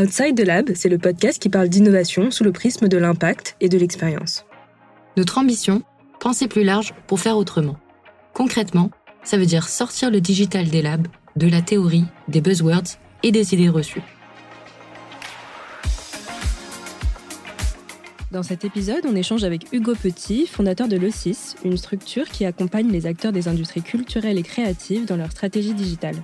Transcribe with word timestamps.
Outside 0.00 0.34
the 0.34 0.46
Lab, 0.46 0.70
c'est 0.74 0.88
le 0.88 0.96
podcast 0.96 1.42
qui 1.42 1.50
parle 1.50 1.68
d'innovation 1.68 2.30
sous 2.30 2.42
le 2.42 2.52
prisme 2.52 2.88
de 2.88 2.96
l'impact 2.96 3.56
et 3.60 3.68
de 3.68 3.76
l'expérience. 3.76 4.46
Notre 5.18 5.36
ambition, 5.36 5.82
penser 6.20 6.48
plus 6.48 6.64
large 6.64 6.94
pour 7.06 7.20
faire 7.20 7.36
autrement. 7.36 7.76
Concrètement, 8.32 8.90
ça 9.24 9.36
veut 9.36 9.44
dire 9.44 9.68
sortir 9.68 10.10
le 10.10 10.22
digital 10.22 10.68
des 10.68 10.80
labs, 10.80 11.06
de 11.36 11.46
la 11.48 11.60
théorie, 11.60 12.06
des 12.28 12.40
buzzwords 12.40 12.96
et 13.22 13.30
des 13.30 13.52
idées 13.52 13.68
reçues. 13.68 14.00
Dans 18.30 18.42
cet 18.42 18.64
épisode, 18.64 19.04
on 19.06 19.14
échange 19.14 19.44
avec 19.44 19.70
Hugo 19.70 19.92
Petit, 19.94 20.46
fondateur 20.46 20.88
de 20.88 20.96
l'E6, 20.96 21.56
une 21.62 21.76
structure 21.76 22.30
qui 22.30 22.46
accompagne 22.46 22.90
les 22.90 23.04
acteurs 23.04 23.32
des 23.32 23.48
industries 23.48 23.82
culturelles 23.82 24.38
et 24.38 24.44
créatives 24.44 25.04
dans 25.04 25.16
leur 25.16 25.30
stratégie 25.30 25.74
digitale. 25.74 26.16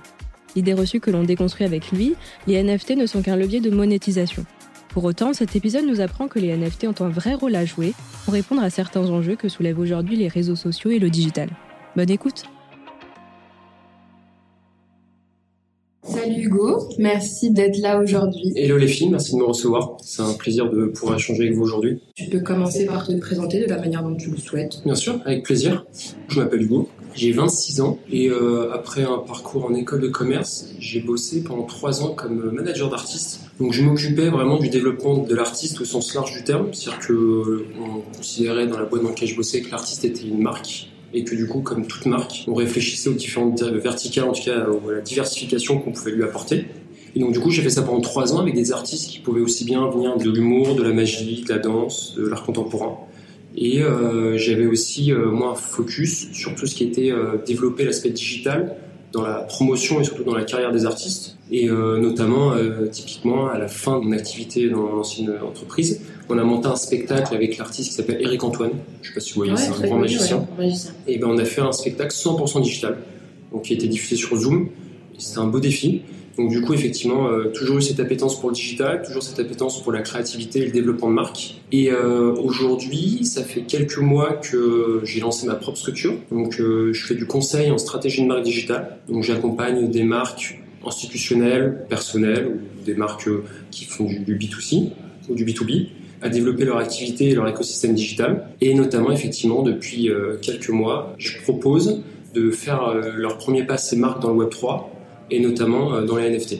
L'idée 0.57 0.73
reçue 0.73 0.99
que 0.99 1.11
l'on 1.11 1.21
déconstruit 1.21 1.67
avec 1.67 1.91
lui, 1.91 2.15
les 2.47 2.63
NFT 2.63 2.97
ne 2.97 3.05
sont 3.05 3.21
qu'un 3.21 3.35
levier 3.35 3.59
de 3.59 3.69
monétisation. 3.69 4.43
Pour 4.89 5.03
autant, 5.03 5.31
cet 5.31 5.55
épisode 5.55 5.85
nous 5.85 6.01
apprend 6.01 6.27
que 6.27 6.39
les 6.39 6.57
NFT 6.57 6.85
ont 6.85 7.05
un 7.05 7.09
vrai 7.09 7.35
rôle 7.35 7.53
à 7.53 7.63
jouer 7.63 7.93
pour 8.25 8.33
répondre 8.33 8.63
à 8.63 8.71
certains 8.71 9.07
enjeux 9.07 9.35
que 9.35 9.49
soulèvent 9.49 9.77
aujourd'hui 9.77 10.15
les 10.15 10.27
réseaux 10.27 10.55
sociaux 10.55 10.89
et 10.89 10.97
le 10.97 11.11
digital. 11.11 11.49
Bonne 11.95 12.09
écoute 12.09 12.45
Salut 16.07 16.43
Hugo, 16.43 16.87
merci 16.99 17.51
d'être 17.51 17.77
là 17.79 17.99
aujourd'hui. 17.99 18.53
Hello 18.55 18.77
les 18.77 18.87
filles, 18.87 19.09
merci 19.09 19.33
de 19.33 19.39
me 19.39 19.43
recevoir. 19.43 19.97
C'est 20.01 20.21
un 20.21 20.33
plaisir 20.33 20.69
de 20.69 20.85
pouvoir 20.85 21.17
échanger 21.17 21.43
avec 21.43 21.55
vous 21.55 21.63
aujourd'hui. 21.63 21.99
Tu 22.15 22.29
peux 22.29 22.39
commencer 22.39 22.85
par 22.85 23.05
te 23.05 23.11
présenter 23.19 23.59
de 23.59 23.69
la 23.69 23.77
manière 23.77 24.03
dont 24.03 24.15
tu 24.15 24.31
le 24.31 24.37
souhaites. 24.37 24.81
Bien 24.85 24.95
sûr, 24.95 25.19
avec 25.25 25.43
plaisir. 25.43 25.85
Je 26.29 26.39
m'appelle 26.39 26.61
Hugo, 26.61 26.87
j'ai 27.13 27.33
26 27.33 27.81
ans 27.81 27.99
et 28.09 28.29
euh, 28.29 28.71
après 28.73 29.03
un 29.03 29.17
parcours 29.17 29.65
en 29.65 29.73
école 29.73 29.99
de 29.99 30.07
commerce, 30.07 30.69
j'ai 30.79 31.01
bossé 31.01 31.43
pendant 31.43 31.63
3 31.63 32.03
ans 32.03 32.13
comme 32.13 32.51
manager 32.51 32.89
d'artiste. 32.89 33.41
Donc 33.59 33.73
je 33.73 33.83
m'occupais 33.83 34.29
vraiment 34.29 34.59
du 34.59 34.69
développement 34.69 35.17
de 35.17 35.35
l'artiste 35.35 35.81
au 35.81 35.85
sens 35.85 36.13
large 36.15 36.31
du 36.31 36.43
terme, 36.43 36.73
c'est-à-dire 36.73 37.05
que 37.05 37.13
euh, 37.13 37.65
on 37.81 38.15
considérait 38.15 38.67
dans 38.67 38.79
la 38.79 38.85
boîte 38.85 39.03
dans 39.03 39.09
laquelle 39.09 39.27
je 39.27 39.35
bossais 39.35 39.59
que 39.61 39.71
l'artiste 39.71 40.05
était 40.05 40.23
une 40.23 40.41
marque 40.41 40.87
et 41.13 41.23
que 41.23 41.35
du 41.35 41.47
coup, 41.47 41.61
comme 41.61 41.87
toute 41.87 42.05
marque, 42.05 42.43
on 42.47 42.53
réfléchissait 42.53 43.09
aux 43.09 43.13
différentes 43.13 43.63
verticales, 43.63 44.25
en 44.25 44.33
tout 44.33 44.43
cas 44.43 44.59
à 44.59 44.91
la 44.91 45.01
diversification 45.01 45.79
qu'on 45.79 45.91
pouvait 45.91 46.11
lui 46.11 46.23
apporter. 46.23 46.65
Et 47.15 47.19
donc 47.19 47.31
du 47.31 47.39
coup, 47.39 47.49
j'ai 47.49 47.61
fait 47.61 47.69
ça 47.69 47.81
pendant 47.81 48.01
trois 48.01 48.33
ans 48.33 48.39
avec 48.39 48.53
des 48.53 48.71
artistes 48.71 49.09
qui 49.09 49.19
pouvaient 49.19 49.41
aussi 49.41 49.65
bien 49.65 49.87
venir 49.89 50.17
de 50.17 50.29
l'humour, 50.29 50.75
de 50.75 50.83
la 50.83 50.93
magie, 50.93 51.43
de 51.43 51.49
la 51.49 51.59
danse, 51.59 52.13
de 52.15 52.27
l'art 52.27 52.43
contemporain. 52.43 52.97
Et 53.55 53.81
euh, 53.81 54.37
j'avais 54.37 54.67
aussi 54.67 55.11
euh, 55.11 55.31
moi 55.31 55.49
un 55.49 55.55
focus 55.55 56.31
sur 56.31 56.53
tout 56.53 56.67
ce 56.67 56.75
qui 56.75 56.83
était 56.83 57.11
euh, 57.11 57.37
développer 57.43 57.85
l'aspect 57.85 58.11
digital 58.11 58.75
dans 59.11 59.21
la 59.21 59.35
promotion 59.35 60.01
et 60.01 60.03
surtout 60.03 60.23
dans 60.23 60.35
la 60.35 60.43
carrière 60.43 60.71
des 60.71 60.85
artistes. 60.85 61.37
Et 61.49 61.69
euh, 61.69 61.97
notamment, 61.97 62.51
euh, 62.51 62.87
typiquement, 62.87 63.47
à 63.47 63.57
la 63.57 63.67
fin 63.67 63.99
de 63.99 64.05
mon 64.05 64.11
activité 64.11 64.69
dans 64.69 64.89
l'ancienne 64.89 65.33
entreprise, 65.41 66.01
on 66.29 66.37
a 66.37 66.43
monté 66.43 66.67
un 66.67 66.75
spectacle 66.75 67.33
avec 67.33 67.57
l'artiste 67.57 67.89
qui 67.89 67.95
s'appelle 67.95 68.21
Eric 68.21 68.43
Antoine. 68.43 68.71
Je 69.01 69.07
ne 69.07 69.07
sais 69.07 69.13
pas 69.13 69.19
si 69.21 69.33
vous 69.33 69.45
voyez, 69.45 69.55
c'est 69.55 69.69
un 69.69 69.87
grand 69.87 69.99
magicien. 69.99 70.45
Et 71.07 71.17
ben, 71.17 71.27
on 71.29 71.37
a 71.37 71.45
fait 71.45 71.61
un 71.61 71.71
spectacle 71.71 72.13
100% 72.13 72.61
digital, 72.61 72.97
donc 73.51 73.63
qui 73.63 73.73
a 73.73 73.75
été 73.77 73.87
diffusé 73.87 74.17
sur 74.17 74.35
Zoom. 74.35 74.69
C'était 75.17 75.39
un 75.39 75.47
beau 75.47 75.59
défi. 75.59 76.01
Donc 76.37 76.51
du 76.51 76.61
coup, 76.61 76.73
effectivement, 76.73 77.27
euh, 77.27 77.45
toujours 77.45 77.77
eu 77.77 77.81
cette 77.81 77.99
appétence 77.99 78.39
pour 78.39 78.49
le 78.49 78.55
digital, 78.55 79.01
toujours 79.01 79.23
cette 79.23 79.39
appétence 79.39 79.81
pour 79.81 79.91
la 79.91 80.01
créativité 80.01 80.59
et 80.59 80.65
le 80.65 80.71
développement 80.71 81.09
de 81.09 81.15
marque. 81.15 81.55
Et 81.71 81.91
euh, 81.91 82.33
aujourd'hui, 82.35 83.25
ça 83.25 83.43
fait 83.43 83.61
quelques 83.61 83.97
mois 83.97 84.33
que 84.33 85.01
j'ai 85.03 85.19
lancé 85.19 85.47
ma 85.47 85.55
propre 85.55 85.77
structure. 85.77 86.13
Donc 86.31 86.59
euh, 86.59 86.93
je 86.93 87.05
fais 87.05 87.15
du 87.15 87.25
conseil 87.25 87.71
en 87.71 87.79
stratégie 87.79 88.21
de 88.21 88.27
marque 88.27 88.43
digitale. 88.43 88.97
Donc 89.09 89.23
j'accompagne 89.23 89.89
des 89.89 90.03
marques 90.03 90.59
institutionnelles, 90.85 91.85
personnelles, 91.89 92.47
ou 92.47 92.85
des 92.85 92.93
marques 92.93 93.29
qui 93.71 93.85
font 93.85 94.05
du, 94.05 94.19
du 94.19 94.37
B2C 94.37 94.91
ou 95.29 95.35
du 95.35 95.43
B2B 95.43 95.87
à 96.21 96.29
développer 96.29 96.65
leur 96.65 96.77
activité 96.77 97.29
et 97.29 97.35
leur 97.35 97.47
écosystème 97.47 97.93
digital. 97.93 98.47
Et 98.61 98.73
notamment, 98.73 99.11
effectivement, 99.11 99.63
depuis 99.63 100.09
quelques 100.41 100.69
mois, 100.69 101.13
je 101.17 101.37
propose 101.41 102.01
de 102.33 102.49
faire 102.49 102.93
leur 103.15 103.37
premier 103.37 103.65
pas 103.65 103.77
ces 103.77 103.97
marques 103.97 104.21
dans 104.21 104.29
le 104.29 104.35
Web 104.35 104.49
3 104.49 104.96
et 105.31 105.39
notamment 105.39 105.93
euh, 105.93 106.05
dans 106.05 106.17
les 106.17 106.29
NFT. 106.29 106.57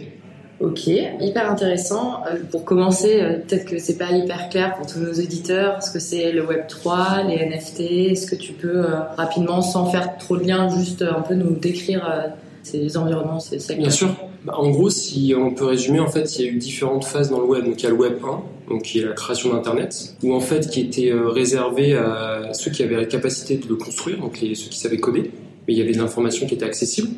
Ok, 0.59 0.87
hyper 0.87 1.51
intéressant. 1.51 2.23
Euh, 2.25 2.37
pour 2.49 2.65
commencer, 2.65 3.21
euh, 3.21 3.37
peut-être 3.37 3.65
que 3.65 3.77
c'est 3.77 3.97
pas 3.97 4.11
hyper 4.11 4.49
clair 4.49 4.75
pour 4.75 4.87
tous 4.87 4.99
nos 4.99 5.13
éditeurs 5.13 5.83
ce 5.83 5.91
que 5.91 5.99
c'est 5.99 6.31
le 6.31 6.45
Web 6.45 6.67
3, 6.67 7.23
les 7.27 7.45
NFT. 7.45 7.81
Est-ce 8.11 8.25
que 8.25 8.35
tu 8.35 8.53
peux 8.53 8.85
rapidement, 9.15 9.61
sans 9.61 9.85
faire 9.85 10.17
trop 10.17 10.37
de 10.37 10.43
lien, 10.43 10.67
juste 10.69 11.03
un 11.03 11.21
peu 11.21 11.35
nous 11.35 11.51
décrire 11.51 12.31
ces 12.63 12.97
environnements, 12.97 13.39
ces 13.39 13.59
secteurs? 13.59 13.77
Bien 13.77 13.89
sûr. 13.89 14.09
Bah, 14.45 14.53
en 14.57 14.69
gros, 14.71 14.89
si 14.89 15.33
on 15.37 15.53
peut 15.53 15.65
résumer, 15.65 15.99
en 15.99 16.07
fait, 16.07 16.39
il 16.39 16.45
y 16.45 16.49
a 16.49 16.51
eu 16.51 16.57
différentes 16.57 17.05
phases 17.05 17.29
dans 17.29 17.39
le 17.39 17.45
web. 17.45 17.65
Donc 17.65 17.81
il 17.81 17.83
y 17.83 17.87
a 17.87 17.89
le 17.89 17.95
Web 17.95 18.13
1, 18.23 18.69
donc 18.69 18.81
qui 18.81 18.99
est 18.99 19.05
la 19.05 19.13
création 19.13 19.53
d'Internet, 19.53 20.15
où 20.23 20.33
en 20.33 20.39
fait 20.39 20.69
qui 20.69 20.81
était 20.81 21.11
réservé 21.13 21.95
à 21.95 22.53
ceux 22.53 22.71
qui 22.71 22.81
avaient 22.81 22.95
la 22.95 23.05
capacité 23.05 23.57
de 23.57 23.67
le 23.67 23.75
construire, 23.75 24.19
donc 24.19 24.39
les, 24.41 24.55
ceux 24.55 24.69
qui 24.69 24.79
savaient 24.79 24.97
coder, 24.97 25.29
mais 25.67 25.73
il 25.73 25.77
y 25.77 25.81
avait 25.81 25.91
de 25.91 25.97
l'information 25.97 26.47
qui 26.47 26.55
était 26.55 26.65
accessible. 26.65 27.09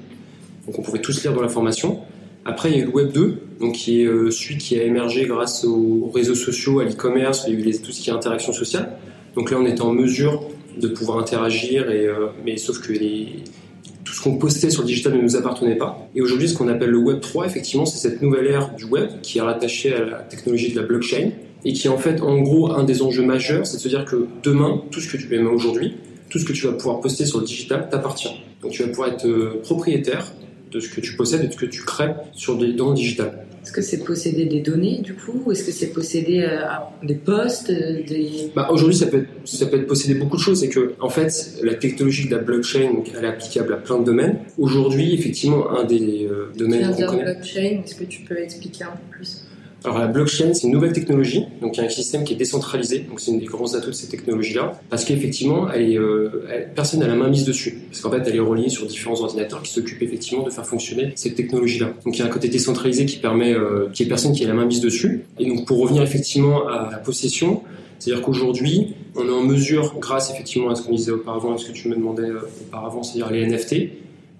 Donc 0.69 0.77
on 0.77 0.81
pouvait 0.83 0.99
tous 0.99 1.23
lire 1.23 1.33
dans 1.33 1.41
la 1.41 1.49
formation. 1.49 1.99
Après, 2.45 2.69
il 2.69 2.77
y 2.77 2.79
a 2.79 2.83
eu 2.83 2.85
le 2.85 2.91
Web 2.91 3.11
2, 3.11 3.41
donc 3.59 3.73
qui 3.73 4.03
est 4.03 4.05
euh, 4.05 4.29
celui 4.29 4.59
qui 4.59 4.79
a 4.79 4.83
émergé 4.83 5.25
grâce 5.25 5.65
aux, 5.65 6.11
réseaux 6.13 6.35
sociaux, 6.35 6.79
à 6.79 6.83
l'e-commerce, 6.83 7.45
il 7.47 7.53
y 7.53 7.57
a 7.57 7.59
eu 7.59 7.79
tout 7.79 7.91
ce 7.91 7.99
qui 7.99 8.11
est 8.11 8.13
interaction 8.13 8.53
sociale. 8.53 8.97
Donc 9.33 9.49
là, 9.49 9.57
on 9.59 9.65
était 9.65 9.81
en 9.81 9.93
mesure 9.93 10.43
de 10.79 10.87
pouvoir 10.87 11.17
interagir, 11.17 11.85
euh, 11.89 12.27
mais 12.45 12.57
sauf 12.57 12.81
que 12.81 12.93
tout 12.93 14.13
ce 14.13 14.21
qu'on 14.21 14.37
postait 14.37 14.69
sur 14.69 14.83
le 14.83 14.87
digital 14.87 15.13
ne 15.13 15.23
nous 15.23 15.35
appartenait 15.35 15.75
pas. 15.75 16.07
Et 16.13 16.21
aujourd'hui, 16.21 16.47
ce 16.47 16.55
qu'on 16.55 16.67
appelle 16.67 16.91
le 16.91 16.99
Web 16.99 17.19
3, 17.19 17.47
effectivement, 17.47 17.87
c'est 17.87 17.97
cette 17.97 18.21
nouvelle 18.21 18.45
ère 18.45 18.75
du 18.75 18.85
web 18.85 19.09
qui 19.23 19.39
est 19.39 19.41
rattachée 19.41 19.95
à 19.95 20.05
la 20.05 20.17
technologie 20.19 20.71
de 20.71 20.79
la 20.79 20.85
blockchain 20.85 21.31
et 21.65 21.73
qui 21.73 21.87
est 21.87 21.89
en 21.89 21.97
fait, 21.97 22.21
en 22.21 22.37
gros, 22.41 22.71
un 22.71 22.83
des 22.83 23.01
enjeux 23.01 23.25
majeurs, 23.25 23.65
c'est 23.65 23.77
de 23.77 23.81
se 23.81 23.87
dire 23.87 24.05
que 24.05 24.27
demain, 24.43 24.83
tout 24.91 24.99
ce 25.01 25.11
que 25.11 25.17
tu 25.17 25.23
fais 25.23 25.39
aujourd'hui, 25.39 25.95
tout 26.29 26.37
ce 26.37 26.45
que 26.45 26.53
tu 26.53 26.67
vas 26.67 26.73
pouvoir 26.73 27.01
poster 27.01 27.25
sur 27.25 27.39
le 27.39 27.45
digital 27.45 27.89
t'appartient. 27.89 28.29
Donc 28.61 28.71
tu 28.71 28.83
vas 28.83 28.89
pouvoir 28.89 29.09
être 29.09 29.25
euh, 29.25 29.61
propriétaire 29.63 30.31
de 30.71 30.79
ce 30.79 30.89
que 30.89 31.01
tu 31.01 31.15
possèdes 31.15 31.43
et 31.43 31.47
de 31.47 31.53
ce 31.53 31.57
que 31.57 31.65
tu 31.65 31.83
crées 31.83 32.13
sur 32.33 32.57
des, 32.57 32.73
dans 32.73 32.89
le 32.89 32.95
digital. 32.95 33.45
Est-ce 33.61 33.71
que 33.71 33.81
c'est 33.81 34.03
posséder 34.03 34.45
des 34.45 34.61
données 34.61 35.01
du 35.01 35.13
coup 35.13 35.43
ou 35.45 35.51
est-ce 35.51 35.65
que 35.65 35.71
c'est 35.71 35.87
posséder 35.87 36.41
euh, 36.41 36.61
des 37.03 37.15
postes 37.15 37.69
euh, 37.69 38.03
des... 38.07 38.51
Bah, 38.55 38.69
Aujourd'hui, 38.71 38.97
ça 38.97 39.07
peut, 39.07 39.17
être, 39.17 39.29
ça 39.43 39.65
peut 39.65 39.77
être 39.77 39.87
posséder 39.87 40.15
beaucoup 40.15 40.37
de 40.37 40.41
choses. 40.41 40.61
C'est 40.61 40.69
que, 40.69 40.93
en 40.99 41.09
fait, 41.09 41.59
la 41.61 41.75
technologie 41.75 42.27
de 42.27 42.35
la 42.35 42.41
blockchain, 42.41 43.03
elle 43.17 43.25
est 43.25 43.27
applicable 43.27 43.73
à 43.73 43.77
plein 43.77 43.99
de 43.99 44.05
domaines. 44.05 44.39
Aujourd'hui, 44.57 45.13
effectivement, 45.13 45.77
un 45.77 45.83
des 45.83 46.25
euh, 46.25 46.51
domaines 46.57 46.95
qu'on 46.95 47.05
connaît. 47.05 47.23
blockchain, 47.23 47.81
est-ce 47.83 47.95
que 47.95 48.05
tu 48.05 48.21
peux 48.21 48.39
expliquer 48.39 48.85
un 48.85 48.91
peu 48.91 49.17
plus? 49.17 49.43
Alors 49.85 49.97
la 49.97 50.07
blockchain, 50.07 50.53
c'est 50.53 50.67
une 50.67 50.73
nouvelle 50.73 50.91
technologie, 50.91 51.45
donc 51.61 51.77
il 51.77 51.79
y 51.79 51.83
a 51.83 51.85
un 51.85 51.89
système 51.89 52.25
qui 52.25 52.33
est 52.33 52.35
décentralisé, 52.35 52.99
donc 52.99 53.21
c'est 53.21 53.31
une 53.31 53.39
des 53.39 53.45
grands 53.45 53.73
atouts 53.75 53.91
de 53.91 53.95
ces 53.95 54.07
technologies-là, 54.07 54.79
parce 54.89 55.05
qu'effectivement, 55.05 55.67
euh, 55.73 56.29
personne 56.75 56.99
n'a 56.99 57.07
la 57.07 57.15
main 57.15 57.29
mise 57.29 57.45
dessus, 57.45 57.79
parce 57.89 58.01
qu'en 58.01 58.11
fait, 58.11 58.23
elle 58.27 58.35
est 58.35 58.41
reliée 58.41 58.69
sur 58.69 58.85
différents 58.85 59.19
ordinateurs 59.21 59.63
qui 59.63 59.71
s'occupent 59.71 60.01
effectivement 60.01 60.43
de 60.43 60.49
faire 60.49 60.65
fonctionner 60.65 61.13
cette 61.15 61.35
technologie-là. 61.35 61.93
Donc 62.03 62.17
il 62.17 62.19
y 62.19 62.21
a 62.21 62.25
un 62.25 62.29
côté 62.29 62.49
décentralisé 62.49 63.05
qui 63.05 63.17
permet 63.17 63.53
euh, 63.53 63.87
qu'il 63.93 64.05
n'y 64.05 64.07
ait 64.07 64.09
personne 64.09 64.33
qui 64.33 64.43
ait 64.43 64.47
la 64.47 64.53
main 64.53 64.65
mise 64.65 64.81
dessus. 64.81 65.23
Et 65.39 65.45
donc 65.45 65.65
pour 65.65 65.79
revenir 65.79 66.03
effectivement 66.03 66.67
à 66.67 66.89
la 66.91 66.97
possession, 66.97 67.61
c'est-à-dire 67.99 68.23
qu'aujourd'hui, 68.23 68.95
on 69.15 69.27
est 69.27 69.31
en 69.31 69.43
mesure, 69.43 69.95
grâce 69.99 70.31
effectivement 70.31 70.69
à 70.69 70.75
ce 70.75 70.83
qu'on 70.83 70.95
disait 70.95 71.11
auparavant, 71.11 71.55
à 71.55 71.57
ce 71.57 71.65
que 71.65 71.73
tu 71.73 71.87
me 71.89 71.95
demandais 71.95 72.23
euh, 72.23 72.49
auparavant, 72.67 73.03
c'est-à-dire 73.03 73.31
les 73.31 73.45
NFT, 73.45 73.91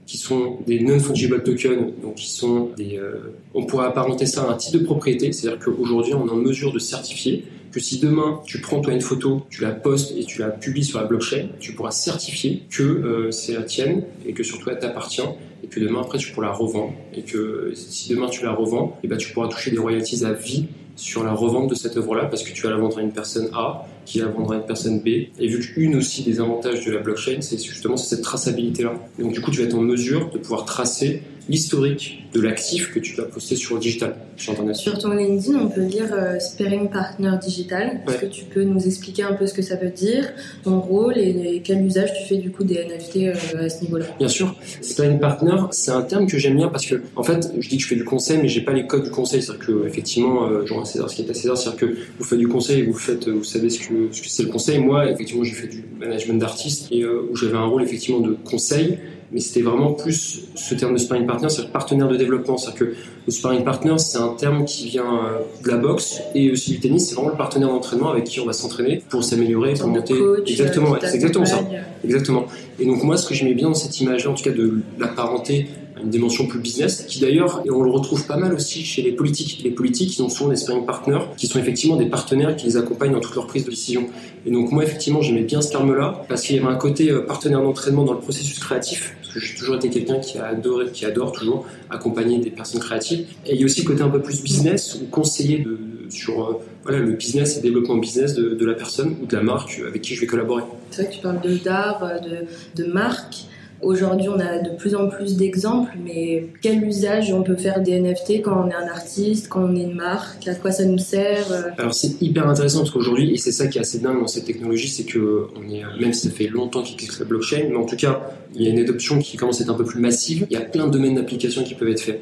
qui 0.10 0.18
sont 0.18 0.58
des 0.66 0.80
non-fungible 0.80 1.44
tokens, 1.44 1.94
donc 2.02 2.16
qui 2.16 2.32
sont 2.32 2.72
des, 2.76 2.98
euh, 2.98 3.32
on 3.54 3.68
pourrait 3.68 3.86
apparenter 3.86 4.26
ça 4.26 4.42
à 4.42 4.52
un 4.52 4.56
type 4.56 4.74
de 4.74 4.84
propriété, 4.84 5.32
c'est-à-dire 5.32 5.64
qu'aujourd'hui 5.64 6.16
on 6.16 6.26
est 6.26 6.32
en 6.32 6.36
mesure 6.36 6.74
de 6.74 6.80
certifier 6.80 7.46
que 7.72 7.80
si 7.80 8.00
demain 8.00 8.42
tu 8.44 8.60
prends 8.60 8.82
toi 8.82 8.92
une 8.92 9.02
photo, 9.02 9.44
tu 9.52 9.62
la 9.62 9.70
postes 9.70 10.16
et 10.18 10.24
tu 10.24 10.40
la 10.40 10.48
publies 10.48 10.84
sur 10.84 11.00
la 11.00 11.06
blockchain, 11.06 11.50
tu 11.60 11.74
pourras 11.74 11.92
certifier 11.92 12.64
que 12.72 12.82
euh, 12.82 13.30
c'est 13.30 13.54
la 13.54 13.62
tienne 13.62 14.02
et 14.26 14.34
que 14.34 14.42
surtout 14.42 14.72
elle 14.72 14.80
t'appartient 14.80 15.22
et 15.64 15.68
que 15.68 15.80
demain 15.80 16.02
après 16.02 16.18
tu 16.18 16.32
pourras 16.32 16.48
la 16.48 16.54
revendre. 16.54 16.94
Et 17.14 17.22
que 17.22 17.74
si 17.76 18.10
demain 18.10 18.30
tu 18.30 18.44
la 18.44 18.54
revends, 18.54 18.98
et 18.98 19.06
eh 19.06 19.08
ben 19.10 19.18
tu 19.18 19.32
pourras 19.32 19.48
toucher 19.48 19.70
des 19.70 19.78
royalties 19.78 20.26
à 20.26 20.34
vie 20.34 20.66
sur 21.00 21.24
la 21.24 21.32
revente 21.32 21.70
de 21.70 21.76
cette 21.76 21.96
œuvre-là 21.96 22.26
parce 22.26 22.44
que 22.44 22.52
tu 22.52 22.64
vas 22.64 22.72
la 22.72 22.78
vendre 22.78 22.98
à 22.98 23.02
une 23.02 23.12
personne 23.12 23.50
A 23.54 23.86
qui 24.06 24.20
la 24.20 24.28
vendra 24.28 24.56
à 24.56 24.58
une 24.58 24.66
personne 24.66 25.00
B. 25.00 25.08
Et 25.40 25.48
vu 25.48 25.60
qu'une 25.60 25.96
aussi 25.96 26.24
des 26.24 26.40
avantages 26.40 26.86
de 26.86 26.92
la 26.92 27.00
blockchain, 27.00 27.42
c'est 27.42 27.58
justement 27.64 27.96
cette 27.96 28.22
traçabilité-là. 28.22 28.94
Donc 29.18 29.34
du 29.34 29.42
coup, 29.42 29.50
tu 29.50 29.60
vas 29.60 29.66
être 29.66 29.76
en 29.76 29.82
mesure 29.82 30.30
de 30.30 30.38
pouvoir 30.38 30.66
tracer 30.66 31.24
l'historique 31.50 32.24
de 32.32 32.42
l'actif 32.42 32.94
que 32.94 33.00
tu 33.00 33.16
vas 33.16 33.24
poster 33.24 33.56
sur 33.56 33.76
le 33.76 33.82
digital, 33.82 34.16
sur 34.38 34.54
Internet. 34.54 34.76
Sur 34.76 35.00
ton 35.00 35.10
LinkedIn, 35.10 35.58
on 35.58 35.68
peut 35.68 35.84
lire 35.84 36.14
euh, 36.14 36.40
Sparing 36.40 36.90
Partner 36.90 37.32
Digital. 37.42 38.02
Est-ce 38.08 38.18
que 38.18 38.26
tu 38.28 38.46
peux 38.46 38.64
nous 38.64 38.86
expliquer 38.86 39.24
un 39.24 39.34
peu 39.34 39.48
ce 39.48 39.56
que 39.56 39.64
ça 39.64 39.76
veut 39.76 39.90
dire, 39.90 40.30
ton 40.64 40.80
rôle 40.80 41.18
et, 41.18 41.62
quel 41.64 41.84
usage 41.84 42.14
tu 42.14 42.28
fais 42.28 42.38
du 42.38 42.52
coup 42.52 42.64
des 42.64 42.76
NFT 42.76 43.18
euh, 43.18 43.66
à 43.66 43.70
ce 43.70 43.82
niveau-là? 43.82 44.06
Bien 44.20 44.28
sûr. 44.28 44.56
Sparing 44.82 45.20
Partner, 45.20 45.56
c'est 45.72 45.92
un 45.92 46.04
terme 46.04 46.28
que 46.28 46.38
j'aime 46.38 46.56
bien 46.56 46.68
parce 46.68 46.86
que, 46.86 47.02
en 47.16 47.24
fait, 47.24 47.52
je 47.58 47.68
dis 47.68 47.78
que 47.78 47.84
je 47.84 47.88
fais 47.88 47.96
du 47.96 48.06
conseil, 48.06 48.38
mais 48.40 48.48
j'ai 48.48 48.62
pas 48.62 48.74
les 48.74 48.86
codes 48.86 49.04
du 49.04 49.10
conseil. 49.10 49.42
C'est-à-dire 49.42 49.66
que, 49.66 49.88
effectivement, 49.88 50.46
euh, 50.46 50.68
genre 50.68 50.82
à 50.82 50.86
César, 50.86 51.10
ce 51.10 51.16
qui 51.16 51.24
est 51.24 51.30
à 51.32 51.34
César, 51.34 51.58
c'est-à-dire 51.58 51.80
que 51.80 51.98
vous 52.20 52.26
faites 52.26 52.40
du 52.40 52.48
conseil, 52.48 52.84
vous 52.84 52.94
faites, 52.94 53.28
vous 53.28 53.44
savez 53.44 53.72
ce 53.72 53.80
que, 53.80 54.10
ce 54.12 54.22
que 54.22 54.30
c'est 54.30 54.44
le 54.44 54.50
conseil. 54.50 54.78
Moi, 54.78 55.10
effectivement, 55.10 55.44
j'ai 55.44 55.56
fait 55.56 55.68
du 55.68 55.84
management 56.00 56.40
d'artistes 56.40 56.90
et 56.92 57.04
où 57.06 57.36
j'avais 57.36 57.58
un 57.58 57.66
rôle 57.66 57.82
effectivement 57.82 58.20
de 58.20 58.38
conseil 58.46 59.00
mais 59.32 59.40
c'était 59.40 59.62
vraiment 59.62 59.94
plus 59.94 60.42
ce 60.56 60.76
terme 60.76 60.94
de 60.94 60.98
sparring 60.98 61.28
partner, 61.28 61.50
c'est 61.50 61.72
partenaire 61.72 62.08
de 62.08 62.16
développement. 62.16 62.58
C'est-à-dire 62.58 62.80
que 62.80 62.86
le 63.26 63.32
sparring 63.32 63.64
partner, 63.64 63.98
c'est 63.98 64.18
un 64.18 64.30
terme 64.30 64.66
qui 64.66 64.88
vient 64.88 65.04
euh, 65.04 65.64
de 65.64 65.70
la 65.70 65.78
boxe 65.78 66.20
et 66.34 66.52
aussi 66.52 66.72
du 66.72 66.80
tennis. 66.80 67.10
C'est 67.10 67.16
vraiment 67.16 67.32
le 67.32 67.38
partenaire 67.38 67.70
d'entraînement 67.70 68.12
avec 68.12 68.24
qui 68.24 68.40
on 68.40 68.46
va 68.46 68.54
s'entraîner 68.54 69.04
pour 69.10 69.24
s'améliorer, 69.24 69.74
pour 69.74 69.88
monter. 69.88 70.16
exactement, 70.46 70.96
c'est 71.02 71.16
exactement 71.16 71.46
ça. 71.46 71.60
Exactement. 72.04 72.46
Et 72.80 72.86
donc 72.86 73.04
moi, 73.04 73.18
ce 73.18 73.28
que 73.28 73.34
j'aimais 73.34 73.54
bien 73.54 73.68
dans 73.68 73.76
cette 73.76 74.00
image-là, 74.00 74.32
en 74.32 74.34
tout 74.34 74.44
cas 74.44 74.52
de 74.52 74.82
la 74.98 75.08
parenté 75.08 75.68
une 76.04 76.10
dimension 76.10 76.48
plus 76.48 76.60
business, 76.60 77.06
qui 77.08 77.20
d'ailleurs, 77.20 77.62
et 77.66 77.72
on 77.72 77.82
le 77.82 77.90
retrouve 77.90 78.26
pas 78.26 78.38
mal 78.38 78.54
aussi 78.54 78.84
chez 78.84 79.02
les 79.02 79.12
politiques. 79.12 79.62
Les 79.64 79.72
politiques, 79.72 80.18
ils 80.18 80.22
ont 80.22 80.30
souvent 80.30 80.50
des 80.50 80.56
sparring 80.56 80.86
partners, 80.86 81.26
qui 81.38 81.48
sont 81.48 81.60
effectivement 81.60 81.96
des 81.96 82.06
partenaires 82.06 82.56
qui 82.56 82.66
les 82.68 82.78
accompagnent 82.78 83.14
dans 83.14 83.20
toute 83.20 83.36
leur 83.36 83.48
prise 83.48 83.66
de 83.66 83.70
décision. 83.70 84.08
Et 84.46 84.52
donc 84.52 84.72
moi, 84.72 84.84
effectivement, 84.84 85.22
j'aimais 85.22 85.44
bien 85.44 85.62
ce 85.62 85.70
terme-là, 85.70 86.24
parce 86.30 86.44
qu'il 86.44 86.56
y 86.56 86.60
avait 86.60 86.68
un 86.68 86.76
côté 86.76 87.10
euh, 87.10 87.26
partenaire 87.26 87.62
d'entraînement 87.62 88.04
dans 88.04 88.14
le 88.14 88.20
processus 88.20 88.60
créatif, 88.60 89.16
parce 89.30 89.46
que 89.46 89.46
j'ai 89.46 89.56
toujours 89.56 89.76
été 89.76 89.90
quelqu'un 89.92 90.20
qui 90.20 90.40
a 90.40 90.48
adoré, 90.48 90.88
qui 90.92 91.06
adore 91.06 91.32
toujours 91.32 91.68
accompagner 91.92 92.40
des 92.40 92.50
personnes 92.50 92.82
créatives. 92.82 93.28
Et 93.46 93.54
il 93.54 93.60
y 93.60 93.64
a 93.64 93.66
aussi 93.66 93.82
le 93.82 93.88
côté 93.88 94.02
un 94.02 94.10
peu 94.10 94.22
plus 94.22 94.42
business, 94.42 94.96
ou 94.96 95.06
conseiller 95.06 95.60
de, 95.60 95.78
sur 96.10 96.50
euh, 96.50 96.54
voilà, 96.82 96.98
le 97.00 97.12
business 97.12 97.58
et 97.58 97.62
développement 97.62 97.98
business 97.98 98.34
de, 98.34 98.66
la 98.66 98.74
personne 98.74 99.18
ou 99.22 99.28
de 99.28 99.36
la 99.36 99.44
marque 99.44 99.82
avec 99.88 100.02
qui 100.02 100.16
je 100.16 100.22
vais 100.22 100.26
collaborer. 100.26 100.64
C'est 100.90 101.04
vrai 101.04 101.12
que 101.12 101.16
tu 101.18 101.22
parles 101.22 101.40
d'art, 101.64 102.04
euh, 102.04 102.20
de, 102.20 102.84
de 102.84 102.92
marque. 102.92 103.46
Aujourd'hui, 103.82 104.28
on 104.28 104.40
a 104.40 104.60
de 104.60 104.76
plus 104.76 104.96
en 104.96 105.08
plus 105.08 105.38
d'exemples, 105.38 105.92
mais 106.04 106.48
quel 106.62 106.84
usage 106.84 107.32
on 107.32 107.44
peut 107.44 107.56
faire 107.56 107.82
des 107.82 108.00
NFT 108.00 108.42
quand 108.42 108.66
on 108.66 108.70
est 108.70 108.74
un 108.74 108.88
artiste, 108.88 109.48
quand 109.48 109.64
on 109.64 109.76
est 109.76 109.84
une 109.84 109.96
marque? 109.96 110.48
À 110.48 110.56
quoi 110.56 110.72
ça 110.72 110.86
nous 110.86 110.98
sert 110.98 111.52
euh? 111.52 111.62
Alors 111.78 111.94
c'est 111.94 112.22
hyper 112.22 112.48
intéressant 112.48 112.80
parce 112.80 112.92
qu'aujourd'hui, 112.92 113.34
et 113.34 113.38
c'est 113.38 113.52
ça 113.52 113.68
qui 113.68 113.78
est 113.78 113.82
assez 113.82 114.00
dingue 114.00 114.20
dans 114.20 114.28
cette 114.28 114.46
technologie, 114.46 114.90
c'est 114.90 115.06
que 115.06 115.48
on 115.56 115.70
est, 115.70 115.84
même 116.00 116.14
si 116.14 116.28
ça 116.28 116.34
fait 116.34 116.48
longtemps 116.48 116.84
qu'il 116.84 116.96
existe 116.96 117.20
la 117.20 117.26
blockchain, 117.26 117.68
mais 117.70 117.78
en 117.78 117.86
tout 117.86 117.96
cas, 117.96 118.22
il 118.56 118.64
y 118.64 118.68
a 118.68 118.70
une 118.70 118.80
adoption 118.80 119.20
qui 119.20 119.38
commence 119.38 119.60
à 119.60 119.64
être 119.64 119.70
un 119.70 119.76
peu 119.76 119.86
plus 119.86 120.00
massive. 120.00 120.46
Il 120.50 120.54
y 120.54 120.62
a 120.62 120.66
plein 120.66 120.88
de 120.88 120.92
domaines 120.92 121.16
d'application 121.16 121.64
qui 121.64 121.76
peuvent 121.76 121.90
être 121.90 122.02
faits. 122.02 122.22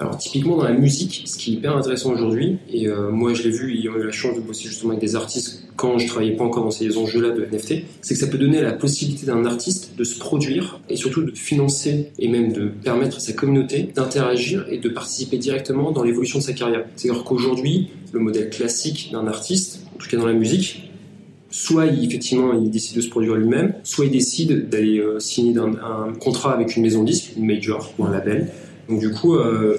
Alors 0.00 0.16
typiquement 0.16 0.56
dans 0.56 0.64
la 0.64 0.72
musique, 0.72 1.24
ce 1.26 1.36
qui 1.36 1.50
est 1.50 1.54
hyper 1.54 1.76
intéressant 1.76 2.12
aujourd'hui, 2.12 2.58
et 2.72 2.86
euh, 2.86 3.10
moi 3.10 3.34
je 3.34 3.42
l'ai 3.42 3.50
vu 3.50 3.76
ayant 3.76 3.96
eu 3.96 4.04
la 4.04 4.12
chance 4.12 4.36
de 4.36 4.40
bosser 4.40 4.68
justement 4.68 4.92
avec 4.92 5.00
des 5.00 5.16
artistes 5.16 5.64
quand 5.74 5.98
je 5.98 6.06
travaillais 6.06 6.36
pas 6.36 6.44
encore 6.44 6.64
dans 6.64 6.70
ces 6.70 6.96
enjeux-là 6.98 7.30
de 7.30 7.44
NFT, 7.44 7.84
c'est 8.00 8.14
que 8.14 8.20
ça 8.20 8.26
peut 8.26 8.38
donner 8.38 8.60
la 8.60 8.72
possibilité 8.72 9.26
d'un 9.26 9.44
artiste 9.44 9.96
de 9.96 10.04
se 10.04 10.18
produire 10.18 10.80
et 10.88 10.96
surtout 10.96 11.22
de 11.22 11.32
financer 11.32 12.10
et 12.18 12.28
même 12.28 12.52
de 12.52 12.66
permettre 12.66 13.16
à 13.16 13.20
sa 13.20 13.32
communauté 13.32 13.90
d'interagir 13.94 14.66
et 14.68 14.78
de 14.78 14.88
participer 14.88 15.38
directement 15.38 15.90
dans 15.90 16.02
l'évolution 16.02 16.38
de 16.40 16.44
sa 16.44 16.52
carrière. 16.52 16.84
C'est-à-dire 16.96 17.24
qu'aujourd'hui, 17.24 17.90
le 18.12 18.20
modèle 18.20 18.50
classique 18.50 19.10
d'un 19.12 19.26
artiste, 19.26 19.82
en 19.94 19.98
tout 19.98 20.08
cas 20.08 20.16
dans 20.16 20.26
la 20.26 20.32
musique, 20.32 20.90
soit 21.50 21.86
effectivement 21.86 22.52
il 22.52 22.70
décide 22.70 22.96
de 22.96 23.00
se 23.00 23.08
produire 23.08 23.34
lui-même, 23.34 23.74
soit 23.82 24.06
il 24.06 24.10
décide 24.10 24.68
d'aller 24.68 24.98
euh, 24.98 25.18
signer 25.18 25.56
un, 25.58 25.74
un, 25.74 26.12
contrat 26.12 26.52
avec 26.52 26.76
une 26.76 26.82
maison 26.82 27.04
disque, 27.04 27.32
une 27.36 27.46
major 27.46 27.92
ou 27.98 28.04
un 28.04 28.10
label, 28.10 28.48
donc 28.88 29.00
du 29.00 29.10
coup, 29.12 29.34
euh, 29.34 29.76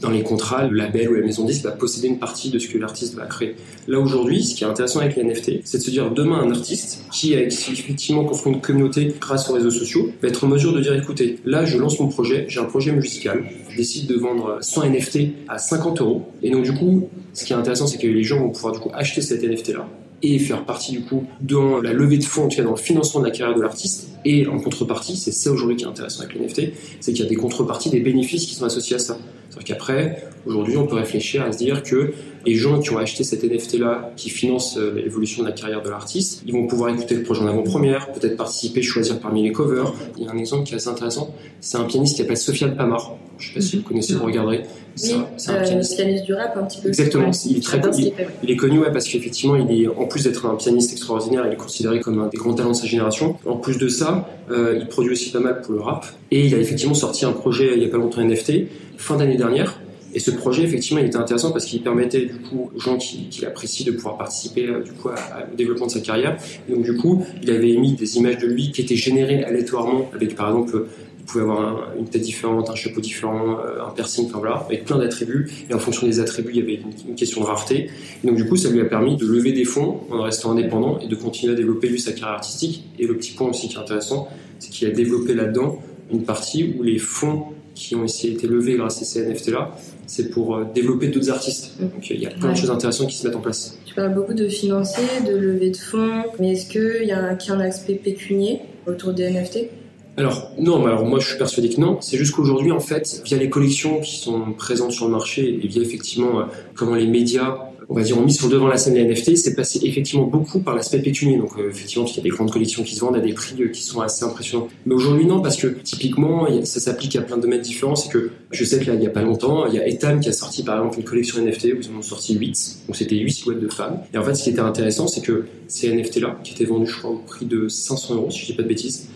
dans 0.00 0.10
les 0.10 0.22
contrats, 0.22 0.66
le 0.66 0.76
label 0.76 1.10
ou 1.10 1.14
la 1.14 1.26
maison 1.26 1.44
disque 1.44 1.64
va 1.64 1.72
posséder 1.72 2.08
une 2.08 2.18
partie 2.18 2.50
de 2.50 2.58
ce 2.58 2.68
que 2.68 2.78
l'artiste 2.78 3.14
va 3.14 3.26
créer. 3.26 3.56
Là 3.86 3.98
aujourd'hui, 3.98 4.42
ce 4.42 4.54
qui 4.54 4.64
est 4.64 4.66
intéressant 4.66 5.00
avec 5.00 5.16
les 5.16 5.24
NFT, 5.24 5.60
c'est 5.64 5.78
de 5.78 5.82
se 5.82 5.90
dire 5.90 6.10
demain 6.10 6.40
un 6.40 6.50
artiste 6.50 7.04
qui 7.12 7.34
a 7.34 7.42
effectivement 7.42 8.24
construit 8.24 8.52
une 8.52 8.60
communauté 8.60 9.14
grâce 9.20 9.50
aux 9.50 9.54
réseaux 9.54 9.70
sociaux 9.70 10.10
va 10.22 10.28
être 10.28 10.44
en 10.44 10.48
mesure 10.48 10.72
de 10.72 10.80
dire 10.80 10.94
écoutez, 10.94 11.38
là 11.44 11.64
je 11.64 11.76
lance 11.76 12.00
mon 12.00 12.08
projet, 12.08 12.46
j'ai 12.48 12.60
un 12.60 12.64
projet 12.64 12.92
musical, 12.92 13.44
je 13.68 13.76
décide 13.76 14.06
de 14.06 14.14
vendre 14.14 14.58
100 14.60 14.90
NFT 14.90 15.18
à 15.48 15.58
50 15.58 16.00
euros. 16.00 16.28
Et 16.42 16.50
donc 16.50 16.64
du 16.64 16.72
coup, 16.72 17.08
ce 17.34 17.44
qui 17.44 17.52
est 17.52 17.56
intéressant, 17.56 17.86
c'est 17.86 17.98
que 17.98 18.06
les 18.06 18.24
gens 18.24 18.38
vont 18.38 18.50
pouvoir 18.50 18.72
du 18.72 18.80
coup 18.80 18.90
acheter 18.94 19.20
cet 19.20 19.42
NFT 19.42 19.74
là 19.74 19.86
et 20.22 20.38
faire 20.38 20.64
partie 20.64 20.92
du 20.92 21.02
coup 21.02 21.24
dans 21.40 21.80
la 21.80 21.92
levée 21.92 22.18
de 22.18 22.24
fonds, 22.24 22.44
en 22.44 22.48
tout 22.48 22.56
cas 22.56 22.62
dans 22.62 22.70
le 22.70 22.76
financement 22.76 23.20
de 23.20 23.26
la 23.26 23.30
carrière 23.30 23.56
de 23.56 23.62
l'artiste. 23.62 24.08
Et 24.24 24.46
en 24.46 24.58
contrepartie, 24.58 25.16
c'est 25.16 25.32
ça 25.32 25.50
aujourd'hui 25.50 25.76
qui 25.76 25.84
est 25.84 25.88
intéressant 25.88 26.22
avec 26.22 26.34
les 26.34 26.46
NFT, 26.46 26.72
c'est 27.00 27.12
qu'il 27.12 27.24
y 27.24 27.26
a 27.26 27.28
des 27.28 27.36
contreparties, 27.36 27.90
des 27.90 28.00
bénéfices 28.00 28.46
qui 28.46 28.54
sont 28.54 28.64
associés 28.64 28.96
à 28.96 28.98
ça. 28.98 29.18
C'est-à-dire 29.50 29.76
qu'après, 29.76 30.24
aujourd'hui, 30.46 30.76
on 30.76 30.86
peut 30.86 30.96
réfléchir 30.96 31.42
à 31.42 31.52
se 31.52 31.58
dire 31.58 31.82
que 31.82 32.12
les 32.46 32.54
gens 32.54 32.78
qui 32.80 32.90
ont 32.90 32.98
acheté 32.98 33.24
cet 33.24 33.42
NFT-là, 33.44 34.12
qui 34.16 34.30
financent 34.30 34.78
euh, 34.78 34.94
l'évolution 34.94 35.42
de 35.42 35.48
la 35.48 35.54
carrière 35.54 35.82
de 35.82 35.90
l'artiste, 35.90 36.42
ils 36.46 36.52
vont 36.52 36.66
pouvoir 36.66 36.94
écouter 36.94 37.16
le 37.16 37.22
projet 37.22 37.42
en 37.42 37.48
avant-première, 37.48 38.12
peut-être 38.12 38.36
participer, 38.36 38.80
choisir 38.80 39.18
parmi 39.18 39.42
les 39.42 39.52
covers. 39.52 39.92
Il 40.16 40.24
y 40.24 40.28
a 40.28 40.30
un 40.30 40.38
exemple 40.38 40.64
qui 40.64 40.72
est 40.72 40.76
assez 40.76 40.88
intéressant, 40.88 41.34
c'est 41.60 41.76
un 41.76 41.84
pianiste 41.84 42.16
qui 42.16 42.22
s'appelle 42.22 42.36
Sofiane 42.36 42.76
Pamar. 42.76 43.16
Je 43.38 43.48
ne 43.48 43.48
sais 43.48 43.54
pas 43.54 43.60
si 43.60 43.76
vous 43.78 43.82
connaissez, 43.82 44.14
vous 44.14 44.24
regarderez. 44.24 44.62
C'est 44.96 45.14
un, 45.14 45.54
un, 45.54 45.62
pianiste. 45.62 45.96
pianiste. 45.96 46.24
du 46.24 46.34
rap 46.34 46.56
un 46.56 46.64
petit 46.64 46.80
peu. 46.80 46.88
Exactement, 46.88 47.30
il 47.46 47.56
est 47.56 47.62
très 47.62 47.80
il, 47.98 48.12
il, 48.42 48.50
est 48.50 48.56
connu 48.56 48.80
ouais, 48.80 48.92
parce 48.92 49.08
qu'effectivement, 49.08 49.56
il 49.56 49.82
est 49.82 49.88
en 49.88 50.06
plus 50.06 50.24
d'être 50.24 50.46
un 50.46 50.56
pianiste 50.56 50.92
extraordinaire, 50.92 51.44
il 51.46 51.52
est 51.52 51.56
considéré 51.56 52.00
comme 52.00 52.20
un 52.20 52.28
des 52.28 52.36
grands 52.36 52.54
talents 52.54 52.70
de 52.70 52.76
sa 52.76 52.86
génération. 52.86 53.36
En 53.46 53.56
plus 53.56 53.78
de 53.78 53.88
ça, 53.88 54.28
euh, 54.50 54.78
il 54.78 54.88
produit 54.88 55.12
aussi 55.12 55.30
pas 55.30 55.40
mal 55.40 55.60
pour 55.62 55.74
le 55.74 55.80
rap 55.80 56.06
et 56.30 56.46
il 56.46 56.54
a 56.54 56.58
effectivement 56.58 56.94
sorti 56.94 57.24
un 57.24 57.32
projet 57.32 57.72
il 57.76 57.82
y 57.82 57.86
a 57.86 57.88
pas 57.88 57.98
longtemps 57.98 58.20
NFT 58.20 58.52
fin 59.00 59.16
d'année 59.16 59.36
dernière. 59.36 59.80
Et 60.12 60.18
ce 60.18 60.30
projet, 60.30 60.64
effectivement, 60.64 61.00
il 61.00 61.06
était 61.06 61.16
intéressant 61.16 61.52
parce 61.52 61.64
qu'il 61.64 61.82
permettait 61.82 62.26
du 62.26 62.34
coup 62.34 62.70
aux 62.74 62.80
gens 62.80 62.96
qui, 62.96 63.28
qui 63.28 63.42
l'apprécient 63.42 63.86
de 63.86 63.92
pouvoir 63.92 64.18
participer 64.18 64.66
euh, 64.66 64.82
du 64.82 64.90
coup 64.92 65.08
au 65.08 65.56
développement 65.56 65.86
de 65.86 65.92
sa 65.92 66.00
carrière. 66.00 66.36
Et 66.68 66.72
donc 66.72 66.84
du 66.84 66.96
coup, 66.96 67.24
il 67.42 67.50
avait 67.50 67.70
émis 67.70 67.92
des 67.92 68.16
images 68.16 68.38
de 68.38 68.46
lui 68.46 68.72
qui 68.72 68.80
étaient 68.80 68.96
générées 68.96 69.44
aléatoirement 69.44 70.10
avec 70.14 70.34
par 70.34 70.48
exemple 70.48 70.86
il 71.20 71.24
pouvait 71.24 71.44
avoir 71.44 71.60
un, 71.60 71.98
une 71.98 72.06
tête 72.06 72.22
différente, 72.22 72.70
un 72.70 72.74
chapeau 72.74 73.00
différent, 73.00 73.58
euh, 73.64 73.86
un 73.86 73.90
piercing, 73.90 74.26
enfin 74.26 74.38
voilà, 74.38 74.56
avec 74.56 74.84
plein 74.84 74.98
d'attributs. 74.98 75.48
Et 75.68 75.74
en 75.74 75.78
fonction 75.78 76.06
des 76.08 76.18
attributs, 76.18 76.50
il 76.54 76.58
y 76.58 76.62
avait 76.62 76.74
une, 76.74 77.10
une, 77.10 77.14
question 77.14 77.42
de 77.42 77.46
rareté. 77.46 77.88
Et 78.24 78.26
donc 78.26 78.36
du 78.36 78.48
coup, 78.48 78.56
ça 78.56 78.68
lui 78.68 78.80
a 78.80 78.84
permis 78.86 79.16
de 79.16 79.26
lever 79.26 79.52
des 79.52 79.64
fonds 79.64 80.00
en 80.10 80.22
restant 80.22 80.52
indépendant 80.52 80.98
et 80.98 81.06
de 81.06 81.14
continuer 81.14 81.52
à 81.52 81.56
développer 81.56 81.88
lui 81.88 82.00
sa 82.00 82.10
carrière 82.10 82.34
artistique. 82.34 82.84
Et 82.98 83.06
le 83.06 83.16
petit 83.16 83.32
point 83.32 83.48
aussi 83.48 83.68
qui 83.68 83.76
est 83.76 83.78
intéressant, 83.78 84.28
c'est 84.58 84.70
qu'il 84.70 84.88
a 84.88 84.90
développé 84.90 85.34
là-dedans 85.34 85.78
une 86.12 86.24
partie 86.24 86.74
où 86.76 86.82
les 86.82 86.98
fonds 86.98 87.44
qui 87.80 87.96
ont 87.96 88.04
ici 88.04 88.28
été 88.28 88.46
levés 88.46 88.76
grâce 88.76 89.00
à 89.00 89.04
ces 89.04 89.26
NFT-là, 89.26 89.70
c'est 90.06 90.30
pour 90.30 90.54
euh, 90.54 90.64
développer 90.74 91.08
d'autres 91.08 91.30
artistes. 91.30 91.72
Mm. 91.80 91.88
Donc 91.88 92.10
il 92.10 92.20
y 92.20 92.26
a 92.26 92.30
plein 92.30 92.48
ouais. 92.48 92.54
de 92.54 92.58
choses 92.58 92.70
intéressantes 92.70 93.08
qui 93.08 93.16
se 93.16 93.26
mettent 93.26 93.36
en 93.36 93.40
place. 93.40 93.78
Tu 93.86 93.94
parles 93.94 94.14
beaucoup 94.14 94.34
de 94.34 94.48
financiers, 94.48 95.22
de 95.26 95.34
levée 95.34 95.70
de 95.70 95.76
fonds, 95.76 96.24
mais 96.38 96.52
est-ce 96.52 96.70
qu'il 96.70 97.08
y 97.08 97.12
a 97.12 97.18
un, 97.18 97.38
y 97.38 97.50
a 97.50 97.54
un 97.54 97.60
aspect 97.60 97.94
pécunier 97.94 98.60
autour 98.86 99.14
des 99.14 99.30
NFT 99.30 99.70
alors 100.20 100.50
non, 100.58 100.84
alors 100.86 101.04
moi 101.04 101.18
je 101.18 101.28
suis 101.28 101.38
persuadé 101.38 101.68
que 101.68 101.80
non. 101.80 101.98
C'est 102.00 102.16
juste 102.16 102.34
qu'aujourd'hui 102.34 102.72
en 102.72 102.80
fait, 102.80 103.22
via 103.24 103.38
les 103.38 103.50
collections 103.50 104.00
qui 104.00 104.16
sont 104.16 104.52
présentes 104.52 104.92
sur 104.92 105.06
le 105.06 105.12
marché 105.12 105.60
et 105.62 105.66
via 105.66 105.82
effectivement 105.82 106.40
euh, 106.40 106.44
comment 106.74 106.94
les 106.94 107.06
médias 107.06 107.70
on 107.90 107.94
va 107.94 108.02
dire, 108.02 108.16
ont 108.16 108.24
mis 108.24 108.32
sur 108.32 108.46
le 108.46 108.52
devant 108.52 108.68
la 108.68 108.76
scène 108.76 108.94
des 108.94 109.04
NFT, 109.04 109.36
c'est 109.36 109.56
passé 109.56 109.80
effectivement 109.82 110.24
beaucoup 110.24 110.60
par 110.60 110.76
l'aspect 110.76 111.00
pécunier. 111.00 111.36
Donc, 111.36 111.58
euh, 111.58 111.70
effectivement, 111.70 112.06
il 112.06 112.16
y 112.16 112.20
a 112.20 112.22
des 112.22 112.28
grandes 112.28 112.52
collections 112.52 112.84
qui 112.84 112.94
se 112.94 113.00
vendent 113.00 113.16
à 113.16 113.20
des 113.20 113.32
prix 113.32 113.60
euh, 113.60 113.66
qui 113.66 113.82
sont 113.82 114.00
assez 114.00 114.24
impressionnants. 114.24 114.68
Mais 114.86 114.94
aujourd'hui, 114.94 115.26
non, 115.26 115.40
parce 115.40 115.56
que 115.56 115.66
typiquement, 115.66 116.46
ça 116.62 116.78
s'applique 116.78 117.16
à 117.16 117.22
plein 117.22 117.36
de 117.36 117.42
domaines 117.42 117.62
différents. 117.62 117.96
C'est 117.96 118.12
que 118.12 118.30
je 118.52 118.64
sais 118.64 118.78
que 118.78 118.86
là, 118.86 118.94
il 118.94 119.02
y 119.02 119.08
a 119.08 119.10
pas 119.10 119.22
longtemps, 119.22 119.66
il 119.66 119.74
y 119.74 119.80
a 119.80 119.88
Etam 119.88 120.20
qui 120.20 120.28
a 120.28 120.32
sorti 120.32 120.62
par 120.62 120.76
exemple 120.78 120.98
une 121.00 121.04
collection 121.04 121.42
NFT 121.44 121.64
où 121.64 121.80
ils 121.82 121.90
en 121.92 121.98
ont 121.98 122.02
sorti 122.02 122.34
8. 122.34 122.82
Donc, 122.86 122.94
c'était 122.94 123.16
8 123.16 123.32
silhouettes 123.32 123.60
de 123.60 123.68
femmes. 123.68 123.98
Et 124.14 124.18
en 124.18 124.22
fait, 124.22 124.34
ce 124.34 124.44
qui 124.44 124.50
était 124.50 124.60
intéressant, 124.60 125.08
c'est 125.08 125.22
que 125.22 125.46
ces 125.66 125.92
NFT-là, 125.92 126.38
qui 126.44 126.52
étaient 126.52 126.66
vendus, 126.66 126.86
je 126.86 126.96
crois, 126.96 127.10
au 127.10 127.18
prix 127.18 127.46
de 127.46 127.66
500 127.66 128.14
euros, 128.14 128.30
si 128.30 128.42
je 128.42 128.46
dis 128.46 128.52
pas 128.52 128.62
de 128.62 128.68
bêtises, 128.68 129.08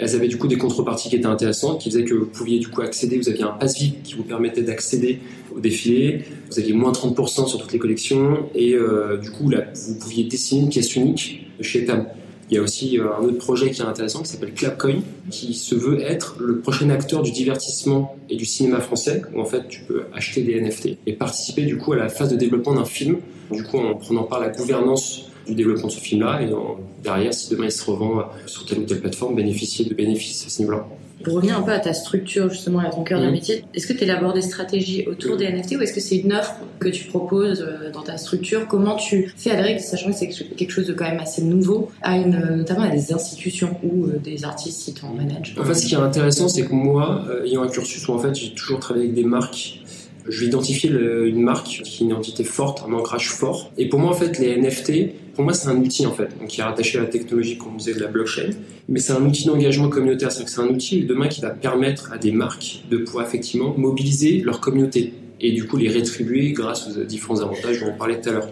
elles 0.00 0.14
avaient 0.14 0.28
du 0.28 0.38
coup 0.38 0.48
des 0.48 0.56
contreparties 0.56 1.10
qui 1.10 1.16
étaient 1.16 1.26
intéressantes, 1.26 1.80
qui 1.80 1.90
faisaient 1.90 2.04
que 2.04 2.14
vous 2.14 2.26
pouviez 2.26 2.58
du 2.58 2.68
coup 2.68 2.80
accéder, 2.80 3.18
vous 3.18 3.28
aviez 3.28 3.44
un 3.44 3.50
pass 3.50 3.78
VIP 3.78 4.02
qui 4.02 4.14
vous 4.14 4.22
permettait 4.22 4.62
d'accéder 4.62 5.20
au 5.54 5.60
défilé, 5.60 6.24
vous 6.50 6.58
aviez 6.58 6.72
moins 6.72 6.92
30% 6.92 7.46
sur 7.46 7.58
toutes 7.58 7.72
les 7.72 7.78
collections, 7.78 8.38
et 8.54 8.72
euh, 8.72 9.18
du 9.18 9.30
coup 9.30 9.50
là, 9.50 9.64
vous 9.74 9.98
pouviez 9.98 10.24
dessiner 10.24 10.62
une 10.62 10.68
pièce 10.70 10.96
unique 10.96 11.46
chez 11.60 11.84
Tam. 11.84 12.06
Il 12.48 12.54
y 12.54 12.58
a 12.58 12.62
aussi 12.62 12.98
euh, 12.98 13.14
un 13.16 13.24
autre 13.24 13.38
projet 13.38 13.70
qui 13.70 13.82
est 13.82 13.84
intéressant 13.84 14.22
qui 14.22 14.28
s'appelle 14.28 14.54
Clapcoin, 14.54 15.00
qui 15.30 15.54
se 15.54 15.74
veut 15.74 16.00
être 16.00 16.36
le 16.40 16.60
prochain 16.60 16.88
acteur 16.88 17.22
du 17.22 17.30
divertissement 17.30 18.16
et 18.30 18.36
du 18.36 18.46
cinéma 18.46 18.80
français, 18.80 19.22
où 19.34 19.40
en 19.40 19.44
fait 19.44 19.68
tu 19.68 19.82
peux 19.82 20.04
acheter 20.14 20.42
des 20.42 20.58
NFT 20.60 20.96
et 21.06 21.12
participer 21.12 21.62
du 21.62 21.76
coup 21.76 21.92
à 21.92 21.96
la 21.96 22.08
phase 22.08 22.30
de 22.30 22.36
développement 22.36 22.74
d'un 22.74 22.86
film, 22.86 23.18
du 23.52 23.62
coup 23.64 23.78
en 23.78 23.94
prenant 23.96 24.24
part 24.24 24.40
la 24.40 24.48
gouvernance 24.48 25.29
du 25.50 25.56
développement 25.56 25.88
de 25.88 25.92
ce 25.92 26.00
film-là 26.00 26.42
et 26.42 26.52
en, 26.52 26.78
derrière, 27.02 27.34
si 27.34 27.50
demain 27.50 27.66
il 27.66 27.72
se 27.72 27.84
revend 27.90 28.24
sur 28.46 28.64
telle 28.64 28.80
ou 28.80 28.84
telle 28.84 29.00
plateforme, 29.00 29.34
bénéficier 29.34 29.84
de 29.84 29.94
bénéfices 29.94 30.46
à 30.46 30.50
ce 30.50 30.60
niveau-là. 30.60 30.86
Pour 31.22 31.34
revenir 31.34 31.58
un 31.58 31.62
peu 31.62 31.72
à 31.72 31.78
ta 31.78 31.92
structure, 31.92 32.48
justement, 32.48 32.78
à 32.78 32.88
ton 32.88 33.02
cœur 33.02 33.20
mmh. 33.20 33.26
de 33.26 33.30
métier, 33.30 33.64
est-ce 33.74 33.86
que 33.86 33.92
tu 33.92 34.04
élabores 34.04 34.32
des 34.32 34.40
stratégies 34.40 35.06
autour 35.06 35.34
mmh. 35.34 35.38
des 35.38 35.52
NFT 35.52 35.76
ou 35.76 35.82
est-ce 35.82 35.92
que 35.92 36.00
c'est 36.00 36.16
une 36.16 36.32
offre 36.32 36.54
que 36.78 36.88
tu 36.88 37.04
proposes 37.04 37.66
dans 37.92 38.00
ta 38.00 38.16
structure? 38.16 38.66
Comment 38.66 38.96
tu 38.96 39.30
fais 39.36 39.50
adhérer, 39.50 39.78
sachant 39.80 40.12
que 40.12 40.16
c'est 40.16 40.28
quelque 40.28 40.70
chose 40.70 40.86
de 40.86 40.94
quand 40.94 41.04
même 41.04 41.20
assez 41.20 41.42
nouveau, 41.42 41.90
à 42.00 42.16
une, 42.16 42.56
notamment 42.56 42.84
à 42.84 42.88
des 42.88 43.12
institutions 43.12 43.76
ou 43.82 44.06
des 44.06 44.44
artistes 44.44 44.80
si 44.80 44.94
tu 44.94 45.04
en 45.04 45.12
manages 45.12 45.54
En 45.60 45.64
fait, 45.64 45.74
ce 45.74 45.86
qui 45.86 45.94
est 45.94 45.98
intéressant, 45.98 46.48
c'est 46.48 46.64
que 46.64 46.72
moi, 46.72 47.26
ayant 47.44 47.62
un 47.62 47.68
cursus 47.68 48.08
où 48.08 48.12
en 48.12 48.18
fait 48.18 48.34
j'ai 48.34 48.54
toujours 48.54 48.80
travaillé 48.80 49.06
avec 49.06 49.14
des 49.14 49.24
marques 49.24 49.80
je 50.28 50.40
vais 50.40 50.46
identifier 50.46 50.90
le, 50.90 51.28
une 51.28 51.42
marque 51.42 51.66
qui 51.66 51.80
est 51.80 52.00
une 52.00 52.10
identité 52.10 52.44
forte, 52.44 52.84
un 52.86 52.92
ancrage 52.92 53.30
fort. 53.30 53.70
Et 53.78 53.88
pour 53.88 53.98
moi, 53.98 54.10
en 54.10 54.14
fait, 54.14 54.38
les 54.38 54.56
NFT, 54.56 55.12
pour 55.40 55.46
moi, 55.46 55.54
c'est 55.54 55.70
un 55.70 55.76
outil, 55.78 56.04
en 56.04 56.12
fait, 56.12 56.28
qui 56.48 56.60
est 56.60 56.64
rattaché 56.64 56.98
à 56.98 57.00
la 57.00 57.06
technologie, 57.06 57.56
qu'on 57.56 57.72
disait, 57.72 57.94
de 57.94 58.00
la 58.00 58.08
blockchain. 58.08 58.50
Mais 58.90 59.00
c'est 59.00 59.14
un 59.14 59.24
outil 59.24 59.46
d'engagement 59.46 59.88
communautaire. 59.88 60.30
C'est-à-dire 60.30 60.44
que 60.44 60.52
c'est 60.52 60.60
un 60.60 60.68
outil, 60.68 61.04
demain, 61.04 61.28
qui 61.28 61.40
va 61.40 61.48
permettre 61.48 62.12
à 62.12 62.18
des 62.18 62.30
marques 62.30 62.82
de 62.90 62.98
pouvoir, 62.98 63.26
effectivement, 63.26 63.72
mobiliser 63.74 64.42
leur 64.42 64.60
communauté 64.60 65.14
et, 65.40 65.52
du 65.52 65.66
coup, 65.66 65.78
les 65.78 65.88
rétribuer 65.88 66.52
grâce 66.52 66.94
aux 66.94 67.04
différents 67.04 67.40
avantages 67.40 67.80
dont 67.80 67.86
on 67.94 67.96
parlait 67.96 68.20
tout 68.20 68.28
à 68.28 68.32
l'heure. 68.32 68.50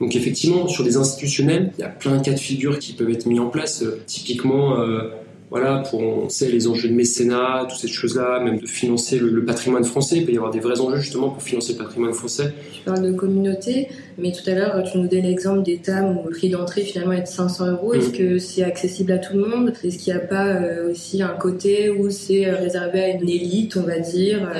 Donc, 0.00 0.16
effectivement, 0.16 0.68
sur 0.68 0.84
des 0.84 0.96
institutionnels, 0.96 1.70
il 1.76 1.82
y 1.82 1.84
a 1.84 1.90
plein 1.90 2.16
de 2.16 2.24
cas 2.24 2.32
de 2.32 2.38
figure 2.38 2.78
qui 2.78 2.94
peuvent 2.94 3.10
être 3.10 3.26
mis 3.26 3.38
en 3.38 3.48
place. 3.48 3.82
Euh, 3.82 4.00
typiquement, 4.06 4.80
euh, 4.80 5.10
voilà, 5.52 5.82
pour 5.90 6.00
on 6.00 6.30
sait 6.30 6.48
les 6.48 6.66
enjeux 6.66 6.88
de 6.88 6.94
mécénat, 6.94 7.66
toutes 7.68 7.78
ces 7.78 7.86
choses-là, 7.86 8.40
même 8.42 8.58
de 8.58 8.66
financer 8.66 9.18
le, 9.18 9.44
patrimoine 9.44 9.84
français. 9.84 10.16
Il 10.16 10.24
peut 10.24 10.32
y 10.32 10.36
avoir 10.36 10.50
des 10.50 10.60
vrais 10.60 10.80
enjeux 10.80 10.96
justement 10.96 11.28
pour 11.28 11.42
financer 11.42 11.74
le 11.74 11.78
patrimoine 11.78 12.14
français. 12.14 12.54
Tu 12.72 12.80
parles 12.80 13.02
de 13.02 13.12
communauté, 13.12 13.88
mais 14.16 14.32
tout 14.32 14.48
à 14.48 14.54
l'heure 14.54 14.82
tu 14.90 14.96
nous 14.96 15.08
donnais 15.08 15.28
l'exemple 15.28 15.62
des 15.62 15.76
TAM 15.76 16.16
où 16.16 16.24
le 16.24 16.30
prix 16.30 16.48
d'entrée 16.48 16.80
finalement 16.80 17.12
est 17.12 17.20
de 17.20 17.26
500 17.26 17.70
euros. 17.70 17.92
Est-ce 17.92 18.08
mm. 18.08 18.12
que 18.12 18.38
c'est 18.38 18.62
accessible 18.62 19.12
à 19.12 19.18
tout 19.18 19.36
le 19.36 19.46
monde? 19.46 19.74
Est-ce 19.84 19.98
qu'il 19.98 20.14
n'y 20.14 20.18
a 20.18 20.24
pas 20.24 20.46
euh, 20.46 20.90
aussi 20.90 21.20
un 21.20 21.36
côté 21.38 21.90
où 21.90 22.08
c'est 22.08 22.46
euh, 22.46 22.56
réservé 22.56 23.02
à 23.02 23.08
une 23.08 23.28
élite, 23.28 23.76
on 23.76 23.82
va 23.82 23.98
dire? 23.98 24.50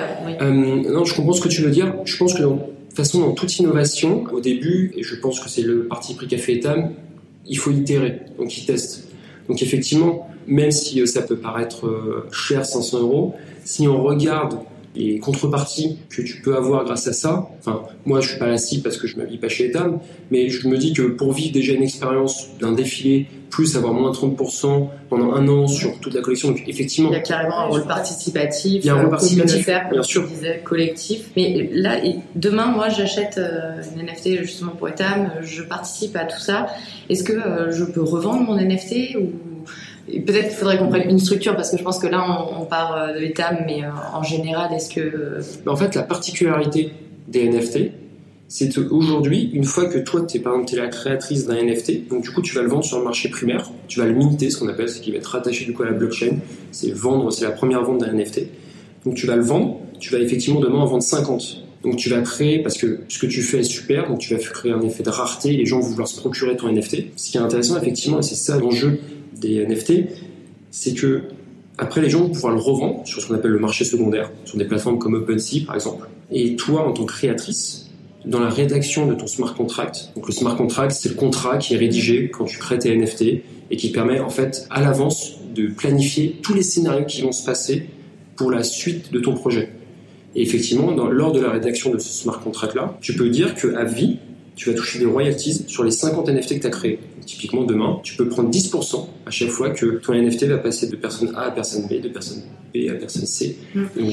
Euh, 0.42 0.52
Non, 0.92 1.06
je 1.06 1.14
comprends 1.14 1.32
ce 1.32 1.40
que 1.40 1.48
tu 1.48 1.62
veux 1.62 1.70
dire. 1.70 1.94
Je 2.04 2.18
pense 2.18 2.34
que 2.34 2.42
de 2.42 2.48
toute 2.48 2.94
façon, 2.94 3.20
dans 3.20 3.32
toute 3.32 3.58
innovation, 3.58 4.24
au 4.30 4.40
début, 4.42 4.92
et 4.94 5.02
je 5.02 5.14
pense 5.14 5.40
que 5.40 5.48
c'est 5.48 5.62
le 5.62 5.86
parti 5.86 6.12
pris 6.12 6.26
qu'a 6.26 6.36
fait 6.36 6.60
TAM, 6.60 6.90
il 7.46 7.56
faut 7.56 7.70
itérer, 7.70 8.20
donc 8.38 8.58
il 8.58 8.66
teste. 8.66 9.08
Donc 9.48 9.62
effectivement, 9.62 10.28
même 10.46 10.70
si 10.70 11.00
euh, 11.00 11.06
ça 11.06 11.22
peut 11.22 11.36
paraître 11.36 11.86
euh, 11.86 12.28
cher, 12.32 12.64
500 12.64 13.00
euros, 13.00 13.34
si 13.64 13.86
on 13.88 14.02
regarde 14.02 14.58
les 14.94 15.18
contreparties 15.18 15.98
que 16.10 16.22
tu 16.22 16.42
peux 16.42 16.54
avoir 16.54 16.84
grâce 16.84 17.06
à 17.08 17.12
ça, 17.12 17.48
enfin, 17.58 17.82
moi 18.04 18.20
je 18.20 18.30
suis 18.30 18.38
pas 18.38 18.46
la 18.46 18.58
cible 18.58 18.82
parce 18.82 18.98
que 18.98 19.06
je 19.06 19.16
m'habille 19.16 19.38
pas 19.38 19.48
chez 19.48 19.66
Etam, 19.66 20.00
mais 20.30 20.48
je 20.48 20.68
me 20.68 20.76
dis 20.76 20.92
que 20.92 21.02
pour 21.02 21.32
vivre 21.32 21.52
déjà 21.52 21.72
une 21.72 21.82
expérience 21.82 22.48
d'un 22.60 22.72
défilé, 22.72 23.26
plus 23.48 23.76
avoir 23.76 23.92
moins 23.92 24.10
30% 24.10 24.88
pendant 25.10 25.34
un 25.34 25.46
an 25.46 25.66
sur 25.68 26.00
toute 26.00 26.14
la 26.14 26.22
collection, 26.22 26.48
donc 26.48 26.62
effectivement. 26.66 27.10
Il 27.10 27.14
y 27.14 27.16
a 27.16 27.20
carrément 27.20 27.60
un 27.60 27.66
rôle 27.66 27.86
participatif, 27.86 28.82
il 28.82 28.86
y 28.86 28.88
a 28.88 28.94
un 28.94 29.00
rôle 29.02 29.10
participatif, 29.10 29.68
bien 29.90 30.02
sûr. 30.02 30.26
Disais, 30.26 30.62
collectif. 30.64 31.30
Mais 31.36 31.68
là, 31.72 31.98
demain, 32.34 32.66
moi 32.66 32.88
j'achète 32.88 33.36
euh, 33.36 33.82
une 33.94 34.06
NFT 34.06 34.42
justement 34.42 34.72
pour 34.72 34.88
Etam, 34.88 35.32
je 35.42 35.62
participe 35.62 36.16
à 36.16 36.24
tout 36.24 36.40
ça. 36.40 36.66
Est-ce 37.10 37.24
que 37.24 37.70
je 37.70 37.84
peux 37.84 38.02
revendre 38.02 38.40
mon 38.42 38.56
NFT 38.56 39.16
ou 39.20 39.32
Peut-être 40.20 40.48
qu'il 40.48 40.56
faudrait 40.56 40.78
qu'on 40.78 40.88
prenne 40.88 41.08
une 41.08 41.18
structure 41.18 41.56
parce 41.56 41.70
que 41.70 41.78
je 41.78 41.82
pense 41.82 41.98
que 41.98 42.06
là 42.06 42.24
on, 42.58 42.64
part 42.64 42.96
euh, 42.96 43.14
de 43.14 43.18
l'état, 43.18 43.52
mais 43.66 43.84
euh, 43.84 43.88
en 44.14 44.22
général, 44.22 44.72
est-ce 44.72 44.94
que. 44.94 45.40
En 45.66 45.76
fait, 45.76 45.94
la 45.94 46.02
particularité 46.02 46.92
des 47.28 47.48
NFT, 47.48 47.92
c'est 48.48 48.74
qu'aujourd'hui, 48.74 49.50
une 49.54 49.64
fois 49.64 49.86
que 49.86 49.98
toi, 49.98 50.26
es, 50.34 50.38
par 50.38 50.54
exemple, 50.54 50.74
es 50.74 50.76
la 50.76 50.88
créatrice 50.88 51.46
d'un 51.46 51.62
NFT, 51.62 52.08
donc 52.08 52.22
du 52.22 52.30
coup, 52.30 52.42
tu 52.42 52.54
vas 52.54 52.62
le 52.62 52.68
vendre 52.68 52.84
sur 52.84 52.98
le 52.98 53.04
marché 53.04 53.30
primaire, 53.30 53.70
tu 53.88 53.98
vas 53.98 54.06
le 54.06 54.14
minter, 54.14 54.50
ce 54.50 54.58
qu'on 54.58 54.68
appelle, 54.68 54.90
ce 54.90 55.00
qui 55.00 55.10
va 55.10 55.16
être 55.16 55.26
rattaché 55.26 55.64
du 55.64 55.72
coup 55.72 55.82
à 55.82 55.86
la 55.86 55.92
blockchain. 55.92 56.36
C'est 56.70 56.92
vendre, 56.92 57.32
c'est 57.32 57.44
la 57.44 57.52
première 57.52 57.82
vente 57.82 57.98
d'un 57.98 58.12
NFT. 58.12 58.42
Donc 59.06 59.14
tu 59.14 59.26
vas 59.26 59.36
le 59.36 59.42
vendre, 59.42 59.80
tu 59.98 60.12
vas 60.12 60.18
effectivement 60.18 60.60
demain 60.60 60.80
en 60.80 60.86
vendre 60.86 61.02
50. 61.02 61.62
Donc 61.82 61.96
tu 61.96 62.10
vas 62.10 62.20
créer, 62.20 62.62
parce 62.62 62.76
que 62.76 63.00
ce 63.08 63.18
que 63.18 63.26
tu 63.26 63.42
fais 63.42 63.60
est 63.60 63.64
super, 63.64 64.08
donc 64.08 64.18
tu 64.18 64.34
vas 64.34 64.40
créer 64.40 64.72
un 64.72 64.82
effet 64.82 65.02
de 65.02 65.10
rareté, 65.10 65.56
les 65.56 65.66
gens 65.66 65.80
vont 65.80 65.88
vouloir 65.88 66.06
se 66.06 66.20
procurer 66.20 66.56
ton 66.56 66.70
NFT. 66.70 67.06
Ce 67.16 67.30
qui 67.30 67.38
est 67.38 67.40
intéressant, 67.40 67.76
effectivement, 67.78 68.20
et 68.20 68.22
c'est 68.22 68.34
ça 68.34 68.58
l'enjeu 68.58 69.00
des 69.42 69.66
NFT, 69.66 69.92
c'est 70.70 70.94
que 70.94 71.22
après 71.78 72.00
les 72.00 72.10
gens 72.10 72.20
vont 72.20 72.30
pouvoir 72.30 72.54
le 72.54 72.60
revendre 72.60 73.06
sur 73.06 73.20
ce 73.20 73.28
qu'on 73.28 73.34
appelle 73.34 73.50
le 73.50 73.58
marché 73.58 73.84
secondaire, 73.84 74.30
sur 74.44 74.56
des 74.56 74.64
plateformes 74.64 74.98
comme 74.98 75.14
OpenSea 75.14 75.66
par 75.66 75.74
exemple. 75.74 76.08
Et 76.30 76.56
toi, 76.56 76.88
en 76.88 76.92
tant 76.92 77.04
que 77.04 77.12
créatrice, 77.12 77.90
dans 78.24 78.40
la 78.40 78.48
rédaction 78.48 79.06
de 79.06 79.14
ton 79.14 79.26
smart 79.26 79.54
contract, 79.54 80.12
donc 80.14 80.26
le 80.26 80.32
smart 80.32 80.56
contract, 80.56 80.92
c'est 80.92 81.08
le 81.08 81.14
contrat 81.14 81.58
qui 81.58 81.74
est 81.74 81.76
rédigé 81.76 82.30
quand 82.30 82.44
tu 82.44 82.58
crées 82.58 82.78
tes 82.78 82.96
NFT 82.96 83.22
et 83.70 83.76
qui 83.76 83.90
permet 83.90 84.20
en 84.20 84.30
fait 84.30 84.66
à 84.70 84.80
l'avance 84.80 85.38
de 85.54 85.66
planifier 85.66 86.38
tous 86.42 86.54
les 86.54 86.62
scénarios 86.62 87.04
qui 87.04 87.22
vont 87.22 87.32
se 87.32 87.44
passer 87.44 87.86
pour 88.36 88.50
la 88.50 88.62
suite 88.62 89.12
de 89.12 89.18
ton 89.18 89.34
projet. 89.34 89.70
Et 90.34 90.42
effectivement, 90.42 90.92
lors 90.92 91.32
de 91.32 91.40
la 91.40 91.50
rédaction 91.50 91.90
de 91.90 91.98
ce 91.98 92.08
smart 92.08 92.40
contract-là, 92.40 92.96
tu 93.00 93.14
peux 93.14 93.28
dire 93.28 93.54
qu'à 93.54 93.84
vie, 93.84 94.18
tu 94.62 94.70
vas 94.70 94.76
toucher 94.76 95.00
des 95.00 95.06
royalties 95.06 95.64
sur 95.66 95.82
les 95.82 95.90
50 95.90 96.28
NFT 96.28 96.54
que 96.54 96.60
tu 96.60 96.66
as 96.68 96.70
créés. 96.70 97.00
Typiquement, 97.26 97.64
demain, 97.64 97.98
tu 98.04 98.14
peux 98.14 98.28
prendre 98.28 98.48
10% 98.48 99.06
à 99.26 99.30
chaque 99.30 99.48
fois 99.48 99.70
que 99.70 99.98
ton 99.98 100.14
NFT 100.14 100.44
va 100.44 100.58
passer 100.58 100.86
de 100.86 100.94
personne 100.94 101.32
A 101.34 101.46
à 101.46 101.50
personne 101.50 101.88
B, 101.88 102.00
de 102.00 102.08
personne 102.08 102.42
B 102.72 102.88
à 102.88 102.94
personne 102.94 103.26
C. 103.26 103.56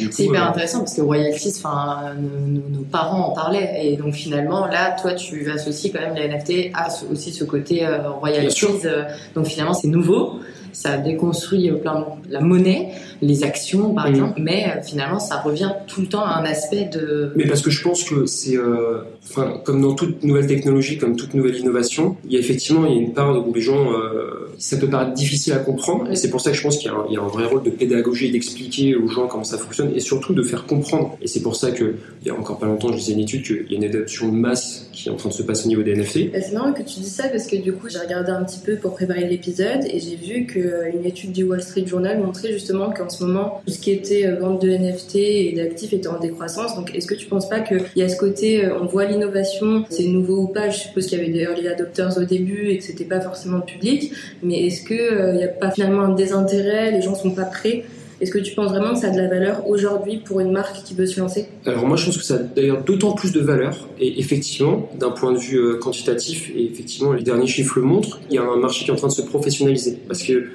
C'est 0.09 0.23
hyper 0.23 0.43
euh, 0.43 0.49
intéressant 0.49 0.79
parce 0.79 0.95
que 0.95 1.01
royalties, 1.01 1.53
enfin, 1.57 2.15
nos, 2.17 2.81
parents 2.91 3.27
en 3.27 3.33
parlaient. 3.33 3.79
Et 3.83 3.95
donc 3.95 4.15
finalement, 4.15 4.65
là, 4.65 4.95
toi, 4.99 5.13
tu 5.13 5.51
associes 5.51 5.91
quand 5.91 5.99
même 5.99 6.15
les 6.15 6.27
NFT 6.27 6.71
à 6.73 6.87
aussi 7.11 7.31
ce 7.31 7.43
côté 7.43 7.85
euh, 7.85 8.09
royalties. 8.09 8.65
Euh, 8.85 9.03
donc 9.35 9.45
finalement, 9.45 9.75
c'est 9.75 9.87
nouveau 9.87 10.39
ça 10.71 10.97
déconstruit 10.97 11.71
plein 11.81 11.99
de, 11.99 12.31
la 12.31 12.41
monnaie, 12.41 12.91
les 13.21 13.43
actions 13.43 13.93
par 13.93 14.07
mm. 14.07 14.09
exemple, 14.09 14.41
mais 14.41 14.65
euh, 14.67 14.81
finalement 14.81 15.19
ça 15.19 15.37
revient 15.41 15.71
tout 15.87 16.01
le 16.01 16.07
temps 16.07 16.23
à 16.23 16.39
un 16.39 16.45
aspect 16.45 16.89
de. 16.91 17.31
Mais 17.35 17.47
parce 17.47 17.61
que 17.61 17.69
je 17.69 17.81
pense 17.81 18.03
que 18.03 18.25
c'est, 18.25 18.57
euh, 18.57 19.01
enfin, 19.23 19.59
comme 19.63 19.81
dans 19.81 19.93
toute 19.93 20.23
nouvelle 20.23 20.47
technologie, 20.47 20.97
comme 20.97 21.15
toute 21.15 21.33
nouvelle 21.33 21.57
innovation, 21.57 22.17
il 22.25 22.33
y 22.33 22.37
a 22.37 22.39
effectivement 22.39 22.85
il 22.85 22.93
y 22.93 22.97
a 22.97 23.01
une 23.01 23.13
part 23.13 23.47
où 23.47 23.53
les 23.53 23.61
gens, 23.61 23.91
euh, 23.91 24.49
ça 24.57 24.77
peut 24.77 24.87
paraître 24.87 25.13
difficile 25.13 25.53
à 25.53 25.59
comprendre, 25.59 26.09
et 26.11 26.15
c'est 26.15 26.29
pour 26.29 26.41
ça 26.41 26.51
que 26.51 26.57
je 26.57 26.63
pense 26.63 26.77
qu'il 26.77 26.91
y, 27.09 27.17
a 27.17 27.21
un 27.21 27.27
vrai 27.27 27.45
rôle 27.45 27.63
de 27.63 27.69
pédagogie, 27.69 28.31
d'expliquer 28.31 28.95
aux 28.95 29.07
gens 29.07 29.27
comment 29.27 29.43
ça 29.43 29.57
fonctionne, 29.57 29.91
et 29.95 29.99
surtout 29.99 30.33
de 30.33 30.43
faire 30.43 30.65
comprendre. 30.65 31.17
Et 31.21 31.27
c'est 31.27 31.41
pour 31.41 31.55
ça 31.55 31.71
que 31.71 31.95
il 32.21 32.27
y 32.27 32.31
a 32.31 32.35
encore 32.35 32.59
pas 32.59 32.65
longtemps, 32.65 32.91
je 32.91 32.97
disais 32.97 33.13
une 33.13 33.19
étude 33.19 33.43
qu'il 33.43 33.71
y 33.71 33.75
a 33.75 33.77
une 33.77 33.85
adoption 33.85 34.29
de 34.29 34.35
masse 34.35 34.89
qui 34.91 35.09
est 35.09 35.11
en 35.11 35.15
train 35.15 35.29
de 35.29 35.33
se 35.33 35.43
passer 35.43 35.65
au 35.65 35.69
niveau 35.69 35.83
des 35.83 35.95
NFT. 35.95 36.31
C'est 36.33 36.53
marrant 36.53 36.73
que 36.73 36.83
tu 36.83 36.99
dis 36.99 37.09
ça 37.09 37.29
parce 37.29 37.47
que 37.47 37.55
du 37.55 37.73
coup 37.73 37.87
j'ai 37.89 37.99
regardé 37.99 38.31
un 38.31 38.43
petit 38.43 38.59
peu 38.59 38.75
pour 38.75 38.93
préparer 38.93 39.27
l'épisode 39.27 39.85
et 39.85 39.99
j'ai 39.99 40.15
vu 40.15 40.45
que 40.45 40.59
euh, 40.59 40.91
étude 41.09 41.31
du 41.31 41.43
Wall 41.43 41.61
Street 41.61 41.85
Journal 41.85 42.19
montrait 42.19 42.51
justement 42.51 42.91
qu'en 42.91 43.08
ce 43.11 43.23
moment, 43.23 43.61
tout 43.65 43.73
ce 43.73 43.79
qui 43.79 43.91
était 43.91 44.25
euh, 44.25 44.39
vente 44.39 44.61
de 44.61 44.69
NFT 44.69 45.15
et 45.15 45.53
d'actifs 45.55 45.93
était 45.93 46.07
en 46.07 46.19
décroissance. 46.19 46.75
Donc, 46.75 46.95
est-ce 46.95 47.07
que 47.07 47.15
tu 47.15 47.27
penses 47.27 47.49
pas 47.49 47.59
qu'il 47.59 47.83
y 47.95 48.01
a 48.01 48.09
ce 48.09 48.17
côté, 48.17 48.65
euh, 48.65 48.79
on 48.79 48.85
voit 48.85 49.05
l'innovation, 49.05 49.85
c'est 49.89 50.05
nouveau 50.05 50.43
ou 50.43 50.47
pas? 50.47 50.69
Je 50.69 50.79
suppose 50.79 51.07
qu'il 51.07 51.19
y 51.19 51.21
avait 51.21 51.31
des 51.31 51.41
early 51.41 51.67
adopters 51.67 52.17
au 52.17 52.23
début 52.23 52.69
et 52.69 52.77
que 52.77 52.83
c'était 52.83 53.05
pas 53.05 53.21
forcément 53.21 53.61
public. 53.61 54.11
Mais 54.43 54.65
est-ce 54.65 54.85
qu'il 54.85 55.35
n'y 55.35 55.43
a 55.43 55.47
pas 55.47 55.71
finalement 55.71 56.03
un 56.03 56.13
désintérêt? 56.13 56.91
Les 56.91 57.01
gens 57.01 57.15
sont 57.15 57.31
pas 57.31 57.45
prêts. 57.45 57.85
Est-ce 58.21 58.31
que 58.31 58.39
tu 58.39 58.53
penses 58.53 58.71
vraiment 58.71 58.93
que 58.93 58.99
ça 58.99 59.07
a 59.07 59.11
de 59.11 59.17
la 59.17 59.29
valeur 59.29 59.67
aujourd'hui 59.67 60.17
pour 60.17 60.41
une 60.41 60.51
marque 60.51 60.83
qui 60.83 60.93
veut 60.93 61.05
se 61.05 61.19
lancer? 61.19 61.47
Alors 61.65 61.85
moi 61.85 61.95
je 61.95 62.05
pense 62.05 62.17
que 62.17 62.23
ça 62.23 62.35
a 62.35 62.39
d'ailleurs 62.39 62.83
d'autant 62.83 63.13
plus 63.13 63.31
de 63.31 63.39
valeur 63.39 63.87
et 63.99 64.19
effectivement 64.19 64.89
d'un 64.99 65.11
point 65.11 65.31
de 65.31 65.37
vue 65.37 65.79
quantitatif 65.79 66.51
et 66.53 66.65
effectivement 66.65 67.13
les 67.13 67.23
derniers 67.23 67.47
chiffres 67.47 67.79
le 67.79 67.85
montrent, 67.85 68.19
il 68.29 68.35
y 68.35 68.37
a 68.37 68.43
un 68.43 68.57
marché 68.57 68.83
qui 68.83 68.91
est 68.91 68.93
en 68.93 68.97
train 68.97 69.07
de 69.07 69.13
se 69.13 69.21
professionnaliser. 69.21 69.97
Parce 70.07 70.23
que 70.23 70.49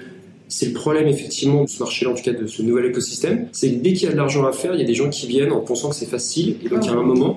c'est 0.56 0.66
le 0.66 0.72
problème 0.72 1.08
effectivement 1.08 1.64
de 1.64 1.68
ce 1.68 1.80
marché-là, 1.80 2.12
en 2.12 2.14
tout 2.14 2.22
cas 2.22 2.32
de 2.32 2.46
ce 2.46 2.62
nouvel 2.62 2.86
écosystème, 2.86 3.48
c'est 3.50 3.72
que 3.72 3.82
dès 3.82 3.92
qu'il 3.92 4.06
y 4.06 4.08
a 4.08 4.12
de 4.12 4.16
l'argent 4.16 4.46
à 4.46 4.52
faire, 4.52 4.72
il 4.72 4.80
y 4.80 4.84
a 4.84 4.86
des 4.86 4.94
gens 4.94 5.10
qui 5.10 5.26
viennent 5.26 5.50
en 5.50 5.58
pensant 5.58 5.88
que 5.88 5.96
c'est 5.96 6.06
facile, 6.06 6.58
et 6.64 6.68
donc 6.68 6.84
il 6.84 6.92
y 6.92 6.94
a 6.94 6.96
un 6.96 7.02
moment, 7.02 7.36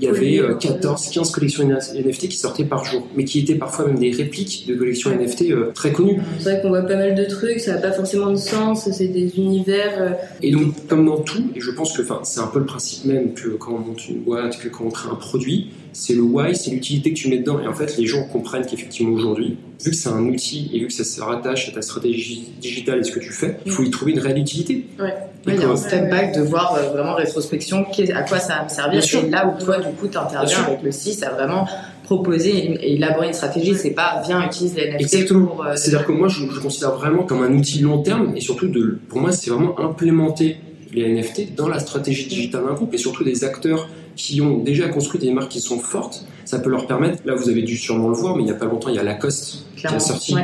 il 0.00 0.04
y 0.04 0.08
avait 0.08 0.42
14, 0.58 1.10
15 1.10 1.28
euh, 1.28 1.32
collections 1.32 1.64
NFT 1.64 2.28
qui 2.28 2.36
sortaient 2.36 2.64
par 2.64 2.84
jour, 2.84 3.06
mais 3.14 3.22
qui 3.22 3.38
étaient 3.38 3.54
parfois 3.54 3.86
même 3.86 4.00
des 4.00 4.10
répliques 4.10 4.66
de 4.66 4.74
collections 4.74 5.10
NFT 5.10 5.42
euh, 5.52 5.70
très 5.76 5.92
connues. 5.92 6.20
C'est 6.38 6.50
vrai 6.50 6.60
qu'on 6.60 6.70
voit 6.70 6.82
pas 6.82 6.96
mal 6.96 7.14
de 7.14 7.24
trucs, 7.26 7.60
ça 7.60 7.74
n'a 7.74 7.80
pas 7.80 7.92
forcément 7.92 8.32
de 8.32 8.36
sens, 8.36 8.90
c'est 8.90 9.06
des 9.06 9.36
univers. 9.36 9.92
Euh, 10.00 10.10
et 10.42 10.50
donc, 10.50 10.88
comme 10.88 11.06
dans 11.06 11.20
tout, 11.20 11.44
et 11.54 11.60
je 11.60 11.70
pense 11.70 11.96
que 11.96 12.02
c'est 12.24 12.40
un 12.40 12.48
peu 12.48 12.58
le 12.58 12.66
principe 12.66 13.04
même 13.04 13.32
que 13.34 13.50
quand 13.50 13.74
on 13.74 13.90
monte 13.90 14.08
une 14.08 14.22
boîte, 14.22 14.58
que 14.58 14.66
quand 14.66 14.86
on 14.86 14.90
crée 14.90 15.08
un 15.08 15.14
produit, 15.14 15.68
c'est 15.96 16.12
le 16.12 16.20
why, 16.20 16.54
c'est 16.54 16.70
l'utilité 16.70 17.14
que 17.14 17.18
tu 17.18 17.30
mets 17.30 17.38
dedans. 17.38 17.58
Et 17.58 17.66
en 17.66 17.72
fait, 17.72 17.96
les 17.96 18.06
gens 18.06 18.24
comprennent 18.24 18.66
qu'effectivement 18.66 19.14
aujourd'hui, 19.14 19.56
vu 19.82 19.90
que 19.90 19.96
c'est 19.96 20.10
un 20.10 20.26
outil 20.26 20.70
et 20.74 20.80
vu 20.80 20.88
que 20.88 20.92
ça 20.92 21.04
se 21.04 21.18
rattache 21.22 21.70
à 21.70 21.72
ta 21.72 21.80
stratégie 21.80 22.52
digitale 22.60 23.00
et 23.00 23.02
ce 23.02 23.12
que 23.12 23.18
tu 23.18 23.32
fais, 23.32 23.56
il 23.64 23.72
faut 23.72 23.82
y 23.82 23.90
trouver 23.90 24.12
une 24.12 24.18
réelle 24.18 24.38
utilité. 24.38 24.84
Ouais. 25.00 25.14
il 25.46 25.54
y 25.54 25.64
a 25.64 25.68
un 25.68 25.76
step 25.76 26.10
back 26.10 26.36
de 26.36 26.42
voir 26.42 26.74
euh, 26.74 26.90
vraiment 26.90 27.14
rétrospection, 27.14 27.86
à 28.14 28.22
quoi 28.24 28.38
ça 28.38 28.56
va 28.56 28.64
me 28.64 28.68
servir. 28.68 29.02
C'est 29.02 29.30
là 29.30 29.48
où 29.48 29.58
toi, 29.58 29.78
du 29.78 29.90
coup, 29.94 30.06
tu 30.06 30.18
interviens 30.18 30.64
avec 30.64 30.82
le 30.82 30.92
6 30.92 31.22
à 31.22 31.30
vraiment 31.30 31.66
proposer 32.04 32.50
et 32.54 32.92
élaborer 32.92 33.28
une 33.28 33.32
stratégie. 33.32 33.74
C'est 33.74 33.90
pas 33.90 34.22
viens 34.26 34.44
utiliser 34.44 34.82
les 34.82 34.90
NFT. 34.90 35.00
Exactement. 35.00 35.64
Euh, 35.64 35.76
C'est-à-dire 35.76 36.06
que 36.06 36.12
moi, 36.12 36.28
je, 36.28 36.44
je, 36.50 36.60
considère 36.60 36.92
vraiment 36.92 37.22
comme 37.22 37.42
un 37.42 37.52
outil 37.54 37.80
long 37.80 38.02
terme 38.02 38.36
et 38.36 38.40
surtout, 38.40 38.68
de, 38.68 38.98
pour 39.08 39.20
moi, 39.20 39.32
c'est 39.32 39.48
vraiment 39.48 39.80
implémenter 39.80 40.58
les 40.92 41.10
NFT 41.10 41.54
dans 41.54 41.68
la 41.68 41.78
stratégie 41.78 42.26
digitale 42.26 42.64
d'un 42.66 42.74
groupe 42.74 42.92
et 42.92 42.98
surtout 42.98 43.24
des 43.24 43.44
acteurs 43.44 43.88
qui 44.16 44.40
ont 44.40 44.58
déjà 44.58 44.88
construit 44.88 45.20
des 45.20 45.30
marques 45.30 45.50
qui 45.50 45.60
sont 45.60 45.78
fortes, 45.78 46.24
ça 46.44 46.58
peut 46.58 46.70
leur 46.70 46.86
permettre, 46.86 47.22
là 47.24 47.34
vous 47.34 47.48
avez 47.48 47.62
dû 47.62 47.76
sûrement 47.76 48.08
le 48.08 48.14
voir, 48.14 48.36
mais 48.36 48.42
il 48.42 48.46
n'y 48.46 48.52
a 48.52 48.54
pas 48.54 48.66
longtemps, 48.66 48.88
il 48.88 48.96
y 48.96 48.98
a 48.98 49.02
Lacoste 49.02 49.65
qui 49.76 49.86
a 49.86 50.00
sorti 50.00 50.34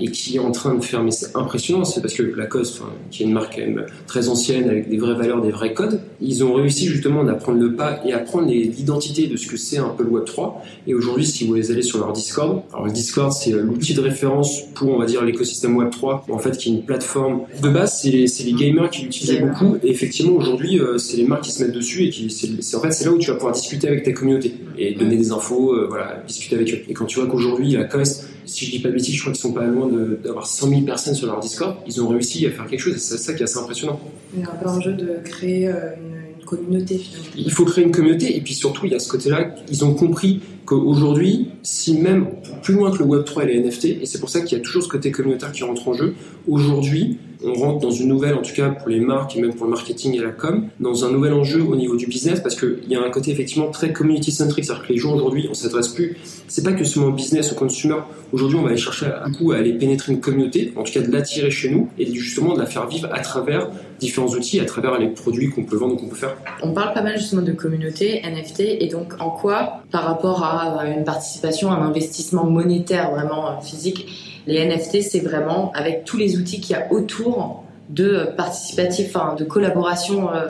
et 0.00 0.10
qui 0.10 0.36
est 0.36 0.40
en 0.40 0.52
train 0.52 0.74
de 0.74 0.84
faire, 0.84 1.02
mais 1.02 1.10
c'est 1.10 1.36
impressionnant, 1.36 1.84
c'est 1.84 2.00
parce 2.00 2.14
que 2.14 2.22
Lacoste, 2.22 2.80
qui 3.10 3.22
est 3.22 3.26
une 3.26 3.32
marque 3.32 3.56
quand 3.56 3.62
même 3.62 3.86
très 4.06 4.28
ancienne 4.28 4.68
avec 4.68 4.88
des 4.88 4.96
vraies 4.96 5.14
valeurs, 5.14 5.42
des 5.42 5.50
vrais 5.50 5.74
codes, 5.74 6.00
ils 6.20 6.44
ont 6.44 6.54
réussi 6.54 6.86
justement 6.86 7.26
à 7.26 7.34
prendre 7.34 7.58
le 7.58 7.74
pas 7.74 8.00
et 8.06 8.12
à 8.12 8.18
prendre 8.18 8.48
l'identité 8.48 9.26
de 9.26 9.36
ce 9.36 9.46
que 9.46 9.56
c'est 9.56 9.78
un 9.78 9.88
peu 9.88 10.04
le 10.04 10.10
Web3. 10.10 10.52
Et 10.86 10.94
aujourd'hui, 10.94 11.26
si 11.26 11.46
vous 11.46 11.54
allez 11.70 11.82
sur 11.82 11.98
leur 11.98 12.12
Discord, 12.12 12.62
alors 12.72 12.86
le 12.86 12.92
Discord 12.92 13.32
c'est 13.32 13.52
euh, 13.52 13.62
l'outil 13.62 13.94
de 13.94 14.00
référence 14.00 14.62
pour, 14.74 14.90
on 14.90 14.98
va 14.98 15.06
dire, 15.06 15.24
l'écosystème 15.24 15.76
Web3, 15.78 16.30
en 16.30 16.38
fait, 16.38 16.56
qui 16.56 16.70
est 16.70 16.72
une 16.72 16.84
plateforme 16.84 17.42
de 17.62 17.68
base, 17.68 18.00
c'est 18.00 18.10
les, 18.10 18.26
les, 18.26 18.52
gamers 18.52 18.90
qui 18.90 19.02
l'utilisaient 19.02 19.40
beaucoup. 19.40 19.76
Et 19.82 19.90
effectivement, 19.90 20.34
aujourd'hui, 20.34 20.80
euh, 20.80 20.98
c'est 20.98 21.16
les 21.16 21.24
marques 21.24 21.44
qui 21.44 21.52
se 21.52 21.62
mettent 21.62 21.74
dessus 21.74 22.04
et 22.04 22.10
qui, 22.10 22.30
c'est 22.30 22.76
en 22.76 22.80
fait, 22.80 22.92
c'est 22.92 23.04
là 23.04 23.12
où 23.12 23.18
tu 23.18 23.30
vas 23.30 23.36
pouvoir 23.36 23.54
discuter 23.54 23.88
avec 23.88 24.04
ta 24.04 24.12
communauté 24.12 24.54
et 24.76 24.94
donner 24.94 25.16
des 25.16 25.32
infos, 25.32 25.72
euh, 25.72 25.86
voilà, 25.88 26.22
discuter 26.26 26.56
avec 26.56 26.72
eux. 26.72 26.78
Et 26.88 26.94
quand 26.94 27.06
tu 27.06 27.18
vois 27.18 27.28
qu'aujourd'hui, 27.28 27.72
Lacoste, 27.72 28.27
si 28.48 28.66
je 28.66 28.70
dis 28.72 28.78
pas 28.80 28.88
de 28.88 28.94
bêtises, 28.94 29.14
je 29.14 29.20
crois 29.20 29.32
qu'ils 29.32 29.40
sont 29.40 29.52
pas 29.52 29.66
loin 29.66 29.88
d'avoir 30.22 30.46
100 30.46 30.68
000 30.68 30.80
personnes 30.82 31.14
sur 31.14 31.26
leur 31.26 31.40
Discord. 31.40 31.76
Ils 31.86 32.02
ont 32.02 32.08
réussi 32.08 32.46
à 32.46 32.50
faire 32.50 32.66
quelque 32.66 32.80
chose 32.80 32.94
et 32.94 32.98
c'est 32.98 33.18
ça 33.18 33.34
qui 33.34 33.40
est 33.40 33.44
assez 33.44 33.58
impressionnant. 33.58 34.00
Il 34.34 34.40
y 34.40 34.44
a 34.44 34.50
un 34.50 34.56
peu 34.56 34.68
un 34.68 34.80
jeu 34.80 34.92
de 34.92 35.18
créer 35.24 35.68
euh, 35.68 35.92
une, 36.38 36.44
communauté. 36.44 37.00
Il 37.36 37.52
faut 37.52 37.66
créer 37.66 37.84
une 37.84 37.92
communauté 37.92 38.36
et 38.36 38.40
puis 38.40 38.54
surtout 38.54 38.86
il 38.86 38.92
y 38.92 38.94
a 38.94 38.98
ce 38.98 39.08
côté-là, 39.08 39.54
ils 39.70 39.84
ont 39.84 39.94
compris 39.94 40.40
qu'aujourd'hui, 40.68 41.48
si 41.62 41.98
même 41.98 42.26
plus 42.62 42.74
loin 42.74 42.90
que 42.90 42.98
le 42.98 43.06
Web3 43.06 43.44
et 43.44 43.46
les 43.46 43.60
NFT, 43.60 43.84
et 43.86 44.06
c'est 44.06 44.20
pour 44.20 44.28
ça 44.28 44.42
qu'il 44.42 44.58
y 44.58 44.60
a 44.60 44.64
toujours 44.64 44.82
ce 44.82 44.88
côté 44.88 45.10
communautaire 45.10 45.50
qui 45.50 45.64
rentre 45.64 45.88
en 45.88 45.94
jeu, 45.94 46.14
aujourd'hui, 46.46 47.18
on 47.42 47.54
rentre 47.54 47.78
dans 47.78 47.90
une 47.90 48.08
nouvelle, 48.08 48.34
en 48.34 48.42
tout 48.42 48.52
cas 48.52 48.68
pour 48.70 48.88
les 48.88 49.00
marques 49.00 49.36
et 49.36 49.40
même 49.40 49.54
pour 49.54 49.66
le 49.66 49.70
marketing 49.70 50.14
et 50.16 50.18
la 50.18 50.30
com, 50.30 50.68
dans 50.80 51.04
un 51.04 51.12
nouvel 51.12 51.32
enjeu 51.32 51.62
au 51.62 51.76
niveau 51.76 51.96
du 51.96 52.06
business 52.06 52.40
parce 52.40 52.56
qu'il 52.56 52.88
y 52.88 52.96
a 52.96 53.02
un 53.02 53.10
côté 53.10 53.30
effectivement 53.30 53.70
très 53.70 53.92
community 53.92 54.32
centric, 54.32 54.64
c'est-à-dire 54.64 54.86
que 54.86 54.92
les 54.92 54.98
gens 54.98 55.14
aujourd'hui, 55.14 55.46
on 55.48 55.54
s'adresse 55.54 55.88
plus, 55.88 56.16
c'est 56.48 56.64
pas 56.64 56.72
que 56.72 56.84
seulement 56.84 57.10
au 57.10 57.12
business, 57.12 57.52
au 57.52 57.54
consumer. 57.54 57.96
Aujourd'hui, 58.32 58.58
on 58.58 58.62
va 58.62 58.70
aller 58.70 58.76
chercher 58.76 59.06
à 59.06 59.30
coup 59.30 59.52
à 59.52 59.56
aller 59.56 59.72
pénétrer 59.72 60.12
une 60.12 60.20
communauté, 60.20 60.72
en 60.76 60.82
tout 60.82 60.92
cas 60.92 61.00
de 61.00 61.10
l'attirer 61.10 61.50
chez 61.50 61.70
nous 61.70 61.88
et 61.98 62.12
justement 62.12 62.54
de 62.54 62.60
la 62.60 62.66
faire 62.66 62.86
vivre 62.86 63.08
à 63.12 63.20
travers 63.20 63.70
différents 64.00 64.28
outils, 64.28 64.60
à 64.60 64.64
travers 64.64 64.98
les 64.98 65.08
produits 65.08 65.50
qu'on 65.50 65.64
peut 65.64 65.76
vendre 65.76 65.94
ou 65.94 65.96
qu'on 65.96 66.08
peut 66.08 66.16
faire. 66.16 66.36
On 66.62 66.72
parle 66.72 66.92
pas 66.92 67.02
mal 67.02 67.18
justement 67.18 67.42
de 67.42 67.52
communauté, 67.52 68.20
NFT, 68.22 68.60
et 68.60 68.88
donc 68.88 69.14
en 69.20 69.30
quoi, 69.30 69.82
par 69.90 70.04
rapport 70.04 70.42
à 70.44 70.57
une 70.84 71.04
participation, 71.04 71.70
un 71.70 71.82
investissement 71.82 72.44
monétaire 72.44 73.10
vraiment 73.10 73.60
physique, 73.60 74.06
les 74.48 74.64
NFT, 74.64 75.02
c'est 75.02 75.20
vraiment 75.20 75.70
avec 75.72 76.04
tous 76.04 76.16
les 76.16 76.38
outils 76.38 76.60
qu'il 76.60 76.74
y 76.74 76.78
a 76.78 76.90
autour 76.90 77.64
de 77.90 78.28
participatif, 78.36 79.14
enfin, 79.14 79.34
de 79.34 79.44
collaboration, 79.44 80.32
euh, 80.32 80.48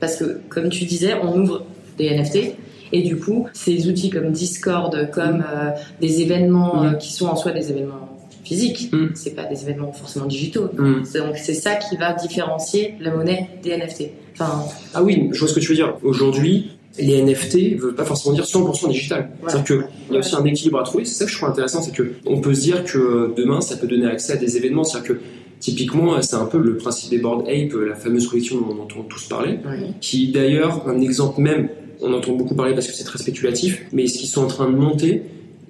parce 0.00 0.16
que 0.16 0.40
comme 0.48 0.68
tu 0.68 0.84
disais, 0.84 1.14
on 1.14 1.38
ouvre 1.38 1.64
des 1.96 2.10
NFT. 2.10 2.56
Et 2.92 3.02
du 3.02 3.16
coup, 3.16 3.48
ces 3.52 3.88
outils 3.88 4.10
comme 4.10 4.30
Discord, 4.30 5.10
comme 5.10 5.44
euh, 5.48 5.70
des 6.00 6.22
événements 6.22 6.84
euh, 6.84 6.92
qui 6.92 7.12
sont 7.12 7.26
en 7.26 7.36
soi 7.36 7.52
des 7.52 7.70
événements 7.70 8.08
physiques, 8.44 8.92
mm. 8.92 9.08
c'est 9.14 9.34
pas 9.34 9.44
des 9.44 9.62
événements 9.62 9.92
forcément 9.92 10.26
digitaux. 10.26 10.68
Mm. 10.72 11.02
Donc 11.14 11.36
c'est 11.36 11.54
ça 11.54 11.74
qui 11.74 11.96
va 11.96 12.12
différencier 12.12 12.94
la 13.00 13.10
monnaie 13.10 13.48
des 13.62 13.76
NFT. 13.76 14.10
Enfin, 14.34 14.64
ah 14.94 15.02
oui, 15.02 15.30
je 15.32 15.38
vois 15.38 15.48
ce 15.48 15.54
que 15.54 15.60
tu 15.60 15.68
veux 15.68 15.74
dire. 15.74 15.96
Aujourd'hui, 16.02 16.75
les 16.98 17.22
NFT 17.22 17.72
ne 17.74 17.76
veulent 17.78 17.94
pas 17.94 18.04
forcément 18.04 18.34
dire 18.34 18.44
100% 18.44 18.90
digital. 18.90 19.30
C'est-à-dire 19.46 19.64
qu'il 19.64 20.12
y 20.12 20.16
a 20.16 20.18
aussi 20.18 20.34
un 20.34 20.44
équilibre 20.44 20.80
à 20.80 20.82
trouver. 20.82 21.04
C'est 21.04 21.14
ça 21.14 21.24
que 21.24 21.30
je 21.30 21.36
trouve 21.36 21.48
intéressant, 21.48 21.82
c'est 21.82 21.92
qu'on 21.94 22.40
peut 22.40 22.54
se 22.54 22.60
dire 22.60 22.84
que 22.84 23.32
demain, 23.36 23.60
ça 23.60 23.76
peut 23.76 23.86
donner 23.86 24.06
accès 24.06 24.32
à 24.32 24.36
des 24.36 24.56
événements. 24.56 24.84
C'est-à-dire 24.84 25.14
que 25.14 25.20
typiquement, 25.60 26.20
c'est 26.22 26.36
un 26.36 26.46
peu 26.46 26.58
le 26.58 26.76
principe 26.76 27.10
des 27.10 27.18
board 27.18 27.48
ape, 27.48 27.72
la 27.74 27.94
fameuse 27.94 28.28
collection 28.28 28.60
dont 28.60 28.76
on 28.78 28.82
entend 28.82 29.02
tous 29.08 29.24
parler, 29.24 29.58
qui 30.00 30.28
d'ailleurs, 30.28 30.88
un 30.88 31.00
exemple 31.00 31.40
même, 31.40 31.68
on 32.00 32.12
entend 32.12 32.32
beaucoup 32.32 32.54
parler 32.54 32.74
parce 32.74 32.86
que 32.86 32.92
c'est 32.92 33.04
très 33.04 33.18
spéculatif, 33.18 33.84
mais 33.92 34.06
ce 34.06 34.18
qu'ils 34.18 34.28
sont 34.28 34.44
en 34.44 34.48
train 34.48 34.70
de 34.70 34.76
monter, 34.76 35.22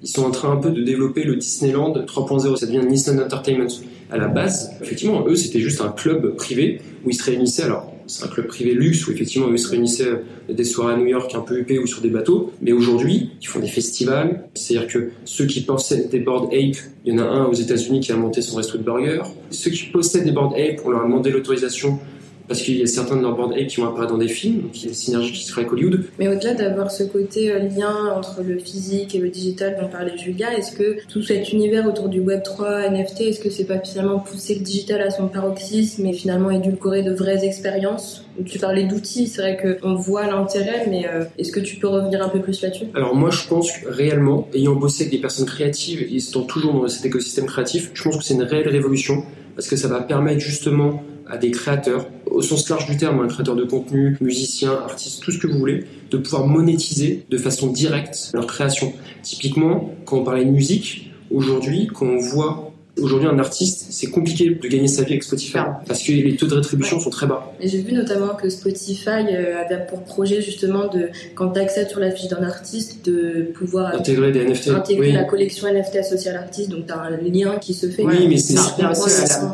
ils 0.03 0.09
sont 0.09 0.23
en 0.23 0.31
train 0.31 0.51
un 0.51 0.57
peu 0.57 0.69
de 0.69 0.83
développer 0.83 1.23
le 1.23 1.35
Disneyland 1.35 1.93
3.0, 1.93 2.55
ça 2.57 2.65
devient 2.65 2.85
Nissan 2.85 3.19
Entertainment. 3.19 3.67
À 4.11 4.17
la 4.17 4.27
base, 4.27 4.71
effectivement, 4.81 5.25
eux, 5.27 5.35
c'était 5.35 5.59
juste 5.59 5.81
un 5.81 5.89
club 5.89 6.35
privé 6.35 6.81
où 7.03 7.09
ils 7.09 7.15
se 7.15 7.23
réunissaient. 7.23 7.63
Alors, 7.63 7.91
c'est 8.07 8.25
un 8.25 8.27
club 8.27 8.47
privé 8.47 8.73
luxe 8.73 9.05
où 9.07 9.11
effectivement 9.11 9.47
ils 9.51 9.59
se 9.59 9.69
réunissaient 9.69 10.21
des 10.49 10.63
soirées 10.63 10.93
à 10.93 10.97
New 10.97 11.05
York 11.05 11.33
un 11.35 11.41
peu 11.41 11.59
huppées 11.59 11.77
ou 11.77 11.87
sur 11.87 12.01
des 12.01 12.09
bateaux. 12.09 12.53
Mais 12.61 12.71
aujourd'hui, 12.71 13.31
ils 13.41 13.47
font 13.47 13.59
des 13.59 13.67
festivals. 13.67 14.45
C'est-à-dire 14.53 14.87
que 14.87 15.09
ceux 15.25 15.45
qui 15.45 15.61
possèdent 15.61 16.09
des 16.09 16.19
board 16.19 16.45
ape, 16.53 16.77
il 17.05 17.13
y 17.13 17.15
en 17.15 17.19
a 17.19 17.23
un 17.23 17.45
aux 17.45 17.53
États-Unis 17.53 17.99
qui 17.99 18.11
a 18.11 18.17
monté 18.17 18.41
son 18.41 18.57
resto 18.57 18.77
de 18.77 18.83
burger. 18.83 19.21
Ceux 19.49 19.71
qui 19.71 19.85
possèdent 19.85 20.25
des 20.25 20.31
board 20.31 20.53
ape, 20.53 20.81
on 20.85 20.89
leur 20.89 21.01
a 21.01 21.03
demandé 21.03 21.29
l'autorisation 21.29 21.99
parce 22.47 22.61
qu'il 22.61 22.77
y 22.77 22.83
a 22.83 22.87
certains 22.87 23.17
de 23.17 23.21
leurs 23.21 23.35
board 23.35 23.53
apes 23.53 23.67
qui 23.67 23.81
vont 23.81 23.87
apparaître 23.87 24.11
dans 24.11 24.17
des 24.17 24.27
films, 24.27 24.61
donc 24.61 24.71
il 24.75 24.83
y 24.83 24.85
a 24.85 24.89
des 24.89 24.95
synergies 24.95 25.33
qui 25.33 25.43
se 25.43 25.51
créent 25.51 25.61
avec 25.61 25.73
Hollywood. 25.73 26.05
Mais 26.19 26.27
au-delà 26.27 26.53
d'avoir 26.53 26.91
ce 26.91 27.03
côté 27.03 27.51
euh, 27.51 27.59
lien 27.59 28.13
entre 28.15 28.41
le 28.41 28.57
physique 28.57 29.15
et 29.15 29.19
le 29.19 29.29
digital 29.29 29.77
dont 29.79 29.87
parlait 29.87 30.17
Julia, 30.17 30.57
est-ce 30.57 30.71
que 30.71 30.97
tout 31.07 31.21
cet 31.21 31.51
univers 31.51 31.85
autour 31.87 32.09
du 32.09 32.19
Web 32.19 32.43
3, 32.43 32.89
NFT, 32.89 33.21
est-ce 33.21 33.39
que 33.39 33.49
c'est 33.49 33.65
pas 33.65 33.79
finalement 33.79 34.19
pousser 34.19 34.55
le 34.55 34.61
digital 34.61 35.01
à 35.01 35.09
son 35.09 35.27
paroxysme 35.27 36.05
et 36.05 36.13
finalement 36.13 36.51
édulcorer 36.51 37.03
de 37.03 37.13
vraies 37.13 37.45
expériences? 37.45 38.25
Tu 38.45 38.59
parlais 38.59 38.83
d'outils, 38.83 39.27
c'est 39.27 39.41
vrai 39.41 39.57
qu'on 39.57 39.95
voit 39.95 40.27
l'intérêt, 40.27 40.85
mais 40.89 41.07
euh, 41.07 41.25
est-ce 41.37 41.51
que 41.51 41.59
tu 41.59 41.77
peux 41.77 41.87
revenir 41.87 42.23
un 42.23 42.29
peu 42.29 42.39
plus 42.39 42.61
là-dessus? 42.61 42.85
Alors 42.93 43.15
moi 43.15 43.31
je 43.31 43.47
pense 43.47 43.71
que 43.71 43.89
réellement, 43.89 44.47
ayant 44.53 44.75
bossé 44.75 45.03
avec 45.03 45.13
des 45.13 45.21
personnes 45.21 45.47
créatives 45.47 46.01
et 46.01 46.15
étant 46.15 46.43
toujours 46.43 46.73
dans 46.73 46.87
cet 46.87 47.05
écosystème 47.05 47.45
créatif, 47.45 47.91
je 47.93 48.03
pense 48.03 48.17
que 48.17 48.23
c'est 48.23 48.35
une 48.35 48.43
réelle 48.43 48.69
révolution 48.69 49.23
parce 49.55 49.67
que 49.67 49.75
ça 49.75 49.87
va 49.87 50.01
permettre 50.01 50.39
justement 50.39 51.01
à 51.29 51.37
des 51.37 51.51
créateurs, 51.51 52.07
au 52.25 52.41
sens 52.41 52.69
large 52.69 52.87
du 52.87 52.97
terme, 52.97 53.19
un 53.19 53.27
créateur 53.27 53.55
de 53.55 53.63
contenu, 53.63 54.17
musicien, 54.21 54.71
artiste, 54.71 55.23
tout 55.23 55.31
ce 55.31 55.39
que 55.39 55.47
vous 55.47 55.57
voulez, 55.57 55.85
de 56.11 56.17
pouvoir 56.17 56.47
monétiser 56.47 57.25
de 57.29 57.37
façon 57.37 57.67
directe 57.67 58.31
leur 58.33 58.47
création. 58.47 58.93
Typiquement, 59.23 59.93
quand 60.05 60.19
on 60.19 60.23
parlait 60.23 60.45
de 60.45 60.51
musique, 60.51 61.11
aujourd'hui, 61.31 61.87
quand 61.87 62.05
on 62.05 62.19
voit 62.19 62.66
Aujourd'hui, 62.99 63.27
un 63.27 63.39
artiste, 63.39 63.87
c'est 63.89 64.07
compliqué 64.07 64.49
de 64.49 64.67
gagner 64.67 64.87
sa 64.87 65.03
vie 65.03 65.13
avec 65.13 65.23
Spotify 65.23 65.59
parce 65.87 66.03
que 66.03 66.11
les 66.11 66.35
taux 66.35 66.47
de 66.47 66.55
rétribution 66.55 66.99
sont 66.99 67.09
très 67.09 67.27
bas. 67.27 67.53
Et 67.59 67.67
j'ai 67.67 67.81
vu 67.81 67.93
notamment 67.93 68.35
que 68.35 68.49
Spotify 68.49 69.25
euh, 69.31 69.63
avait 69.63 69.85
pour 69.87 70.03
projet 70.03 70.41
justement 70.41 70.87
de, 70.87 71.09
quand 71.35 71.51
tu 71.51 71.59
accèdes 71.59 71.89
sur 71.89 71.99
la 71.99 72.11
fiche 72.11 72.29
d'un 72.29 72.43
artiste, 72.43 73.05
de 73.05 73.51
pouvoir 73.53 73.93
intégrer 73.93 74.31
des 74.31 74.45
NFT. 74.45 74.69
Intégrer 74.69 75.11
la 75.11 75.23
collection 75.23 75.67
NFT 75.71 75.97
associée 75.97 76.31
à 76.31 76.33
l'artiste, 76.33 76.69
donc 76.69 76.87
tu 76.87 76.93
as 76.93 76.99
un 76.99 77.17
lien 77.17 77.57
qui 77.59 77.73
se 77.73 77.87
fait. 77.87 78.03
Oui, 78.03 78.27
mais 78.27 78.37
c'est 78.37 78.55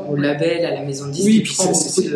au 0.10 0.16
label, 0.16 0.66
à 0.66 0.74
la 0.74 0.84
maison 0.84 1.08
de 1.08 1.12
disque. 1.12 1.28
Oui, 1.28 1.42
puis 1.42 1.56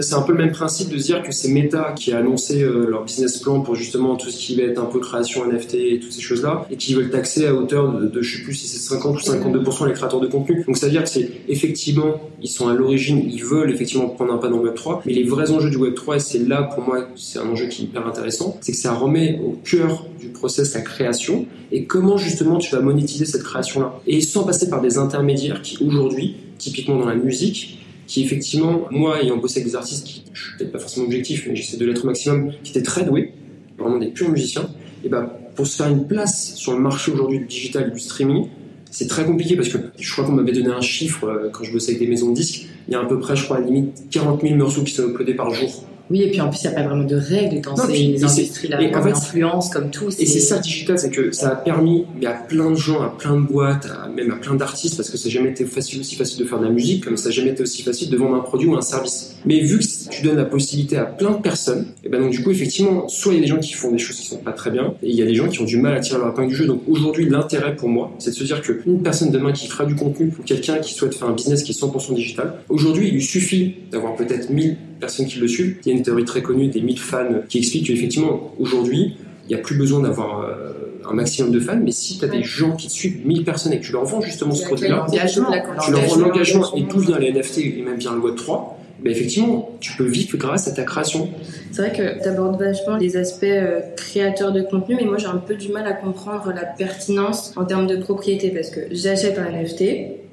c'est 0.02 0.16
un 0.16 0.22
peu 0.22 0.32
le 0.32 0.38
même 0.38 0.52
principe 0.52 0.90
de 0.90 0.98
se 0.98 1.06
dire 1.06 1.24
que 1.24 1.32
c'est 1.32 1.50
Meta 1.50 1.94
qui 1.96 2.14
a 2.14 2.20
annoncé 2.20 2.62
euh, 2.62 2.88
leur 2.90 3.04
business 3.04 3.38
plan 3.38 3.62
pour 3.62 3.76
justement 3.76 4.16
tout 4.16 4.30
ce 4.30 4.38
qui 4.38 4.56
va 4.56 4.64
être 4.64 4.80
un 4.80 4.86
peu 4.86 5.00
création 5.00 5.46
NFT 5.46 5.76
et 5.76 6.00
toutes 6.00 6.14
ces 6.14 6.22
choses-là, 6.22 6.66
et 6.72 6.78
qui 6.78 6.94
veulent 6.94 7.10
taxer 7.10 7.48
à 7.48 7.54
hauteur 7.54 7.92
de, 7.92 8.08
de 8.08 8.22
je 8.22 8.38
sais 8.38 8.44
plus 8.44 8.54
si 8.54 8.68
c'est 8.68 8.80
50 8.80 9.16
ou 9.16 9.20
52% 9.20 9.88
les 9.88 9.94
créateurs 9.94 10.20
de 10.20 10.28
contenu. 10.28 10.64
Donc 10.66 10.78
ça 10.78 10.88
veut 10.88 10.92
dire 10.92 11.04
que 11.04 11.10
effectivement, 11.48 12.22
ils 12.42 12.50
sont 12.50 12.68
à 12.68 12.74
l'origine, 12.74 13.22
ils 13.30 13.44
veulent 13.44 13.72
effectivement 13.72 14.08
prendre 14.10 14.34
un 14.34 14.38
pas 14.38 14.48
dans 14.48 14.58
le 14.58 14.64
Web 14.64 14.76
3, 14.76 15.04
mais 15.06 15.14
les 15.14 15.24
vrais 15.24 15.52
enjeux 15.52 15.70
du 15.70 15.78
Web 15.78 15.96
3, 15.96 16.18
et 16.18 16.20
c'est 16.20 16.40
là 16.40 16.64
pour 16.64 16.84
moi, 16.84 17.08
c'est 17.16 17.40
un 17.40 17.48
enjeu 17.48 17.68
qui 17.68 17.84
est 17.84 17.86
hyper 17.86 18.06
intéressant, 18.06 18.58
c'est 18.62 18.72
que 18.72 18.78
ça 18.78 18.94
remet 18.94 19.40
au 19.44 19.58
cœur 19.64 20.06
du 20.20 20.28
process 20.30 20.74
la 20.74 20.82
création 20.82 21.46
et 21.72 21.86
comment 21.86 22.18
justement 22.18 22.58
tu 22.58 22.74
vas 22.74 22.82
monétiser 22.82 23.26
cette 23.26 23.44
création-là. 23.44 24.00
Et 24.08 24.22
sans 24.22 24.44
passer 24.44 24.70
par 24.70 24.82
des 24.82 24.98
intermédiaires 24.98 25.62
qui 25.62 25.84
aujourd'hui, 25.84 26.36
typiquement 26.58 26.98
dans 26.98 27.08
la 27.08 27.16
musique, 27.16 27.80
qui 28.08 28.24
effectivement, 28.24 28.88
moi 28.90 29.22
ayant 29.22 29.38
bossé 29.38 29.60
avec 29.60 29.72
des 29.72 29.76
artistes 29.76 30.06
qui, 30.06 30.24
je 30.34 30.42
suis 30.42 30.58
peut-être 30.58 30.72
pas 30.72 30.80
forcément 30.80 31.06
objectif, 31.06 31.46
mais 31.48 31.56
j'essaie 31.56 31.78
de 31.78 31.86
l'être 31.86 32.04
au 32.04 32.08
maximum, 32.08 32.54
qui 32.64 32.72
étaient 32.72 32.82
très 32.82 33.04
doués, 33.04 33.34
vraiment 33.78 33.98
des 33.98 34.08
purs 34.08 34.30
musiciens, 34.30 34.70
et 35.04 35.10
ben 35.10 35.30
pour 35.56 35.68
se 35.68 35.76
faire 35.76 35.90
une 35.90 36.08
place 36.08 36.54
sur 36.56 36.74
le 36.74 36.80
marché 36.80 37.12
aujourd'hui 37.12 37.40
du 37.40 37.46
digital 37.46 37.88
et 37.90 37.92
du 37.92 38.00
streaming, 38.00 38.48
c'est 38.92 39.08
très 39.08 39.26
compliqué 39.26 39.56
parce 39.56 39.70
que 39.70 39.78
je 39.98 40.12
crois 40.12 40.26
qu'on 40.26 40.34
m'avait 40.34 40.52
donné 40.52 40.70
un 40.70 40.82
chiffre 40.82 41.26
euh, 41.26 41.50
quand 41.52 41.64
je 41.64 41.72
bossais 41.72 41.92
avec 41.92 42.02
des 42.02 42.08
maisons 42.08 42.30
de 42.30 42.36
disques. 42.36 42.68
Il 42.88 42.94
y 42.94 42.96
a 42.96 43.02
à 43.02 43.06
peu 43.06 43.20
près, 43.20 43.36
je 43.36 43.44
crois, 43.44 43.58
à 43.58 43.60
la 43.60 43.68
limite 43.68 44.10
40 44.12 44.42
000 44.42 44.56
morceaux 44.56 44.84
qui 44.84 44.94
sont 44.94 45.10
uploadés 45.10 45.34
par 45.34 45.54
jour. 45.54 45.84
Oui, 46.10 46.22
et 46.22 46.30
puis 46.30 46.42
en 46.42 46.50
plus, 46.50 46.64
il 46.64 46.70
n'y 46.70 46.76
a 46.76 46.80
pas 46.80 46.88
vraiment 46.88 47.04
de 47.04 47.16
règles 47.16 47.62
dans 47.62 47.76
ces 47.76 48.24
industries-là, 48.24 48.90
comme 48.90 49.08
l'influence, 49.08 49.70
comme 49.70 49.90
tout. 49.92 50.10
Et 50.20 50.26
c'est 50.26 50.40
ça 50.40 50.60
digital, 50.60 50.98
c'est 51.00 51.10
que 51.10 51.32
ça 51.32 51.50
a 51.50 51.56
permis 51.56 52.06
à 52.26 52.32
plein 52.32 52.72
de 52.72 52.76
gens, 52.76 53.02
à 53.02 53.10
plein 53.10 53.40
de 53.40 53.46
boîtes, 53.46 53.88
même 54.16 54.32
à 54.32 54.36
plein 54.36 54.56
d'artistes, 54.56 54.98
parce 54.98 55.10
que 55.10 55.18
ça 55.18 55.28
n'a 55.28 55.34
jamais 55.34 55.50
été 55.50 55.66
facile, 55.66 56.00
aussi 56.02 56.16
facile 56.16 56.40
de 56.40 56.46
faire 56.46 56.60
de 56.60 56.66
la 56.66 56.72
musique, 56.72 57.06
comme 57.06 57.18
ça 57.18 57.30
n'a 57.30 57.36
jamais 57.36 57.52
été 57.52 57.64
aussi 57.64 57.84
facile 57.84 58.10
de 58.10 58.18
vendre 58.18 58.36
un 58.36 58.40
produit 58.40 58.68
ou 58.68 58.76
un 58.76 58.82
service. 58.82 59.36
Mais 59.46 59.60
vu 59.60 59.80
que 59.80 60.10
tu 60.10 60.24
donnes 60.24 60.38
la 60.38 60.46
possibilité 60.46 60.98
à 60.98 61.06
plein 61.06 61.32
de 61.32 61.42
personnes, 61.42 61.88
et 62.04 62.10
ben 62.10 62.22
donc 62.22 62.32
du 62.32 62.44
coup, 62.44 62.52
effectivement, 62.52 63.08
soit 63.08 63.34
il 63.34 63.38
y 63.38 63.40
a 63.40 63.42
des 63.42 63.48
gens 63.48 63.60
qui 63.60 63.74
font 63.74 63.92
des 63.92 63.98
choses 63.98 64.18
qui 64.18 64.28
sont 64.28 64.38
pas 64.38 64.52
très 64.52 64.72
bien, 64.72 64.94
et 65.04 65.10
il 65.10 65.16
y 65.16 65.22
a 65.22 65.26
des 65.26 65.36
gens 65.36 65.48
qui 65.48 65.62
ont 65.62 65.66
du 65.66 65.78
mal 65.78 65.96
à 65.96 66.00
tirer 66.00 66.20
leur 66.20 66.30
épingle 66.30 66.50
du 66.50 66.56
jeu. 66.56 66.66
Donc 66.66 66.82
aujourd'hui, 66.88 67.30
l'intérêt 67.30 67.76
pour 67.76 67.90
moi, 67.90 68.12
c'est 68.20 68.32
de 68.32 68.36
se 68.36 68.44
dire 68.44 68.62
qu'une 68.62 69.02
personne 69.02 69.32
demain 69.32 69.52
qui 69.52 69.68
fera 69.68 69.86
du 69.86 69.96
contenu 69.96 70.28
pour 70.28 70.46
quelqu'un 70.46 70.80
qui 70.80 70.94
souhaite 70.94 71.16
faire 71.16 71.28
un 71.28 71.34
business 71.34 71.64
qui 71.64 71.72
est 71.72 71.82
100% 71.82 72.14
digital, 72.14 72.54
aujourd'hui, 72.70 73.10
il 73.10 73.16
lui 73.16 73.22
suffit 73.22 73.76
d'avoir 73.92 74.16
peut-être 74.16 74.50
1000 74.50 74.78
personnes 75.00 75.28
qui 75.28 75.40
le 75.40 75.48
suivent. 75.48 75.78
Il 75.86 75.90
y 75.90 75.96
a 75.96 75.98
une 75.98 76.04
théorie 76.04 76.26
très 76.26 76.42
connue 76.42 76.68
des 76.68 76.82
1000 76.82 77.00
fans 77.00 77.26
qui 77.50 77.60
explique 77.60 77.88
qu'effectivement, 77.88 78.54
aujourd'hui, 78.60 79.16
il 79.50 79.56
n'y 79.56 79.56
a 79.56 79.64
plus 79.64 79.78
besoin 79.78 80.02
d'avoir 80.02 80.42
euh, 80.42 80.74
un 81.10 81.14
maximum 81.14 81.52
de 81.52 81.60
fans, 81.60 81.80
mais 81.82 81.92
si 81.92 82.20
tu 82.20 82.26
as 82.26 82.28
des 82.28 82.44
gens 82.44 82.76
qui 82.76 82.88
te 82.88 82.92
suivent, 82.92 83.26
1000 83.26 83.44
personnes, 83.44 83.74
et 83.74 83.80
que 83.80 83.86
tu 83.86 83.94
leur 83.94 84.04
vends 84.04 84.22
justement 84.22 84.54
ce 84.54 84.66
produit-là, 84.66 85.08
tu 85.10 85.40
leur 85.42 86.02
vends 86.02 86.16
l'engagement 86.18 86.76
et 86.76 86.84
d'où 86.84 87.00
vient 87.00 87.20
les 87.20 87.32
NFT 87.32 87.60
et 87.60 87.82
même 87.84 87.98
bien 87.98 88.14
le 88.14 88.20
Web 88.20 88.36
3, 88.36 88.78
ben 89.00 89.12
effectivement, 89.12 89.78
tu 89.80 89.96
peux 89.96 90.06
vivre 90.06 90.38
grâce 90.38 90.68
à 90.68 90.72
ta 90.72 90.84
création. 90.84 91.30
C'est 91.72 91.82
vrai 91.82 91.92
que 91.92 92.22
tu 92.22 92.28
abordes 92.28 92.60
vachement 92.60 92.98
les 92.98 93.16
aspects 93.16 93.44
euh, 93.44 93.82
créateurs 93.96 94.52
de 94.52 94.64
contenu, 94.64 94.96
mais 94.96 95.06
moi 95.06 95.18
j'ai 95.18 95.28
un 95.28 95.38
peu 95.38 95.56
du 95.56 95.72
mal 95.72 95.86
à 95.86 95.94
comprendre 95.94 96.52
la 96.52 96.66
pertinence 96.66 97.54
en 97.56 97.66
termes 97.66 97.86
de 97.86 97.98
propriété 97.98 98.50
parce 98.50 98.72
que 98.72 98.82
j'achète 98.92 99.38
un 99.38 99.52
NFT, 99.52 99.84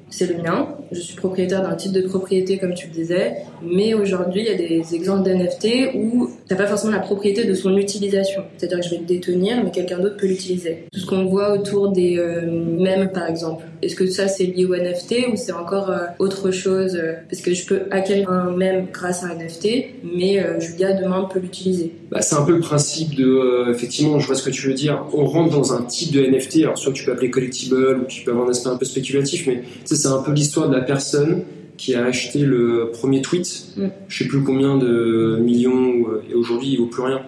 c'est 0.09 0.27
le 0.27 0.41
mien. 0.41 0.67
Je 0.91 0.99
suis 0.99 1.15
propriétaire 1.15 1.61
d'un 1.63 1.75
type 1.75 1.91
de 1.91 2.01
propriété, 2.01 2.57
comme 2.57 2.73
tu 2.73 2.87
le 2.87 2.93
disais. 2.93 3.37
Mais 3.63 3.93
aujourd'hui, 3.93 4.41
il 4.41 4.47
y 4.47 4.53
a 4.53 4.57
des 4.57 4.95
exemples 4.95 5.27
d'NFT 5.27 5.95
où 5.95 6.29
tu 6.47 6.53
n'as 6.53 6.57
pas 6.57 6.67
forcément 6.67 6.93
la 6.93 6.99
propriété 6.99 7.45
de 7.45 7.53
son 7.53 7.75
utilisation. 7.75 8.43
C'est-à-dire 8.57 8.79
que 8.79 8.85
je 8.85 8.89
vais 8.91 8.97
le 8.97 9.05
détenir, 9.05 9.63
mais 9.63 9.71
quelqu'un 9.71 9.99
d'autre 9.99 10.17
peut 10.17 10.27
l'utiliser. 10.27 10.85
Tout 10.93 10.99
ce 10.99 11.05
qu'on 11.05 11.25
voit 11.25 11.53
autour 11.53 11.89
des 11.89 12.17
euh, 12.17 12.41
mèmes, 12.45 13.11
par 13.11 13.27
exemple. 13.27 13.65
Est-ce 13.81 13.95
que 13.95 14.07
ça, 14.07 14.27
c'est 14.27 14.45
lié 14.45 14.65
au 14.65 14.75
NFT 14.75 15.27
ou 15.31 15.35
c'est 15.35 15.51
encore 15.51 15.89
euh, 15.89 16.05
autre 16.19 16.51
chose? 16.51 16.99
Parce 17.29 17.41
que 17.41 17.53
je 17.53 17.65
peux 17.65 17.81
acquérir 17.91 18.29
un 18.29 18.51
mème 18.51 18.87
grâce 18.91 19.23
à 19.23 19.27
un 19.27 19.35
NFT, 19.35 19.67
mais 20.03 20.39
euh, 20.39 20.59
Julia, 20.59 20.93
demain, 20.93 21.27
peut 21.31 21.39
l'utiliser. 21.39 21.93
Bah, 22.11 22.21
c'est 22.21 22.35
un 22.35 22.43
peu 22.43 22.53
le 22.53 22.59
principe 22.59 23.15
de... 23.15 23.71
effectivement, 23.71 24.19
je 24.19 24.27
vois 24.27 24.35
ce 24.35 24.43
que 24.43 24.51
tu 24.51 24.67
veux 24.67 24.73
dire. 24.73 25.05
On 25.13 25.25
rentre 25.25 25.51
dans 25.51 25.73
un 25.73 25.81
type 25.83 26.13
de 26.13 26.23
NFT. 26.25 26.57
Alors, 26.63 26.77
soit 26.77 26.93
tu 26.93 27.03
peux 27.03 27.11
appeler 27.11 27.31
collectible, 27.31 27.75
ou 28.01 28.05
tu 28.05 28.23
peux 28.23 28.31
avoir 28.31 28.47
un 28.47 28.51
aspect 28.51 28.69
un 28.69 28.77
peu 28.77 28.85
spéculatif, 28.85 29.47
mais 29.47 29.63
c'est 29.95 30.07
un 30.07 30.21
peu 30.21 30.31
l'histoire 30.31 30.69
de 30.69 30.75
la 30.75 30.81
personne 30.81 31.43
qui 31.77 31.93
a 31.95 32.05
acheté 32.05 32.39
le 32.39 32.91
premier 32.93 33.21
tweet, 33.21 33.67
mm. 33.77 33.87
je 34.07 34.17
sais 34.17 34.27
plus 34.27 34.43
combien 34.43 34.77
de 34.77 35.39
millions, 35.41 36.07
euh, 36.07 36.23
et 36.29 36.33
aujourd'hui 36.33 36.69
il 36.69 36.77
vaut 36.77 36.87
plus 36.87 37.03
rien. 37.03 37.21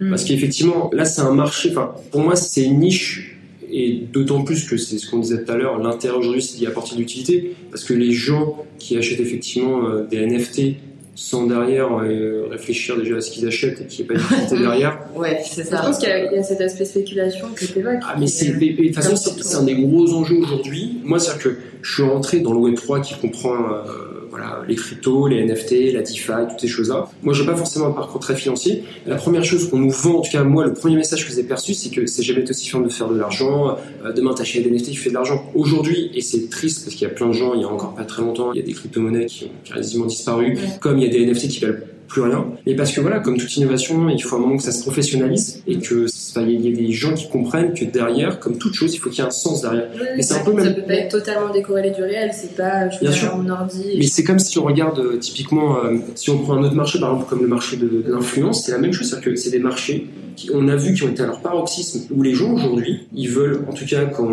Mm. 0.00 0.10
Parce 0.10 0.24
qu'effectivement, 0.24 0.90
là, 0.92 1.04
c'est 1.04 1.22
un 1.22 1.34
marché, 1.34 1.70
enfin, 1.70 1.94
pour 2.10 2.22
moi, 2.22 2.34
c'est 2.36 2.64
une 2.64 2.80
niche 2.80 3.32
et 3.72 4.02
d'autant 4.12 4.42
plus 4.42 4.64
que 4.64 4.76
c'est 4.76 4.98
ce 4.98 5.10
qu'on 5.10 5.18
disait 5.18 5.44
tout 5.44 5.50
à 5.50 5.56
l'heure, 5.56 5.78
l'intérêt 5.78 6.16
aujourd'hui 6.16 6.42
c'est 6.42 6.58
d'y 6.58 6.66
apporter 6.66 6.94
de 6.94 7.00
l'utilité, 7.00 7.54
parce 7.70 7.84
que 7.84 7.94
les 7.94 8.12
gens 8.12 8.66
qui 8.78 8.98
achètent 8.98 9.20
effectivement 9.20 9.88
euh, 9.88 10.06
des 10.06 10.26
NFT 10.26 10.76
sans 11.14 11.46
derrière 11.46 11.88
euh, 11.98 12.48
réfléchir 12.50 12.96
déjà 12.96 13.16
à 13.16 13.20
ce 13.20 13.30
qu'ils 13.30 13.46
achètent 13.46 13.80
et 13.80 13.86
qu'il 13.86 14.06
n'y 14.06 14.12
ait 14.12 14.14
pas 14.14 14.20
d'utilité 14.20 14.58
derrière. 14.62 14.98
ouais, 15.14 15.42
c'est 15.44 15.64
ça. 15.64 15.78
Je 15.78 15.86
pense 15.86 15.98
qu'il 15.98 16.08
y, 16.08 16.38
a 16.38 16.42
cet 16.42 16.60
aspect 16.60 16.84
spéculation 16.84 17.48
que 17.54 17.64
tu 17.64 17.78
évoques. 17.78 18.00
Ah, 18.02 18.16
mais 18.18 18.26
c'est, 18.26 18.52
de 18.52 18.82
toute 18.86 18.94
façon, 18.94 19.16
c'est, 19.16 19.56
un 19.56 19.64
des 19.64 19.74
gros 19.74 20.12
enjeux 20.14 20.38
aujourd'hui. 20.38 21.00
Moi, 21.04 21.18
c'est-à-dire 21.18 21.42
que 21.42 21.56
je 21.82 21.92
suis 21.92 22.02
rentré 22.02 22.40
dans 22.40 22.54
le 22.54 22.70
Web3 22.70 23.02
qui 23.02 23.14
comprend 23.14 23.54
euh, 23.54 24.11
voilà, 24.32 24.62
les 24.66 24.76
cryptos, 24.76 25.28
les 25.28 25.44
NFT, 25.44 25.92
la 25.92 26.00
DeFi, 26.00 26.48
toutes 26.48 26.60
ces 26.60 26.66
choses-là. 26.66 27.06
Moi, 27.22 27.34
j'ai 27.34 27.44
pas 27.44 27.54
forcément 27.54 27.88
un 27.88 27.92
parcours 27.92 28.18
très 28.18 28.34
financier. 28.34 28.82
La 29.06 29.16
première 29.16 29.44
chose 29.44 29.68
qu'on 29.68 29.78
nous 29.78 29.90
vend, 29.90 30.20
en 30.20 30.20
tout 30.22 30.30
cas 30.32 30.42
moi, 30.42 30.64
le 30.64 30.72
premier 30.72 30.96
message 30.96 31.28
que 31.28 31.34
j'ai 31.34 31.42
perçu, 31.42 31.74
c'est 31.74 31.90
que 31.90 32.06
c'est 32.06 32.22
jamais 32.22 32.48
aussi 32.48 32.66
simple 32.66 32.86
de 32.86 32.90
faire 32.90 33.08
de 33.08 33.18
l'argent. 33.18 33.76
Euh, 34.02 34.12
demain, 34.14 34.32
t'achètes 34.32 34.64
des 34.64 34.70
NFT, 34.70 34.92
tu 34.92 35.00
fais 35.00 35.10
de 35.10 35.14
l'argent. 35.14 35.44
Aujourd'hui, 35.54 36.10
et 36.14 36.22
c'est 36.22 36.48
triste 36.48 36.82
parce 36.82 36.96
qu'il 36.96 37.06
y 37.06 37.10
a 37.10 37.14
plein 37.14 37.28
de 37.28 37.34
gens, 37.34 37.52
il 37.52 37.60
y 37.60 37.64
a 37.64 37.68
encore 37.68 37.94
pas 37.94 38.04
très 38.04 38.22
longtemps, 38.22 38.54
il 38.54 38.60
y 38.60 38.62
a 38.62 38.66
des 38.66 38.72
crypto-monnaies 38.72 39.26
qui 39.26 39.44
ont 39.44 39.74
quasiment 39.74 40.06
disparu, 40.06 40.56
comme 40.80 40.96
il 40.98 41.04
y 41.04 41.06
a 41.06 41.10
des 41.10 41.30
NFT 41.30 41.48
qui 41.48 41.60
valent 41.60 41.80
plus 42.12 42.22
rien. 42.22 42.44
Et 42.66 42.76
parce 42.76 42.92
que 42.92 43.00
voilà, 43.00 43.20
comme 43.20 43.38
toute 43.38 43.56
innovation, 43.56 44.08
il 44.10 44.22
faut 44.22 44.36
un 44.36 44.38
moment 44.38 44.58
que 44.58 44.62
ça 44.62 44.70
se 44.72 44.82
professionnalise 44.82 45.62
et 45.66 45.78
que 45.78 46.06
il 46.36 46.66
y, 46.66 46.72
a 46.72 46.76
des 46.76 46.92
gens 46.92 47.14
qui 47.14 47.28
comprennent 47.28 47.74
que 47.74 47.84
derrière, 47.84 48.38
comme 48.38 48.58
toute 48.58 48.74
chose, 48.74 48.94
il 48.94 48.98
faut 48.98 49.10
qu'il 49.10 49.20
y 49.20 49.22
ait 49.22 49.28
un 49.28 49.30
sens 49.30 49.62
derrière. 49.62 49.88
et 50.16 50.22
c'est 50.22 50.34
un 50.34 50.44
peu 50.44 50.62
ça 50.62 50.70
peut 50.70 50.82
pas 50.82 50.94
être 50.94 51.10
totalement 51.10 51.50
décorrélé 51.52 51.90
du 51.90 52.02
réel. 52.02 52.30
C'est 52.34 52.54
pas 52.54 52.88
je 52.90 53.00
Bien 53.00 53.12
sûr. 53.12 53.36
mon 53.36 53.48
ordi. 53.48 53.96
Mais 53.98 54.06
c'est 54.06 54.24
comme 54.24 54.38
si 54.38 54.58
on 54.58 54.64
regarde 54.64 54.98
euh, 54.98 55.16
typiquement, 55.16 55.78
euh, 55.84 55.96
si 56.14 56.30
on 56.30 56.38
prend 56.38 56.54
un 56.54 56.62
autre 56.62 56.74
marché, 56.74 57.00
par 57.00 57.12
exemple 57.12 57.28
comme 57.30 57.42
le 57.42 57.48
marché 57.48 57.76
de, 57.76 58.04
l'influence, 58.06 58.64
c'est 58.64 58.72
la 58.72 58.78
même 58.78 58.92
chose, 58.92 59.08
c'est-à-dire 59.08 59.32
que 59.32 59.36
c'est 59.36 59.50
des 59.50 59.58
marchés 59.58 60.06
qui, 60.36 60.50
on 60.52 60.68
a 60.68 60.76
vu 60.76 60.94
qui 60.94 61.02
ont 61.04 61.08
été 61.08 61.22
à 61.22 61.26
leur 61.26 61.40
paroxysme, 61.40 62.06
où 62.10 62.22
les 62.22 62.34
gens 62.34 62.52
aujourd'hui, 62.52 63.06
ils 63.14 63.28
veulent, 63.28 63.64
en 63.68 63.72
tout 63.72 63.86
cas 63.86 64.04
quand 64.06 64.28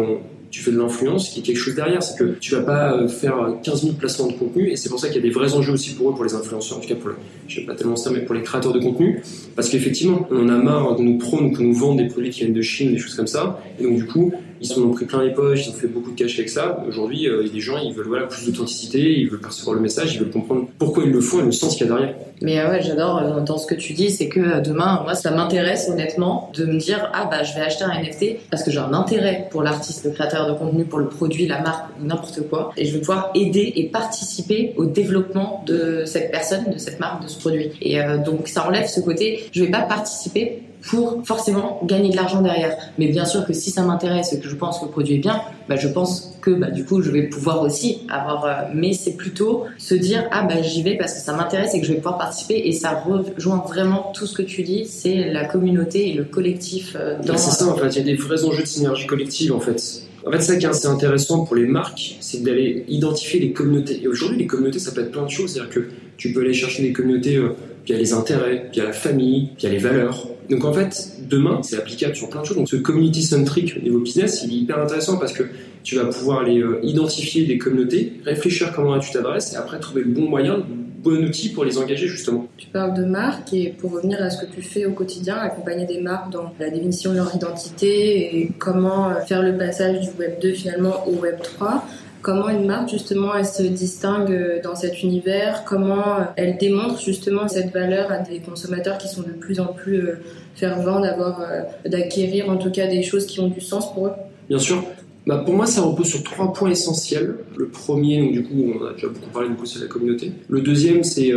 tu 0.52 0.62
fais 0.62 0.72
de 0.72 0.78
l'influence, 0.78 1.30
qui 1.30 1.40
est 1.40 1.44
quelque 1.44 1.58
chose 1.58 1.76
derrière. 1.76 2.02
C'est 2.02 2.18
que 2.18 2.36
tu 2.40 2.54
vas 2.54 2.62
pas 2.62 2.94
euh, 2.94 3.08
faire 3.08 3.56
15 3.64 3.84
000 3.84 3.94
placements 3.94 4.28
de 4.28 4.34
contenu, 4.34 4.70
et 4.70 4.76
c'est 4.76 4.90
pour 4.90 5.00
ça 5.00 5.08
qu'il 5.08 5.18
y 5.18 5.20
a 5.20 5.24
des 5.24 5.30
vrais 5.30 5.54
enjeux 5.54 5.74
aussi 5.74 5.94
pour 5.94 6.10
eux, 6.10 6.14
pour 6.14 6.24
les 6.24 6.34
influenceurs, 6.34 6.78
en 6.78 6.82
tout 6.82 6.88
cas 6.88 6.96
pour, 6.96 8.34
les 8.34 8.42
créateurs 8.44 8.74
de 8.74 8.80
contenu, 8.80 9.22
parce 9.56 9.70
qu'effectivement, 9.70 10.28
on 10.32 10.46
en 10.46 10.50
a 10.50 10.58
marre 10.58 10.96
de 10.96 11.04
nous 11.04 11.18
prôner, 11.18 11.52
que 11.52 11.62
nous 11.62 11.74
vendent 11.74 11.98
des 11.98 12.08
produits 12.08 12.30
qui 12.30 12.42
viennent 12.42 12.54
de 12.54 12.62
Chine, 12.62 12.92
des 12.92 12.98
choses 12.98 13.16
comme 13.16 13.28
ça, 13.28 13.62
et 13.80 13.84
donc 13.84 13.96
du 13.96 14.06
coup, 14.06 14.34
ils 14.62 14.80
ont 14.80 14.92
pris 14.92 15.06
plein 15.06 15.24
les 15.24 15.34
poches, 15.34 15.68
ils 15.68 15.70
ont 15.70 15.74
fait 15.74 15.88
beaucoup 15.88 16.12
de 16.12 16.16
cash 16.16 16.38
avec 16.38 16.50
ça. 16.50 16.84
Aujourd'hui, 16.88 17.28
euh, 17.28 17.48
des 17.48 17.60
gens, 17.60 17.78
ils 17.78 17.94
veulent 17.94 18.08
voilà, 18.08 18.28
plus 18.28 18.46
d'authenticité, 18.46 19.20
ils 19.20 19.30
veulent 19.30 19.40
percevoir 19.40 19.76
le 19.76 19.82
message, 19.82 20.14
ils 20.14 20.20
veulent 20.20 20.32
comprendre 20.32 20.68
pourquoi 20.78 21.04
ils 21.04 21.12
le 21.12 21.22
font 21.22 21.40
et 21.40 21.46
le 21.46 21.52
sens 21.52 21.76
qu'il 21.76 21.88
y 21.88 21.90
a 21.90 21.94
derrière. 21.94 22.16
Mais 22.42 22.60
euh, 22.60 22.70
ouais, 22.70 22.82
j'adore 22.82 23.18
euh, 23.18 23.42
dans 23.42 23.58
ce 23.58 23.68
que 23.68 23.76
tu 23.76 23.94
dis, 23.94 24.12
c'est 24.12 24.28
que 24.28 24.62
demain, 24.62 25.02
moi, 25.04 25.16
ça 25.16 25.32
m'intéresse 25.32 25.90
honnêtement 25.90 26.52
de 26.56 26.66
me 26.66 26.78
dire 26.78 27.10
ah 27.14 27.28
bah 27.30 27.44
je 27.44 27.54
vais 27.54 27.62
acheter 27.62 27.84
un 27.84 28.02
NFT 28.02 28.50
parce 28.50 28.64
que 28.64 28.72
j'ai 28.72 28.80
un 28.80 28.94
intérêt 28.94 29.48
pour 29.52 29.64
l'artiste, 29.64 30.06
le 30.06 30.12
créateur 30.12 30.48
de 30.48 30.58
contenu, 30.58 30.86
pour 30.86 31.00
le 31.00 31.08
produit, 31.08 31.48
la 31.48 31.62
marque, 31.62 31.86
n'importe 32.02 32.48
quoi, 32.50 32.72
et 32.78 32.86
je 32.86 32.94
vais 32.94 33.00
pouvoir 33.00 33.32
aider 33.36 33.74
et 33.76 33.88
participer 33.88 34.74
au 34.78 34.86
développement 34.86 35.64
de 35.66 36.04
cette 36.06 36.32
personne, 36.32 36.72
de 36.72 36.78
cette 36.78 37.00
marque, 37.00 37.24
de 37.24 37.28
ce 37.28 37.40
produit. 37.40 37.72
Et 37.82 38.00
donc 38.26 38.48
ça 38.48 38.68
enlève 38.68 38.88
ce 38.88 39.00
côté, 39.00 39.46
je 39.52 39.64
vais 39.64 39.72
pas 39.72 39.82
participer 39.82 40.64
pour 40.82 41.22
forcément 41.26 41.82
gagner 41.84 42.10
de 42.10 42.16
l'argent 42.16 42.42
derrière. 42.42 42.78
Mais 42.98 43.08
bien 43.08 43.26
sûr 43.26 43.46
que 43.46 43.54
si 43.54 43.72
ça 43.72 43.84
m'intéresse 43.84 44.34
et 44.34 44.40
que 44.40 44.48
je 44.48 44.56
pense 44.56 44.80
que 44.80 44.86
le 44.86 44.92
produit 44.92 45.16
est 45.16 45.20
bien, 45.20 45.42
bah, 45.68 45.76
je 45.76 45.88
pense 45.88 46.38
que 46.42 46.52
bah, 46.52 46.72
du 46.72 46.86
coup 46.86 47.02
je 47.02 47.12
vais 47.12 47.24
pouvoir 47.24 47.62
aussi 47.62 48.00
avoir. 48.10 48.46
Euh, 48.46 48.54
mais 48.74 48.94
c'est 48.94 49.14
plutôt 49.14 49.66
se 49.78 49.96
dire 49.96 50.28
ah 50.32 50.44
bah 50.44 50.62
j'y 50.62 50.84
vais 50.84 50.98
parce 50.98 51.14
que 51.14 51.20
ça 51.20 51.34
m'intéresse 51.34 51.74
et 51.74 51.82
que 51.82 51.86
je 51.86 51.92
vais 51.92 51.98
pouvoir 51.98 52.18
participer 52.18 52.62
et 52.66 52.72
ça 52.72 52.92
rejoint 52.92 53.64
vraiment 53.68 54.12
tout 54.14 54.26
ce 54.26 54.34
que 54.34 54.42
tu 54.42 54.64
dis, 54.64 54.86
c'est 54.86 55.32
la 55.32 55.46
communauté 55.46 56.10
et 56.10 56.14
le 56.14 56.24
collectif. 56.24 56.96
Euh, 57.00 57.18
dans... 57.24 57.38
c'est 57.38 57.52
ça 57.52 57.68
en 57.68 57.76
fait, 57.76 57.90
il 57.90 57.98
y 57.98 58.02
a 58.02 58.04
des 58.04 58.16
vrais 58.16 58.44
enjeux 58.44 58.64
de 58.64 58.68
synergie 58.68 59.06
collective 59.06 59.54
en 59.54 59.60
fait. 59.60 60.04
En 60.26 60.32
fait, 60.32 60.42
ça 60.42 60.58
qui 60.58 60.66
est 60.66 60.86
intéressant 60.86 61.46
pour 61.46 61.56
les 61.56 61.66
marques, 61.66 62.18
c'est 62.20 62.44
d'aller 62.44 62.84
identifier 62.88 63.40
les 63.40 63.54
communautés. 63.54 64.02
Et 64.04 64.08
aujourd'hui, 64.08 64.38
les 64.38 64.48
communautés, 64.48 64.80
ça 64.80 64.92
peut 64.92 65.02
être 65.02 65.12
plein 65.12 65.24
de 65.24 65.30
choses. 65.30 65.54
C'est-à-dire 65.54 65.74
que 65.74 65.90
tu 66.18 66.34
peux 66.34 66.42
aller 66.42 66.54
chercher 66.54 66.84
des 66.84 66.92
communautés 66.92 67.38
euh, 67.38 67.56
via 67.86 67.98
les 67.98 68.14
intérêts, 68.14 68.70
via 68.74 68.84
la 68.84 68.94
famille, 68.94 69.50
via 69.58 69.70
les 69.70 69.78
valeurs. 69.78 70.28
Donc 70.50 70.66
en 70.66 70.74
fait, 70.74 71.12
demain, 71.30 71.62
c'est 71.62 71.78
applicable 71.78 72.16
sur 72.16 72.30
plein 72.30 72.42
de 72.42 72.46
choses. 72.46 72.58
Donc 72.58 72.70
ce 72.70 72.76
community 72.76 73.22
centric 73.22 73.76
au 73.78 73.82
niveau 73.82 74.00
business, 74.00 74.44
il 74.44 74.52
est 74.52 74.58
hyper 74.58 74.80
intéressant 74.80 75.18
parce 75.18 75.32
que 75.32 75.44
tu 75.84 75.96
vas 75.96 76.06
pouvoir 76.06 76.40
aller 76.40 76.60
euh, 76.60 76.80
identifier 76.84 77.46
des 77.46 77.58
communautés, 77.58 78.14
réfléchir 78.26 78.74
comment 78.74 78.98
tu 79.00 79.12
t'adresses 79.12 79.54
et 79.54 79.56
après 79.56 79.80
trouver 79.80 80.02
le 80.02 80.10
bon 80.10 80.28
moyen, 80.28 80.58
le 80.58 80.64
bon 81.02 81.24
outil 81.24 81.50
pour 81.50 81.66
les 81.66 81.78
engager 81.78 82.08
justement. 82.08 82.48
Tu 82.58 82.68
parles 82.68 82.96
de 82.96 83.06
marque 83.06 83.54
et 83.54 83.70
pour 83.78 83.92
revenir 83.92 84.22
à 84.22 84.30
ce 84.30 84.44
que 84.44 84.52
tu 84.52 84.62
fais 84.62 84.86
au 84.86 84.92
quotidien, 84.92 85.36
accompagner 85.38 85.86
des 85.86 86.02
marques 86.02 86.32
dans 86.32 86.54
la 86.60 86.70
définition 86.70 87.12
de 87.12 87.18
leur 87.18 87.34
identité 87.34 88.38
et 88.38 88.52
comment 88.58 89.10
euh, 89.10 89.22
faire 89.22 89.44
le 89.44 89.56
passage 89.56 90.02
du 90.02 90.10
Web 90.20 90.40
2 90.42 90.54
finalement 90.54 91.08
au 91.08 91.14
Web 91.14 91.38
3. 91.42 91.86
Comment 92.22 92.50
une 92.50 92.66
marque 92.66 92.90
justement 92.90 93.34
elle 93.34 93.46
se 93.46 93.64
distingue 93.64 94.32
euh, 94.32 94.62
dans 94.62 94.76
cet 94.76 95.04
univers? 95.04 95.64
Comment 95.66 96.20
euh, 96.20 96.24
elle 96.36 96.58
démontre 96.58 97.00
justement 97.00 97.48
cette 97.48 97.72
valeur 97.74 98.12
à 98.12 98.20
des 98.20 98.40
consommateurs 98.40 98.98
qui 98.98 99.08
sont 99.08 99.22
de 99.22 99.32
plus 99.32 99.62
en 99.62 99.68
plus 99.68 100.02
euh, 100.02 100.20
fervents 100.56 101.00
d'avoir, 101.00 101.42
d'acquérir 101.86 102.50
en 102.50 102.58
tout 102.58 102.72
cas 102.72 102.88
des 102.88 103.04
choses 103.04 103.26
qui 103.26 103.40
ont 103.40 103.48
du 103.48 103.62
sens 103.62 103.94
pour 103.94 104.08
eux? 104.08 104.12
Bien 104.50 104.60
sûr. 104.60 104.84
Bah 105.28 105.44
pour 105.46 105.54
moi, 105.54 105.66
ça 105.66 105.82
repose 105.82 106.08
sur 106.08 106.24
trois 106.24 106.52
points 106.52 106.72
essentiels. 106.72 107.36
Le 107.56 107.68
premier, 107.68 108.20
donc 108.20 108.32
du 108.34 108.44
coup, 108.44 108.74
on 108.76 108.86
a 108.86 108.94
déjà 108.94 109.08
beaucoup 109.08 109.30
parlé 109.32 109.50
du 109.50 109.56
c'est 109.66 109.80
la 109.80 109.88
communauté. 109.88 110.34
Le 110.50 110.62
deuxième, 110.62 111.04
c'est 111.04 111.32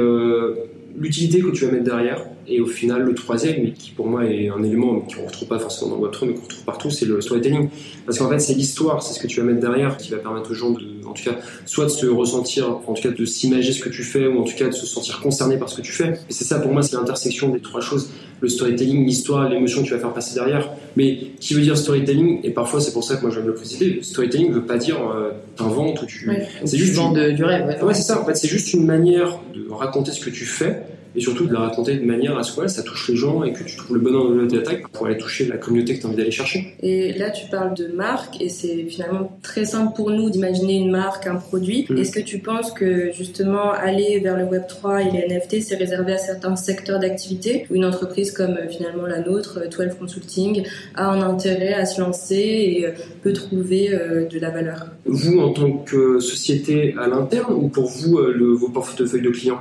l'utilité 0.97 1.40
que 1.40 1.51
tu 1.51 1.66
vas 1.66 1.73
mettre 1.73 1.85
derrière. 1.85 2.25
Et 2.47 2.61
au 2.61 2.67
final, 2.67 3.03
le 3.03 3.15
troisième, 3.15 3.63
mais 3.63 3.73
qui 3.73 3.91
pour 3.93 4.07
moi 4.07 4.25
est 4.25 4.49
un 4.49 4.63
élément 4.63 5.01
qu'on 5.01 5.23
ne 5.23 5.27
retrouve 5.27 5.49
pas 5.49 5.59
forcément 5.59 5.97
dans 5.97 6.07
Web3, 6.07 6.27
mais 6.27 6.35
qu'on 6.35 6.43
retrouve 6.43 6.65
partout, 6.65 6.91
c'est 6.91 7.07
le 7.07 7.21
storytelling. 7.21 7.69
Parce 8.05 8.19
qu'en 8.19 8.29
fait, 8.29 8.41
c'est 8.41 8.55
l'histoire, 8.55 9.03
c'est 9.03 9.15
ce 9.15 9.21
que 9.21 9.27
tu 9.27 9.41
vas 9.41 9.47
mettre 9.47 9.61
derrière 9.61 9.97
qui 9.97 10.11
va 10.11 10.19
permettre 10.19 10.51
aux 10.51 10.55
gens 10.55 10.71
de, 10.71 10.81
en 11.07 11.13
tout 11.13 11.23
cas, 11.23 11.37
soit 11.67 11.85
de 11.85 11.91
se 11.91 12.07
ressentir, 12.07 12.81
en 12.87 12.93
tout 12.93 13.03
cas 13.03 13.11
de 13.11 13.25
s'imager 13.25 13.73
ce 13.73 13.81
que 13.81 13.89
tu 13.89 14.03
fais, 14.03 14.27
ou 14.27 14.41
en 14.41 14.45
tout 14.45 14.57
cas 14.57 14.69
de 14.69 14.75
se 14.75 14.87
sentir 14.87 15.21
concerné 15.21 15.57
par 15.57 15.69
ce 15.69 15.77
que 15.77 15.83
tu 15.83 15.93
fais. 15.93 16.19
Et 16.29 16.33
c'est 16.33 16.45
ça 16.45 16.59
pour 16.59 16.73
moi, 16.73 16.83
c'est 16.83 16.97
l'intersection 16.97 17.49
des 17.51 17.61
trois 17.61 17.81
choses 17.81 18.11
le 18.43 18.49
storytelling, 18.49 19.07
l'histoire, 19.07 19.49
l'émotion 19.49 19.83
que 19.83 19.87
tu 19.87 19.95
vas 19.95 20.01
faire 20.01 20.13
passer 20.13 20.35
derrière. 20.35 20.69
Mais 20.97 21.17
qui 21.39 21.55
veut 21.55 21.63
dire 21.63 21.79
storytelling? 21.79 22.41
Et 22.43 22.51
parfois, 22.51 22.81
c'est 22.81 22.93
pour 22.93 23.05
ça 23.05 23.17
que 23.17 23.23
moi 23.23 23.31
je 23.31 23.37
vais 23.37 23.43
me 23.43 23.49
le 23.49 23.55
préciser. 23.55 24.03
Storytelling 24.03 24.51
ne 24.51 24.55
veut 24.55 24.67
pas 24.67 24.79
dire 24.79 24.97
euh, 25.01 25.31
t'inventes 25.57 26.03
ou 26.03 26.07
tu. 26.07 26.29
c'est 26.65 26.77
juste 26.77 26.99
une... 26.99 27.35
du 27.35 27.45
rêve. 27.45 27.83
Ouais, 27.83 27.95
c'est 27.95 28.03
ça. 28.03 28.21
En 28.21 28.27
fait, 28.27 28.35
c'est 28.35 28.49
juste 28.49 28.75
une 28.75 28.85
manière 28.85 29.39
de 29.55 29.71
raconter 29.71 30.11
ce 30.11 30.21
que 30.23 30.31
tu 30.31 30.45
fais 30.45 30.83
et 31.14 31.20
surtout 31.20 31.46
de 31.46 31.53
la 31.53 31.61
raconter 31.61 31.96
de 31.96 32.05
manière 32.05 32.37
à 32.37 32.42
ce 32.42 32.59
que 32.59 32.66
ça 32.68 32.83
touche 32.83 33.09
les 33.09 33.16
gens 33.16 33.42
et 33.44 33.53
que 33.53 33.64
tu 33.64 33.77
trouves 33.77 33.96
le 33.96 34.03
bon 34.03 34.14
angle 34.14 34.46
d'attaque 34.48 34.88
pour 34.88 35.07
aller 35.07 35.18
toucher 35.18 35.46
la 35.46 35.57
communauté 35.57 35.96
que 35.96 36.01
tu 36.01 36.07
as 36.07 36.09
envie 36.09 36.16
d'aller 36.16 36.31
chercher. 36.31 36.75
Et 36.83 37.12
là, 37.12 37.31
tu 37.31 37.48
parles 37.48 37.75
de 37.75 37.88
marque 37.88 38.40
et 38.40 38.48
c'est 38.48 38.85
finalement 38.85 39.38
très 39.42 39.64
simple 39.64 39.94
pour 39.94 40.11
nous 40.11 40.31
d'imaginer 40.31 40.77
une 40.77 40.90
marque, 40.90 41.27
un 41.27 41.37
produit. 41.37 41.87
Mm. 41.88 41.98
Est-ce 41.98 42.12
que 42.12 42.20
tu 42.20 42.38
penses 42.38 42.72
que 42.72 43.12
justement 43.12 43.72
aller 43.72 44.20
vers 44.20 44.37
le 44.37 44.44
Web3 44.44 45.09
et 45.09 45.11
les 45.11 45.35
NFT, 45.35 45.61
c'est 45.61 45.77
réservé 45.77 46.12
à 46.14 46.18
certains 46.18 46.57
secteurs 46.57 46.98
d'activité 46.98 47.66
ou 47.70 47.75
une 47.75 47.85
entreprise 47.85 48.33
comme 48.33 48.53
euh, 48.53 48.68
finalement 48.68 49.07
la 49.07 49.20
nôtre, 49.20 49.61
12 49.70 49.81
euh, 49.81 49.88
Consulting, 49.98 50.64
a 50.94 51.09
un 51.09 51.22
intérêt 51.22 51.75
à 51.75 51.87
se 51.87 52.01
lancer 52.01 52.37
et 52.37 52.87
euh, 52.87 52.90
peut 53.22 53.33
trouver 53.33 53.90
de 54.31 54.38
la 54.38 54.51
valeur? 54.51 54.87
Vous, 55.05 55.38
en 55.38 55.53
tant 55.53 55.72
que 55.72 56.18
société 56.18 56.94
à 56.98 57.07
l'interne 57.07 57.55
ou 57.55 57.68
pour 57.68 57.87
vous, 57.87 58.18
le, 58.18 58.53
vos 58.53 58.68
portefeuilles 58.68 59.22
de 59.22 59.31
clients? 59.31 59.61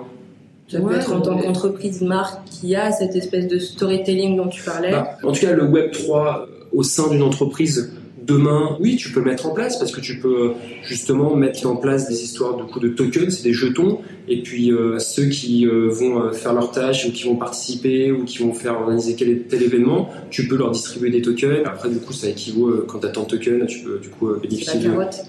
Ça 0.71 0.79
peut 0.79 0.95
être 0.95 1.13
en 1.13 1.21
tant 1.21 1.38
qu'entreprise 1.38 2.01
marque 2.01 2.43
qui 2.45 2.75
a 2.75 2.91
cette 2.91 3.15
espèce 3.15 3.47
de 3.47 3.60
storytelling 3.60 4.38
dont 4.38 4.47
tu 4.47 4.63
parlais. 4.63 4.91
Bah, 4.91 5.17
en 5.23 5.31
tout 5.31 5.41
cas, 5.41 5.51
le 5.51 5.65
Web 5.65 5.91
3 5.91 6.47
au 6.71 6.84
sein 6.84 7.10
d'une 7.10 7.23
entreprise 7.23 7.93
Demain, 8.21 8.77
oui, 8.79 8.97
tu 8.97 9.12
peux 9.12 9.19
le 9.19 9.31
mettre 9.31 9.47
en 9.47 9.51
place 9.51 9.79
parce 9.79 9.91
que 9.91 9.99
tu 9.99 10.19
peux 10.19 10.53
justement 10.84 11.36
mettre 11.36 11.65
en 11.65 11.75
place 11.75 12.07
des 12.07 12.23
histoires 12.23 12.55
de, 12.55 12.79
de 12.79 12.89
tokens, 12.89 13.36
c'est 13.36 13.43
des 13.43 13.53
jetons, 13.53 13.99
et 14.27 14.43
puis 14.43 14.71
euh, 14.71 14.99
ceux 14.99 15.25
qui 15.25 15.65
euh, 15.65 15.89
vont 15.89 16.21
euh, 16.21 16.31
faire 16.31 16.53
leur 16.53 16.71
tâche 16.71 17.05
ou 17.05 17.12
qui 17.12 17.23
vont 17.23 17.36
participer 17.36 18.12
ou 18.12 18.23
qui 18.23 18.38
vont 18.39 18.53
faire 18.53 18.73
organiser 18.73 19.15
tel, 19.15 19.43
tel 19.49 19.63
événement, 19.63 20.10
tu 20.29 20.47
peux 20.47 20.55
leur 20.55 20.69
distribuer 20.69 21.10
des 21.10 21.21
tokens. 21.21 21.65
Après, 21.65 21.89
du 21.89 21.97
coup, 21.97 22.13
ça 22.13 22.29
équivaut 22.29 22.84
quand 22.88 22.99
tu 22.99 23.07
as 23.07 23.10
tant 23.10 23.23
de 23.23 23.27
tokens, 23.27 23.65
tu 23.67 23.79
peux 23.79 23.97
du 23.99 24.10
coup 24.10 24.29
bénéficier 24.41 24.79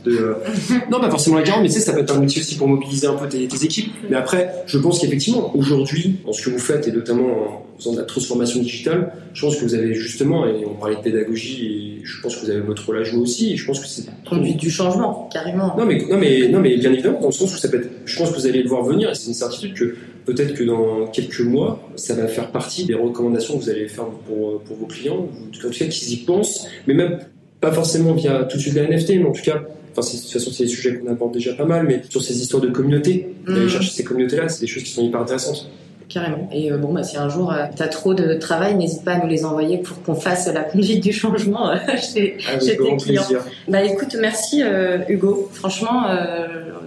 de, 0.05 0.35
non, 0.90 1.00
pas 1.00 1.11
forcément 1.11 1.37
la 1.37 1.42
carotte, 1.42 1.62
mais 1.62 1.68
tu 1.68 1.74
sais, 1.74 1.81
ça 1.81 1.94
peut 1.94 2.00
être 2.00 2.14
un 2.14 2.22
outil 2.22 2.40
aussi 2.40 2.57
pour 2.57 2.68
mobiliser 2.68 3.07
un 3.07 3.14
peu 3.14 3.28
tes, 3.28 3.48
tes 3.48 3.64
équipes. 3.64 3.92
Mais 4.11 4.16
après, 4.16 4.52
je 4.66 4.78
pense 4.78 4.98
qu'effectivement, 4.98 5.57
aujourd'hui, 5.57 6.16
dans 6.26 6.33
ce 6.33 6.42
que 6.42 6.50
vous 6.50 6.59
faites 6.59 6.87
et 6.88 6.92
notamment 6.92 7.24
en 7.24 7.66
faisant 7.78 7.92
de 7.92 7.98
la 7.98 8.04
transformation 8.04 8.61
digitale, 8.61 9.12
je 9.35 9.40
pense 9.40 9.56
que 9.56 9.64
vous 9.64 9.74
avez 9.74 9.94
justement, 9.94 10.46
et 10.46 10.64
on 10.66 10.74
parlait 10.74 10.96
de 10.96 11.00
pédagogie, 11.00 11.66
et 11.66 12.04
je 12.04 12.20
pense 12.20 12.37
que 12.37 12.44
vous 12.44 12.50
avez 12.50 12.61
votre 12.61 12.85
rôle 12.87 12.98
à 12.98 13.04
jouer 13.04 13.20
aussi, 13.20 13.52
et 13.52 13.56
je 13.56 13.66
pense 13.66 13.80
que 13.80 13.87
c'est... 13.87 14.04
Conduite 14.28 14.56
du 14.56 14.70
changement, 14.70 15.28
carrément. 15.32 15.76
Non 15.76 15.85
mais, 15.85 16.04
non, 16.08 16.18
mais, 16.18 16.48
non, 16.48 16.61
mais 16.61 16.76
bien 16.76 16.92
évidemment, 16.92 17.20
dans 17.20 17.26
le 17.26 17.32
sens 17.32 17.54
où 17.54 17.56
ça 17.56 17.68
peut 17.68 17.78
être... 17.78 17.88
Je 18.04 18.18
pense 18.18 18.30
que 18.30 18.37
vous 18.37 18.46
allez 18.46 18.62
le 18.62 18.68
voir 18.68 18.85
venir, 18.85 19.11
et 19.11 19.14
c'est 19.14 19.28
une 19.28 19.35
certitude 19.35 19.74
que 19.74 19.94
peut-être 20.24 20.54
que 20.54 20.64
dans 20.64 21.06
quelques 21.06 21.40
mois, 21.40 21.88
ça 21.96 22.14
va 22.14 22.28
faire 22.28 22.50
partie 22.50 22.85
des 22.85 22.94
recommandations 22.94 23.58
que 23.58 23.64
vous 23.64 23.70
allez 23.70 23.88
faire 23.88 24.06
pour, 24.26 24.61
pour 24.61 24.76
vos 24.76 24.87
clients, 24.87 25.28
en 25.28 25.50
tout 25.50 25.68
cas 25.68 25.87
qu'ils 25.87 26.12
y 26.12 26.16
pensent, 26.18 26.66
mais 26.87 26.94
même 26.94 27.18
pas 27.61 27.72
forcément 27.72 28.14
via 28.14 28.44
tout 28.44 28.56
de 28.56 28.62
suite 28.62 28.74
la 28.74 28.87
NFT, 28.88 29.11
mais 29.18 29.26
en 29.26 29.32
tout 29.32 29.42
cas 29.42 29.62
Enfin, 29.96 30.11
de 30.11 30.22
toute 30.22 30.30
façon, 30.30 30.50
c'est 30.50 30.64
des 30.64 30.70
sujets 30.70 30.98
qu'on 30.98 31.11
aborde 31.11 31.35
déjà 31.35 31.52
pas 31.52 31.66
mal, 31.66 31.87
mais 31.87 32.02
sur 32.08 32.22
ces 32.22 32.40
histoires 32.40 32.62
de 32.62 32.68
communauté, 32.68 33.35
d'aller 33.46 33.66
mmh. 33.66 33.68
chercher 33.68 33.90
ces 33.90 34.04
communautés-là, 34.04 34.48
c'est 34.48 34.62
des 34.62 34.66
choses 34.66 34.82
qui 34.82 34.90
sont 34.90 35.04
hyper 35.04 35.20
intéressantes. 35.20 35.70
Carrément. 36.12 36.48
Et 36.53 36.70
euh, 36.70 36.77
bon, 36.77 36.92
bah, 36.92 37.03
si 37.03 37.16
un 37.16 37.29
jour 37.29 37.53
euh, 37.53 37.64
tu 37.75 37.83
as 37.83 37.88
trop 37.88 38.14
de 38.14 38.35
travail, 38.35 38.75
n'hésite 38.75 39.05
pas 39.05 39.12
à 39.12 39.18
nous 39.18 39.29
les 39.29 39.44
envoyer 39.44 39.79
pour 39.79 40.03
qu'on 40.03 40.14
fasse 40.14 40.46
la 40.53 40.62
conduite 40.62 41.03
du 41.03 41.12
changement 41.12 41.70
euh, 41.70 41.77
chez, 41.96 42.37
Avec 42.48 42.62
chez 42.62 42.77
tes 42.77 42.96
clients. 42.96 42.96
plaisir. 42.96 43.44
Bah 43.68 43.83
écoute, 43.83 44.16
merci 44.20 44.62
Hugo. 45.09 45.48
Franchement, 45.53 46.07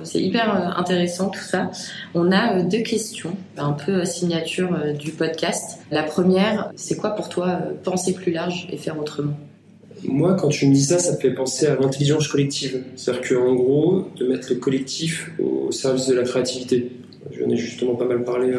c'est 0.03 0.21
hyper 0.21 0.77
intéressant 0.77 1.29
tout 1.29 1.41
ça. 1.41 1.71
On 2.13 2.31
a 2.31 2.61
deux 2.61 2.81
questions, 2.81 3.35
un 3.57 3.71
peu 3.71 4.05
signature 4.05 4.77
du 4.97 5.11
podcast. 5.11 5.79
La 5.91 6.03
première, 6.03 6.71
c'est 6.75 6.95
quoi 6.97 7.11
pour 7.11 7.29
toi 7.29 7.59
penser 7.83 8.13
plus 8.13 8.31
large 8.31 8.67
et 8.71 8.77
faire 8.77 8.99
autrement? 8.99 9.33
Moi, 10.03 10.35
quand 10.35 10.49
tu 10.49 10.67
me 10.67 10.73
dis 10.73 10.83
ça, 10.83 10.99
ça 10.99 11.13
me 11.13 11.17
fait 11.17 11.33
penser 11.33 11.65
à 11.67 11.75
l'intelligence 11.75 12.27
collective. 12.27 12.83
C'est-à-dire 12.95 13.27
qu'en 13.29 13.55
gros, 13.55 14.07
de 14.17 14.27
mettre 14.27 14.47
le 14.51 14.57
collectif 14.57 15.31
au 15.39 15.71
service 15.71 16.07
de 16.07 16.15
la 16.15 16.23
créativité. 16.23 16.91
J'en 17.31 17.49
ai 17.49 17.57
justement 17.57 17.95
pas 17.95 18.05
mal 18.05 18.23
parlé 18.23 18.53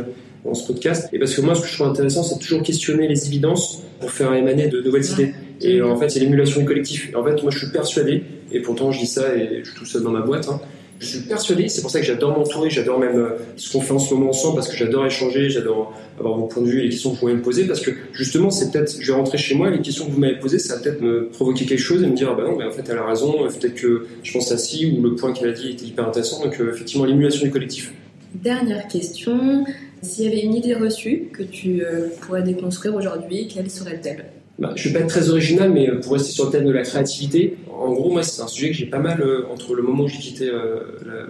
dans 0.46 0.54
ce 0.54 0.66
podcast. 0.66 1.08
Et 1.12 1.18
parce 1.18 1.34
que 1.34 1.40
moi, 1.40 1.54
ce 1.54 1.62
que 1.62 1.68
je 1.68 1.74
trouve 1.74 1.88
intéressant, 1.88 2.22
c'est 2.22 2.38
toujours 2.38 2.62
questionner 2.62 3.08
les 3.08 3.26
évidences 3.26 3.82
pour 4.00 4.10
faire 4.10 4.32
émaner 4.34 4.68
de 4.68 4.80
nouvelles 4.80 5.10
idées. 5.10 5.34
Et 5.60 5.78
euh, 5.78 5.90
en 5.90 5.96
fait, 5.96 6.08
c'est 6.08 6.20
l'émulation 6.20 6.60
du 6.60 6.66
collectif. 6.66 7.10
En 7.14 7.24
fait, 7.24 7.42
moi, 7.42 7.50
je 7.50 7.58
suis 7.58 7.70
persuadé, 7.70 8.22
et 8.52 8.60
pourtant 8.60 8.92
je 8.92 9.00
dis 9.00 9.06
ça 9.06 9.34
et 9.34 9.60
je 9.62 9.70
suis 9.70 9.78
tout 9.78 9.86
seul 9.86 10.02
dans 10.02 10.10
ma 10.10 10.20
boîte, 10.20 10.48
hein, 10.48 10.60
je 10.98 11.06
suis 11.06 11.20
persuadé, 11.20 11.68
c'est 11.68 11.82
pour 11.82 11.90
ça 11.90 12.00
que 12.00 12.06
j'adore 12.06 12.38
m'entourer, 12.38 12.70
j'adore 12.70 12.98
même 12.98 13.18
euh, 13.18 13.30
ce 13.56 13.70
qu'on 13.70 13.82
fait 13.82 13.92
en 13.92 13.98
ce 13.98 14.14
moment 14.14 14.30
ensemble, 14.30 14.54
parce 14.54 14.68
que 14.68 14.76
j'adore 14.76 15.04
échanger, 15.04 15.50
j'adore 15.50 15.92
avoir 16.18 16.38
vos 16.38 16.46
points 16.46 16.62
de 16.62 16.68
vue 16.68 16.80
et 16.80 16.84
les 16.84 16.88
questions 16.88 17.10
que 17.10 17.16
vous 17.16 17.20
pouvez 17.20 17.34
me 17.34 17.42
poser, 17.42 17.64
parce 17.66 17.80
que 17.80 17.90
justement, 18.12 18.50
c'est 18.50 18.70
peut-être, 18.70 18.96
je 18.98 19.06
vais 19.06 19.16
rentrer 19.16 19.36
chez 19.36 19.54
moi, 19.54 19.68
et 19.68 19.72
les 19.72 19.82
questions 19.82 20.06
que 20.06 20.12
vous 20.12 20.20
m'avez 20.20 20.38
posées, 20.38 20.58
ça 20.58 20.76
va 20.76 20.80
peut-être 20.80 21.02
me 21.02 21.28
provoquer 21.28 21.66
quelque 21.66 21.80
chose 21.80 22.02
et 22.02 22.06
me 22.06 22.14
dire, 22.14 22.30
ah 22.32 22.34
bah 22.34 22.44
non, 22.44 22.56
mais 22.56 22.64
en 22.64 22.72
fait, 22.72 22.82
elle 22.90 22.96
a 22.96 23.06
raison, 23.06 23.44
euh, 23.44 23.48
peut-être 23.48 23.74
que 23.74 24.06
je 24.22 24.32
pense 24.32 24.50
à 24.52 24.58
ci, 24.58 24.86
ou 24.86 25.02
le 25.02 25.14
point 25.16 25.32
qu'elle 25.32 25.50
a 25.50 25.52
dit 25.52 25.70
était 25.70 25.84
hyper 25.84 26.08
intéressant, 26.08 26.42
donc 26.42 26.58
effectivement, 26.58 27.04
l'émulation 27.04 27.44
du 27.44 27.50
collectif. 27.50 27.92
Dernière 28.34 28.88
question. 28.88 29.64
S'il 30.06 30.24
y 30.24 30.28
avait 30.28 30.42
une 30.42 30.54
idée 30.54 30.74
reçue 30.74 31.28
que 31.32 31.42
tu 31.42 31.82
euh, 31.82 32.08
pourrais 32.20 32.42
déconstruire 32.42 32.94
aujourd'hui, 32.94 33.48
quelle 33.52 33.68
serait-elle? 33.68 34.26
Bah, 34.58 34.72
je 34.76 34.88
vais 34.88 34.94
pas 34.94 35.00
être 35.00 35.08
très 35.08 35.28
original, 35.30 35.70
mais 35.70 35.90
euh, 35.90 36.00
pour 36.00 36.12
rester 36.12 36.30
sur 36.30 36.46
le 36.46 36.52
thème 36.52 36.64
de 36.64 36.70
la 36.70 36.82
créativité, 36.82 37.56
en 37.68 37.92
gros, 37.92 38.10
moi, 38.10 38.22
c'est 38.22 38.40
un 38.40 38.46
sujet 38.46 38.68
que 38.68 38.74
j'ai 38.74 38.86
pas 38.86 39.00
mal 39.00 39.20
euh, 39.20 39.46
entre 39.52 39.74
le 39.74 39.82
moment 39.82 40.04
où 40.04 40.08
j'ai 40.08 40.18
quitté 40.18 40.48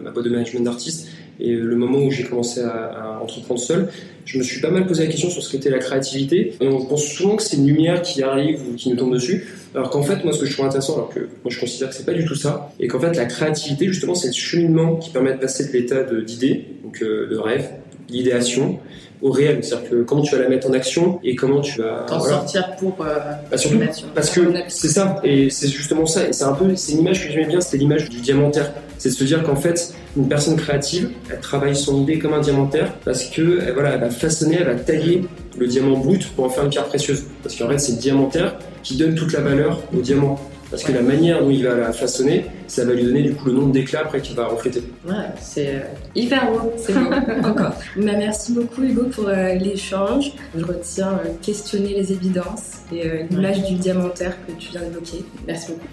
ma 0.03 0.11
boîte 0.11 0.25
de 0.27 0.31
management 0.31 0.65
d'artiste 0.65 1.09
et 1.41 1.53
le 1.53 1.77
moment 1.77 1.99
où 1.99 2.11
j'ai 2.11 2.25
commencé 2.25 2.61
à, 2.61 3.19
entreprendre 3.23 3.61
seul. 3.61 3.89
Je 4.25 4.39
me 4.39 4.43
suis 4.43 4.61
pas 4.61 4.71
mal 4.71 4.87
posé 4.87 5.05
la 5.05 5.11
question 5.11 5.31
sur 5.31 5.43
ce 5.43 5.51
qu'était 5.51 5.71
la 5.71 5.79
créativité. 5.79 6.55
On 6.61 6.85
pense 6.85 7.05
souvent 7.05 7.37
que 7.37 7.43
c'est 7.43 7.57
une 7.57 7.67
lumière 7.67 8.03
qui 8.03 8.23
arrive 8.23 8.61
ou 8.69 8.75
qui 8.75 8.91
nous 8.91 8.97
tombe 8.97 9.15
dessus, 9.15 9.47
alors 9.75 9.91
qu'en 9.91 10.03
fait, 10.03 10.23
moi, 10.23 10.33
ce 10.33 10.41
que 10.41 10.47
je 10.47 10.53
trouve 10.53 10.67
intéressant, 10.67 10.95
alors 10.95 11.11
que 11.11 11.21
moi, 11.21 11.49
je 11.49 11.59
considère 11.59 11.91
que 11.91 11.95
c'est 11.95 12.07
pas 12.07 12.15
du 12.15 12.25
tout 12.25 12.35
ça, 12.35 12.73
et 12.79 12.89
qu'en 12.89 13.01
fait, 13.01 13.15
la 13.17 13.25
créativité, 13.25 13.87
justement, 13.87 14.15
c'est 14.15 14.29
le 14.29 14.35
cheminement 14.35 14.97
qui 14.97 15.11
permet 15.11 15.33
de 15.33 15.39
passer 15.39 15.67
de 15.67 15.73
l'état 15.73 16.03
d'idée, 16.03 16.65
donc 16.85 17.01
de 17.01 17.37
rêve, 17.37 17.69
d'idéation, 18.09 18.79
au 19.23 19.31
réel. 19.31 19.63
C'est-à-dire 19.63 19.91
que 19.91 20.03
comment 20.03 20.23
tu 20.23 20.35
vas 20.37 20.43
la 20.43 20.49
mettre 20.49 20.69
en 20.69 20.73
action 20.73 21.19
et 21.25 21.35
comment 21.35 21.61
tu 21.61 21.81
vas 21.81 22.05
T'en 22.07 22.19
voilà. 22.19 22.37
sortir 22.37 22.77
pour 22.77 22.97
euh, 23.01 23.19
Bah, 23.51 23.57
surtout 23.57 23.79
parce 24.15 24.31
que 24.31 24.41
c'est 24.69 24.89
ça, 24.89 25.21
et 25.25 25.51
c'est 25.51 25.69
justement 25.69 26.07
ça, 26.07 26.29
et 26.29 26.33
c'est 26.33 26.45
un 26.45 26.53
peu, 26.53 26.77
c'est 26.77 26.93
une 26.93 27.01
image 27.01 27.27
que 27.27 27.33
j'aimais 27.33 27.47
bien, 27.47 27.61
c'était 27.61 27.79
l'image 27.79 28.09
du 28.09 28.21
diamantaire. 28.21 28.73
C'est 28.99 29.11
de 29.11 29.15
se 29.15 29.25
dire 29.25 29.43
qu'en 29.43 29.57
fait, 29.57 29.95
une 30.17 30.29
personne 30.29 30.57
créative, 30.57 31.11
elle 31.31 31.41
travaille 31.41 31.77
son 31.77 32.03
idée 32.03 32.19
comme 32.19 32.33
un 32.35 32.41
diamantaire, 32.41 32.93
parce 33.05 33.25
que 33.25 33.61
elle, 33.67 33.75
voilà, 33.75 33.91
elle 33.95 34.01
va 34.01 34.11
façonner, 34.11 34.57
elle 34.61 34.67
va 34.67 34.75
tailler 34.75 35.25
le 35.59 35.67
diamant 35.67 35.99
brut 35.99 36.27
pour 36.35 36.45
en 36.47 36.49
faire 36.49 36.65
une 36.65 36.71
pierre 36.71 36.85
précieuse. 36.87 37.25
Parce 37.43 37.57
qu'en 37.57 37.69
fait, 37.69 37.79
c'est 37.79 37.93
le 37.93 37.99
diamantaire 37.99 38.57
qui 38.83 38.97
donne 38.97 39.15
toute 39.15 39.33
la 39.33 39.41
valeur 39.41 39.81
au 39.97 40.01
diamant. 40.01 40.39
Parce 40.71 40.83
que 40.83 40.93
la 40.93 41.03
manière 41.03 41.41
dont 41.43 41.51
il 41.51 41.65
va 41.65 41.75
la 41.75 41.93
façonner, 41.93 42.47
ça 42.67 42.85
va 42.85 42.93
lui 42.93 43.05
donner 43.05 43.23
du 43.23 43.35
coup 43.35 43.47
le 43.47 43.53
nombre 43.53 43.73
d'éclats 43.73 44.01
après 44.01 44.21
qu'il 44.21 44.35
va 44.35 44.47
refléter. 44.49 44.83
Ouais, 45.07 45.15
c'est 45.41 45.77
euh, 45.77 45.81
hyper 46.15 46.51
beau. 46.51 46.73
C'est 46.77 46.93
beau, 46.93 47.11
encore. 47.45 47.73
Bah, 47.97 48.13
merci 48.17 48.53
beaucoup 48.53 48.83
Hugo 48.83 49.05
pour 49.05 49.29
euh, 49.29 49.55
l'échange. 49.55 50.33
Je 50.57 50.65
retiens 50.65 51.13
euh, 51.13 51.29
questionner 51.41 51.95
les 51.95 52.13
évidences 52.13 52.79
et 52.93 53.07
euh, 53.07 53.23
l'image 53.31 53.63
du 53.65 53.75
diamantaire 53.75 54.37
que 54.47 54.53
tu 54.53 54.71
viens 54.71 54.83
d'évoquer. 54.83 55.25
Merci 55.47 55.73
beaucoup. 55.73 55.87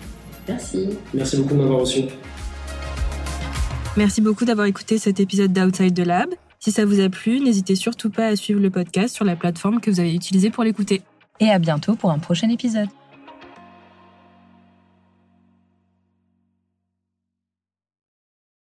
Merci. 0.48 0.90
Merci 1.14 1.38
beaucoup 1.38 1.54
de 1.54 1.60
m'avoir 1.60 1.80
reçu. 1.82 2.02
Merci 3.96 4.22
beaucoup 4.22 4.44
d'avoir 4.44 4.66
écouté 4.66 4.98
cet 4.98 5.20
épisode 5.20 5.54
d'Outside 5.54 5.94
the 5.94 6.06
Lab. 6.06 6.30
Si 6.60 6.72
ça 6.72 6.86
vous 6.86 7.00
a 7.00 7.10
plu, 7.10 7.40
n'hésitez 7.42 7.76
surtout 7.76 8.10
pas 8.10 8.28
à 8.28 8.36
suivre 8.36 8.60
le 8.60 8.72
podcast 8.72 9.14
sur 9.14 9.24
la 9.24 9.36
plateforme 9.36 9.80
que 9.82 9.92
vous 9.92 10.00
avez 10.00 10.16
utilisée 10.16 10.50
pour 10.50 10.64
l'écouter. 10.64 11.02
Et 11.40 11.50
à 11.50 11.60
bientôt 11.60 11.96
pour 11.96 12.10
un 12.10 12.20
prochain 12.20 12.50
épisode. 12.50 12.88